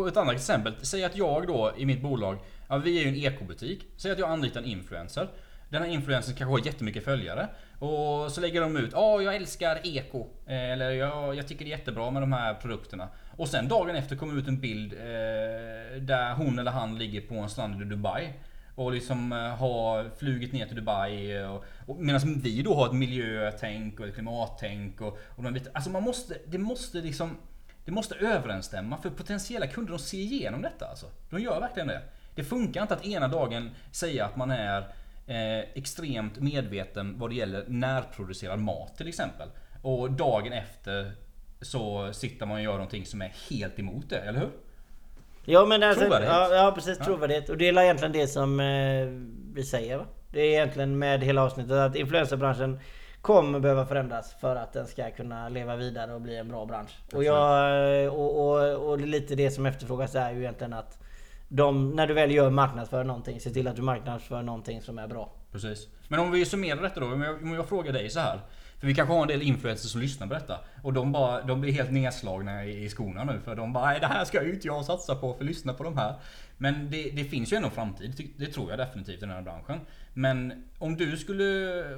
ett 0.07 0.17
annat 0.17 0.35
exempel. 0.35 0.73
Säg 0.81 1.03
att 1.03 1.17
jag 1.17 1.47
då 1.47 1.71
i 1.77 1.85
mitt 1.85 2.01
bolag, 2.01 2.37
ja, 2.69 2.77
vi 2.77 2.99
är 2.99 3.03
ju 3.03 3.09
en 3.09 3.33
ekobutik. 3.33 3.85
Säg 3.97 4.11
att 4.11 4.19
jag 4.19 4.29
anlitar 4.29 4.61
en 4.61 4.67
influencer. 4.67 5.27
Den 5.69 5.81
här 5.81 5.89
influencern 5.89 6.35
kanske 6.35 6.51
har 6.51 6.65
jättemycket 6.65 7.03
följare. 7.03 7.47
Och 7.79 8.31
så 8.31 8.41
lägger 8.41 8.61
de 8.61 8.77
ut, 8.77 8.89
ja 8.93 9.21
jag 9.21 9.35
älskar 9.35 9.79
eko. 9.83 10.25
Eller 10.47 10.91
jag, 10.91 11.35
jag 11.35 11.47
tycker 11.47 11.65
det 11.65 11.71
är 11.71 11.77
jättebra 11.77 12.11
med 12.11 12.21
de 12.21 12.33
här 12.33 12.53
produkterna. 12.53 13.09
Och 13.37 13.49
sen 13.49 13.67
dagen 13.67 13.95
efter 13.95 14.15
kommer 14.15 14.39
ut 14.39 14.47
en 14.47 14.59
bild 14.59 14.93
eh, 14.93 16.01
där 16.01 16.33
hon 16.33 16.59
eller 16.59 16.71
han 16.71 16.97
ligger 16.97 17.21
på 17.21 17.35
en 17.35 17.49
strand 17.49 17.81
i 17.81 17.85
Dubai. 17.85 18.33
Och 18.75 18.91
liksom 18.91 19.31
eh, 19.31 19.37
har 19.37 20.09
flugit 20.17 20.53
ner 20.53 20.65
till 20.65 20.75
Dubai. 20.75 21.43
Och, 21.43 21.65
och 21.85 21.97
medan 21.97 22.39
vi 22.39 22.61
då 22.61 22.75
har 22.75 22.85
ett 22.85 22.93
miljötänk 22.93 23.99
och 23.99 24.07
ett 24.07 24.13
klimattänk. 24.13 25.01
Och, 25.01 25.19
och 25.35 25.43
de 25.43 25.53
vet, 25.53 25.75
alltså 25.75 25.89
man 25.89 26.03
måste, 26.03 26.37
det 26.47 26.57
måste 26.57 26.97
liksom 26.97 27.37
det 27.85 27.91
måste 27.91 28.15
överensstämma 28.15 28.97
för 28.97 29.09
potentiella 29.09 29.67
kunder 29.67 29.91
de 29.91 29.99
ser 29.99 30.17
igenom 30.17 30.61
detta 30.61 30.87
alltså. 30.87 31.05
De 31.29 31.39
gör 31.39 31.59
verkligen 31.59 31.87
det. 31.87 32.01
Det 32.35 32.43
funkar 32.43 32.81
inte 32.81 32.93
att 32.93 33.05
ena 33.05 33.27
dagen 33.27 33.71
säga 33.91 34.25
att 34.25 34.35
man 34.35 34.51
är 34.51 34.81
eh, 35.27 35.59
extremt 35.73 36.39
medveten 36.39 37.19
vad 37.19 37.29
det 37.29 37.35
gäller 37.35 37.65
närproducerad 37.67 38.59
mat 38.59 38.97
till 38.97 39.07
exempel. 39.07 39.49
Och 39.81 40.11
dagen 40.11 40.53
efter 40.53 41.11
så 41.61 42.13
sitter 42.13 42.45
man 42.45 42.57
och 42.57 42.63
gör 42.63 42.71
någonting 42.73 43.05
som 43.05 43.21
är 43.21 43.33
helt 43.49 43.79
emot 43.79 44.09
det, 44.09 44.19
eller 44.19 44.39
hur? 44.39 44.49
Ja 45.45 45.65
men 45.65 45.83
alltså, 45.83 46.01
Trovärdighet. 46.01 46.35
ja, 46.35 46.55
ja 46.55 46.71
precis, 46.75 46.97
trovärdighet. 46.97 47.49
Och 47.49 47.57
det 47.57 47.67
är 47.67 47.81
egentligen 47.83 48.11
det 48.11 48.27
som 48.27 48.59
eh, 48.59 49.07
vi 49.53 49.63
säger 49.63 49.97
va? 49.97 50.05
Det 50.31 50.41
är 50.41 50.45
egentligen 50.51 50.99
med 50.99 51.23
hela 51.23 51.43
avsnittet 51.43 51.71
att 51.71 51.95
influencerbranschen 51.95 52.79
kommer 53.21 53.59
behöva 53.59 53.85
förändras 53.85 54.35
för 54.41 54.55
att 54.55 54.73
den 54.73 54.87
ska 54.87 55.11
kunna 55.11 55.49
leva 55.49 55.75
vidare 55.75 56.13
och 56.13 56.21
bli 56.21 56.37
en 56.37 56.47
bra 56.47 56.65
bransch. 56.65 56.91
Och, 57.13 57.23
jag, 57.23 58.13
och, 58.13 58.47
och, 58.47 58.89
och 58.89 59.01
lite 59.01 59.35
det 59.35 59.51
som 59.51 59.65
efterfrågas 59.65 60.15
är 60.15 60.31
ju 60.31 60.39
egentligen 60.39 60.73
att 60.73 60.99
de, 61.47 61.89
när 61.95 62.07
du 62.07 62.13
väl 62.13 62.31
gör 62.31 62.49
marknadsför 62.49 63.03
någonting, 63.03 63.39
se 63.39 63.49
till 63.49 63.67
att 63.67 63.75
du 63.75 63.81
marknadsför 63.81 64.41
någonting 64.41 64.81
som 64.81 64.97
är 64.97 65.07
bra. 65.07 65.33
Precis. 65.51 65.87
Men 66.07 66.19
om 66.19 66.31
vi 66.31 66.45
summerar 66.45 66.81
detta 66.81 66.99
då, 66.99 67.05
om 67.05 67.21
jag, 67.21 67.41
om 67.41 67.53
jag 67.53 67.69
frågar 67.69 67.93
dig 67.93 68.09
så 68.09 68.19
här. 68.19 68.39
För 68.79 68.87
vi 68.87 68.95
kanske 68.95 69.13
har 69.13 69.21
en 69.21 69.27
del 69.27 69.41
influencers 69.41 69.91
som 69.91 70.01
lyssnar 70.01 70.27
på 70.27 70.33
detta. 70.33 70.59
Och 70.83 70.93
de, 70.93 71.11
bara, 71.11 71.41
de 71.41 71.61
blir 71.61 71.73
helt 71.73 71.91
nedslagna 71.91 72.65
i, 72.65 72.83
i 72.85 72.89
skorna 72.89 73.23
nu. 73.23 73.39
För 73.45 73.55
de 73.55 73.73
bara 73.73 73.85
"Nej, 73.85 73.99
det 73.99 74.07
här 74.07 74.25
ska 74.25 74.43
ju 74.43 74.53
inte 74.53 74.67
jag 74.67 74.85
satsa 74.85 75.15
på 75.15 75.33
för 75.33 75.43
lyssna 75.45 75.73
på 75.73 75.83
de 75.83 75.97
här. 75.97 76.15
Men 76.57 76.91
det, 76.91 77.09
det 77.09 77.23
finns 77.23 77.53
ju 77.53 77.55
ändå 77.55 77.67
en 77.67 77.73
framtid. 77.75 78.31
Det 78.37 78.45
tror 78.45 78.69
jag 78.69 78.79
definitivt 78.79 79.17
i 79.17 79.19
den 79.19 79.29
här 79.29 79.41
branschen. 79.41 79.79
Men 80.17 80.53
om 80.79 80.95
du 80.97 81.17
skulle... 81.17 81.43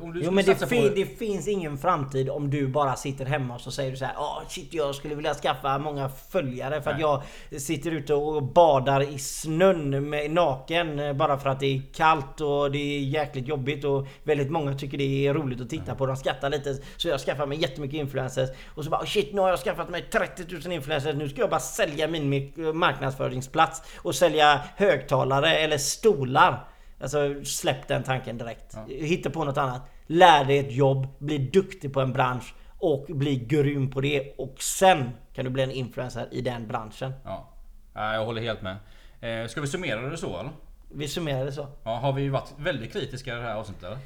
Om 0.02 0.14
du 0.14 0.20
Jo 0.20 0.26
skulle 0.26 0.32
men 0.32 0.46
det, 0.46 0.68
fin, 0.70 0.90
på... 0.90 0.96
det 0.96 1.06
finns 1.06 1.48
ingen 1.48 1.78
framtid 1.78 2.30
om 2.30 2.50
du 2.50 2.68
bara 2.68 2.96
sitter 2.96 3.26
hemma 3.26 3.56
och 3.56 3.62
så 3.62 3.72
säger 3.72 3.92
du 3.92 3.98
så 3.98 4.06
här 4.06 4.14
Åh 4.18 4.42
shit 4.48 4.74
jag 4.74 4.96
skulle 4.96 5.16
vilja 5.16 5.34
skaffa 5.34 5.78
många 5.78 6.10
följare 6.10 6.82
för 6.82 6.92
att 6.92 6.98
Nej. 7.00 7.22
jag 7.52 7.62
sitter 7.62 7.92
ute 7.92 8.14
och 8.14 8.44
badar 8.44 9.02
i 9.02 9.18
snön 9.20 10.10
med 10.10 10.32
naken 10.32 11.00
eh, 11.00 11.14
Bara 11.14 11.38
för 11.40 11.50
att 11.50 11.60
det 11.60 11.66
är 11.66 11.82
kallt 11.94 12.42
och 12.42 12.72
det 12.72 12.78
är 12.78 13.00
jäkligt 13.00 13.48
jobbigt 13.48 13.86
och 13.86 14.08
väldigt 14.24 14.52
många 14.52 14.74
tycker 14.76 14.98
det 14.98 15.28
är 15.28 15.34
roligt 15.34 15.62
att 15.62 15.70
titta 15.70 15.96
på. 15.96 16.06
De 16.06 16.16
skrattar 16.16 16.50
lite 16.50 16.78
så 16.98 17.08
jag 17.08 17.20
skaffar 17.20 17.46
mig 17.46 17.62
jättemycket 17.62 17.98
influencers 18.00 18.50
och 18.76 18.84
så 18.84 18.90
bara 18.90 19.06
shit 19.06 19.34
nu 19.34 19.42
har 19.42 19.50
jag 19.50 19.60
skaffat 19.60 19.90
mig 19.90 20.02
30 20.12 20.44
000 20.64 20.72
influencers 20.74 21.16
nu 21.16 21.30
ska 21.30 21.42
jag 21.42 21.50
bara 21.50 21.60
sälja 21.60 22.08
min 22.08 22.34
mi- 22.34 22.74
marknadsföringsplats 22.74 23.82
och 23.98 24.16
sälja 24.16 24.62
högtalare 24.76 25.58
eller 25.58 25.78
stolar. 25.78 26.69
Alltså 27.02 27.44
släpp 27.44 27.88
den 27.88 28.04
tanken 28.04 28.38
direkt. 28.38 28.78
Hitta 28.88 29.30
på 29.30 29.44
något 29.44 29.58
annat. 29.58 29.82
Lär 30.08 30.46
dig 30.46 30.58
ett 30.58 30.72
jobb, 30.72 31.08
bli 31.20 31.38
duktig 31.38 31.94
på 31.94 32.02
en 32.02 32.14
bransch 32.14 32.54
och 32.80 33.06
bli 33.10 33.36
grym 33.36 33.92
på 33.92 34.02
det. 34.02 34.34
Och 34.38 34.56
sen 34.62 35.12
kan 35.34 35.46
du 35.46 35.52
bli 35.52 35.64
en 35.64 35.72
influencer 35.72 36.28
i 36.32 36.42
den 36.42 36.68
branschen. 36.68 37.14
Ja. 37.24 37.50
Ja, 37.94 38.14
jag 38.14 38.26
håller 38.26 38.42
helt 38.42 38.62
med. 38.62 38.76
Eh, 39.22 39.48
ska 39.48 39.62
vi 39.62 39.68
summera 39.68 40.02
det 40.02 40.18
så 40.18 40.40
eller? 40.40 40.52
Vi 40.92 41.08
summerar 41.08 41.46
det 41.46 41.52
så. 41.52 41.68
Ja, 41.84 41.96
har 41.96 42.14
vi 42.14 42.30
varit 42.30 42.54
väldigt 42.58 42.94
kritiska 42.94 43.34
i 43.34 43.36
det 43.36 43.42
här 43.42 43.56
avsnittet 43.56 43.84
eller? 43.84 43.98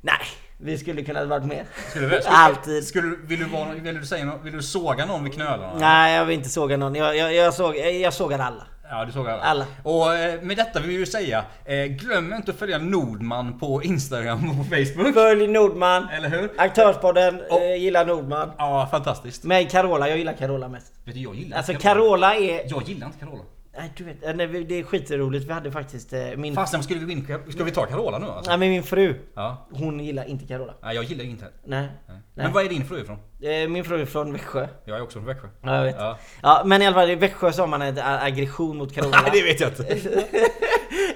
Nej, 0.00 0.20
vi 0.58 0.78
skulle 0.78 1.02
kunna 1.02 1.24
varit 1.24 1.44
mer. 1.44 1.64
Skulle 1.90 2.06
vi, 2.06 2.20
skulle, 2.20 2.36
Alltid. 2.36 2.84
Skulle, 2.84 3.16
vill, 3.16 3.38
du 3.38 3.44
vara, 3.44 3.72
vill, 3.74 3.94
du 3.94 4.06
säga, 4.06 4.38
vill 4.42 4.52
du 4.52 4.62
såga 4.62 5.06
någon 5.06 5.24
vid 5.24 5.32
knölarna? 5.32 5.78
Nej, 5.78 6.16
jag 6.16 6.24
vill 6.24 6.36
inte 6.36 6.48
såga 6.48 6.76
någon. 6.76 6.94
Jag, 6.94 7.16
jag, 7.16 7.34
jag, 7.34 7.54
såg, 7.54 7.76
jag 7.76 8.14
sågar 8.14 8.38
alla. 8.38 8.66
Ja, 8.90 9.04
du 9.04 9.12
såg 9.12 9.28
alla. 9.28 9.42
Alla. 9.42 9.66
Och 9.82 10.14
eh, 10.14 10.40
med 10.42 10.56
detta 10.56 10.80
vill 10.80 10.88
vi 10.88 10.96
ju 10.96 11.06
säga, 11.06 11.44
eh, 11.64 11.84
glöm 11.84 12.32
inte 12.32 12.50
att 12.50 12.58
följa 12.58 12.78
Nordman 12.78 13.58
på 13.58 13.82
Instagram 13.82 14.50
och 14.50 14.56
på 14.56 14.64
Facebook. 14.64 15.14
Följ 15.14 15.46
Nordman. 15.46 16.08
Eller 16.08 16.28
hur? 16.28 16.50
Aktörspodden 16.58 17.40
Och- 17.50 17.62
eh, 17.62 17.76
gillar 17.76 18.06
Nordman. 18.06 18.50
Ja, 18.58 18.88
fantastiskt. 18.90 19.44
Med 19.44 19.70
Carola, 19.70 20.08
jag 20.08 20.18
gillar 20.18 20.32
Carola 20.32 20.68
mest. 20.68 20.92
Vet 21.04 21.14
du, 21.14 21.20
jag 21.20 21.34
gillar 21.34 21.56
Alltså 21.56 21.72
Carola. 21.72 22.28
Carola 22.30 22.34
är... 22.34 22.60
Jag 22.70 22.82
gillar 22.88 23.06
inte 23.06 23.18
Carola. 23.18 23.42
Nej, 23.78 23.92
du 23.96 24.04
vet, 24.04 24.36
nej, 24.36 24.64
det 24.64 24.74
är 24.78 24.82
skitroligt. 24.82 25.44
Vi 25.48 25.52
hade 25.52 25.70
faktiskt 25.72 26.12
eh, 26.12 26.20
min... 26.36 26.54
Fasen, 26.54 26.82
skulle 26.82 27.00
vi, 27.00 27.06
vinna- 27.14 27.38
ska 27.52 27.64
vi 27.64 27.70
ta 27.70 27.86
Carola 27.86 28.18
nu 28.18 28.26
alltså? 28.26 28.50
Nej 28.50 28.58
men 28.58 28.68
min 28.68 28.82
fru. 28.82 29.14
Ja. 29.34 29.66
Hon 29.72 30.00
gillar 30.00 30.24
inte 30.24 30.46
Carola. 30.46 30.74
Nej, 30.82 30.94
jag 30.94 31.04
gillar 31.04 31.24
inte. 31.24 31.44
Nej. 31.64 31.80
Nej. 31.80 31.88
Nej. 32.06 32.16
Men 32.34 32.52
var 32.52 32.62
är 32.62 32.68
din 32.68 32.84
fru 32.84 33.00
ifrån? 33.00 33.18
Eh, 33.42 33.68
Min 33.68 33.84
fru 33.84 34.00
är 34.00 34.06
från 34.06 34.32
Växjö. 34.32 34.68
Jag 34.84 34.98
är 34.98 35.02
också 35.02 35.18
från 35.18 35.26
Växjö. 35.26 35.48
Ja, 35.62 35.76
jag 35.76 35.84
vet. 35.84 35.96
Ja. 35.98 36.18
Ja, 36.42 36.62
men 36.64 36.82
i 36.82 36.86
alla 36.86 36.94
fall 36.94 37.10
i 37.10 37.14
Växjö 37.14 37.52
så 37.52 37.62
har 37.62 37.66
man 37.66 37.82
en 37.82 37.98
ag- 37.98 38.18
aggression 38.26 38.76
mot 38.76 38.94
Carola. 38.94 39.20
Nej, 39.22 39.30
det 39.32 39.42
vet 39.42 39.60
jag 39.60 39.70
inte. 39.70 39.98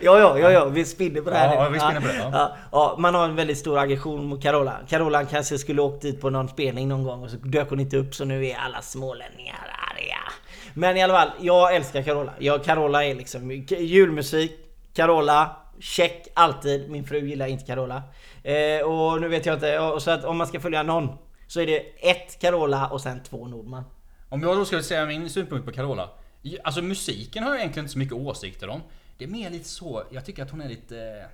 ja, 0.02 0.18
ja, 0.18 0.38
ja, 0.38 0.50
ja, 0.50 0.64
vi 0.64 0.84
spinner 0.84 1.20
på 1.20 1.30
det 1.30 1.36
här 1.36 1.54
Ja, 1.54 1.64
nu. 1.64 1.72
vi 1.72 1.80
spinner 1.80 2.00
på 2.00 2.06
det, 2.06 2.16
ja. 2.16 2.30
Ja, 2.32 2.56
ja, 2.72 2.96
man 2.98 3.14
har 3.14 3.24
en 3.24 3.36
väldigt 3.36 3.58
stor 3.58 3.78
aggression 3.78 4.24
mot 4.26 4.42
Carola. 4.42 4.76
Carola 4.88 5.24
kanske 5.24 5.58
skulle 5.58 5.82
åkt 5.82 6.02
dit 6.02 6.20
på 6.20 6.30
någon 6.30 6.48
spelning 6.48 6.88
någon 6.88 7.04
gång 7.04 7.22
och 7.22 7.30
så 7.30 7.36
dök 7.36 7.70
hon 7.70 7.80
inte 7.80 7.96
upp 7.96 8.14
så 8.14 8.24
nu 8.24 8.46
är 8.46 8.56
alla 8.56 8.82
smålänningar. 8.82 9.56
Men 10.74 10.96
i 10.96 11.02
alla 11.02 11.14
fall, 11.14 11.30
jag 11.40 11.76
älskar 11.76 12.02
Carola. 12.02 12.34
Jag, 12.38 12.64
Carola 12.64 13.04
är 13.04 13.14
liksom 13.14 13.50
julmusik, 13.68 14.52
Carola, 14.94 15.56
check 15.80 16.28
alltid. 16.34 16.90
Min 16.90 17.04
fru 17.04 17.28
gillar 17.28 17.46
inte 17.46 17.64
Carola. 17.64 18.02
Eh, 18.42 18.80
och 18.86 19.20
nu 19.20 19.28
vet 19.28 19.46
jag 19.46 19.56
inte, 19.56 20.00
så 20.00 20.10
att 20.10 20.24
om 20.24 20.36
man 20.36 20.46
ska 20.46 20.60
följa 20.60 20.82
någon 20.82 21.08
så 21.46 21.60
är 21.60 21.66
det 21.66 21.78
ett 22.10 22.40
Carola 22.40 22.88
och 22.88 23.00
sen 23.00 23.22
två 23.22 23.46
Nordman. 23.48 23.84
Om 24.28 24.42
jag 24.42 24.56
då 24.56 24.64
skulle 24.64 24.82
säga 24.82 25.06
min 25.06 25.30
synpunkt 25.30 25.66
på 25.66 25.72
Carola. 25.72 26.10
Alltså 26.64 26.82
musiken 26.82 27.42
har 27.42 27.50
jag 27.50 27.58
egentligen 27.58 27.84
inte 27.84 27.92
så 27.92 27.98
mycket 27.98 28.14
åsikter 28.14 28.68
om. 28.68 28.80
Det 29.18 29.24
är 29.24 29.28
mer 29.28 29.50
lite 29.50 29.68
så, 29.68 30.02
jag 30.10 30.24
tycker 30.26 30.42
att 30.42 30.50
hon 30.50 30.60
är 30.60 30.68
lite... 30.68 31.26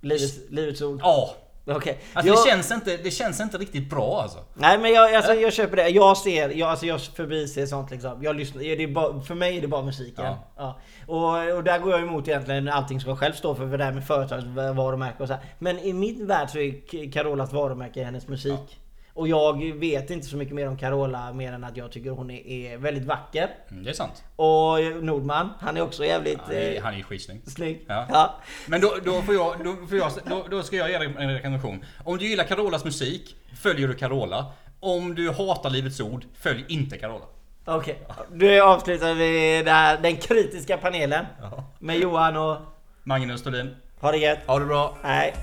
Livets, 0.00 0.38
livets 0.50 0.82
ord. 0.82 1.00
Ja. 1.02 1.36
Okej. 1.68 1.98
Alltså 2.12 2.32
Jag- 2.32 2.44
det, 2.44 2.50
känns 2.50 2.70
inte, 2.70 2.96
det 2.96 3.10
känns 3.10 3.40
inte 3.40 3.58
riktigt 3.58 3.90
bra 3.90 4.20
alltså. 4.22 4.38
Nej 4.54 4.78
men 4.78 4.92
jag, 4.92 5.14
alltså, 5.14 5.34
jag 5.34 5.52
köper 5.52 5.76
det. 5.76 5.88
Jag 5.88 6.16
ser, 6.16 6.48
jag, 6.48 6.68
alltså, 6.70 6.86
jag 6.86 7.00
förbiser 7.00 7.66
sånt 7.66 7.90
liksom. 7.90 8.22
Jag 8.22 8.36
lyssnar, 8.36 8.60
det 8.62 8.82
är 8.82 8.88
bara, 8.88 9.20
för 9.20 9.34
mig 9.34 9.56
är 9.56 9.60
det 9.60 9.68
bara 9.68 9.82
musiken. 9.82 10.24
Ja. 10.24 10.38
Ja. 10.56 10.78
Och, 11.06 11.56
och 11.56 11.64
där 11.64 11.78
går 11.78 11.92
jag 11.92 12.00
emot 12.02 12.28
egentligen 12.28 12.68
allting 12.68 13.00
som 13.00 13.08
jag 13.10 13.18
själv 13.18 13.32
står 13.32 13.54
för, 13.54 13.68
för 13.70 13.78
det 13.78 13.84
här 13.84 13.92
med 13.92 14.06
företagsvarumärke 14.06 15.22
och 15.22 15.28
så 15.28 15.34
här. 15.34 15.42
Men 15.58 15.78
i 15.78 15.92
min 15.92 16.26
värld 16.26 16.50
så 16.50 16.58
är 16.58 17.10
Carolas 17.12 17.52
varumärke 17.52 18.04
hennes 18.04 18.28
musik. 18.28 18.78
Och 19.16 19.28
jag 19.28 19.74
vet 19.74 20.10
inte 20.10 20.26
så 20.26 20.36
mycket 20.36 20.54
mer 20.54 20.68
om 20.68 20.76
Carola 20.76 21.32
mer 21.32 21.52
än 21.52 21.64
att 21.64 21.76
jag 21.76 21.92
tycker 21.92 22.10
hon 22.10 22.30
är, 22.30 22.46
är 22.46 22.76
väldigt 22.76 23.04
vacker. 23.04 23.48
Mm, 23.70 23.84
det 23.84 23.90
är 23.90 23.94
sant. 23.94 24.24
Och 24.36 25.04
Nordman, 25.04 25.50
han 25.60 25.76
är 25.76 25.80
också 25.80 26.04
jävligt 26.04 26.38
Han 26.40 26.54
är, 26.54 26.76
eh, 26.76 26.82
han 26.82 26.94
är 26.94 27.02
skitsnygg. 27.02 27.40
snygg. 27.46 27.84
Ja. 27.88 28.06
Ja. 28.10 28.34
Men 28.66 28.80
då, 28.80 28.94
då, 29.04 29.22
får 29.22 29.34
jag, 29.34 29.64
då, 29.64 29.86
får 29.88 29.98
jag, 29.98 30.10
då, 30.24 30.44
då 30.50 30.62
ska 30.62 30.76
jag 30.76 30.90
ge 30.90 30.98
dig 30.98 31.14
en 31.18 31.34
rekommendation. 31.34 31.84
Om 32.04 32.18
du 32.18 32.28
gillar 32.28 32.44
Carolas 32.44 32.84
musik, 32.84 33.36
följer 33.62 33.88
du 33.88 33.94
Carola. 33.94 34.46
Om 34.80 35.14
du 35.14 35.30
hatar 35.30 35.70
Livets 35.70 36.00
Ord, 36.00 36.24
följ 36.40 36.64
inte 36.68 36.98
Carola. 36.98 37.24
Okej, 37.64 37.98
då 38.32 38.64
avslutar 38.64 39.14
vi 39.14 39.62
här, 39.66 39.98
den 39.98 40.16
kritiska 40.16 40.76
panelen. 40.76 41.26
Ja. 41.40 41.64
Med 41.78 41.98
Johan 41.98 42.36
och... 42.36 42.56
Magnus 43.02 43.42
Thulin, 43.42 43.76
Ha 44.00 44.12
det 44.12 44.18
gött. 44.18 44.38
ha 44.46 44.58
det 44.58 44.64
bra. 44.66 44.96
Nej. 45.02 45.34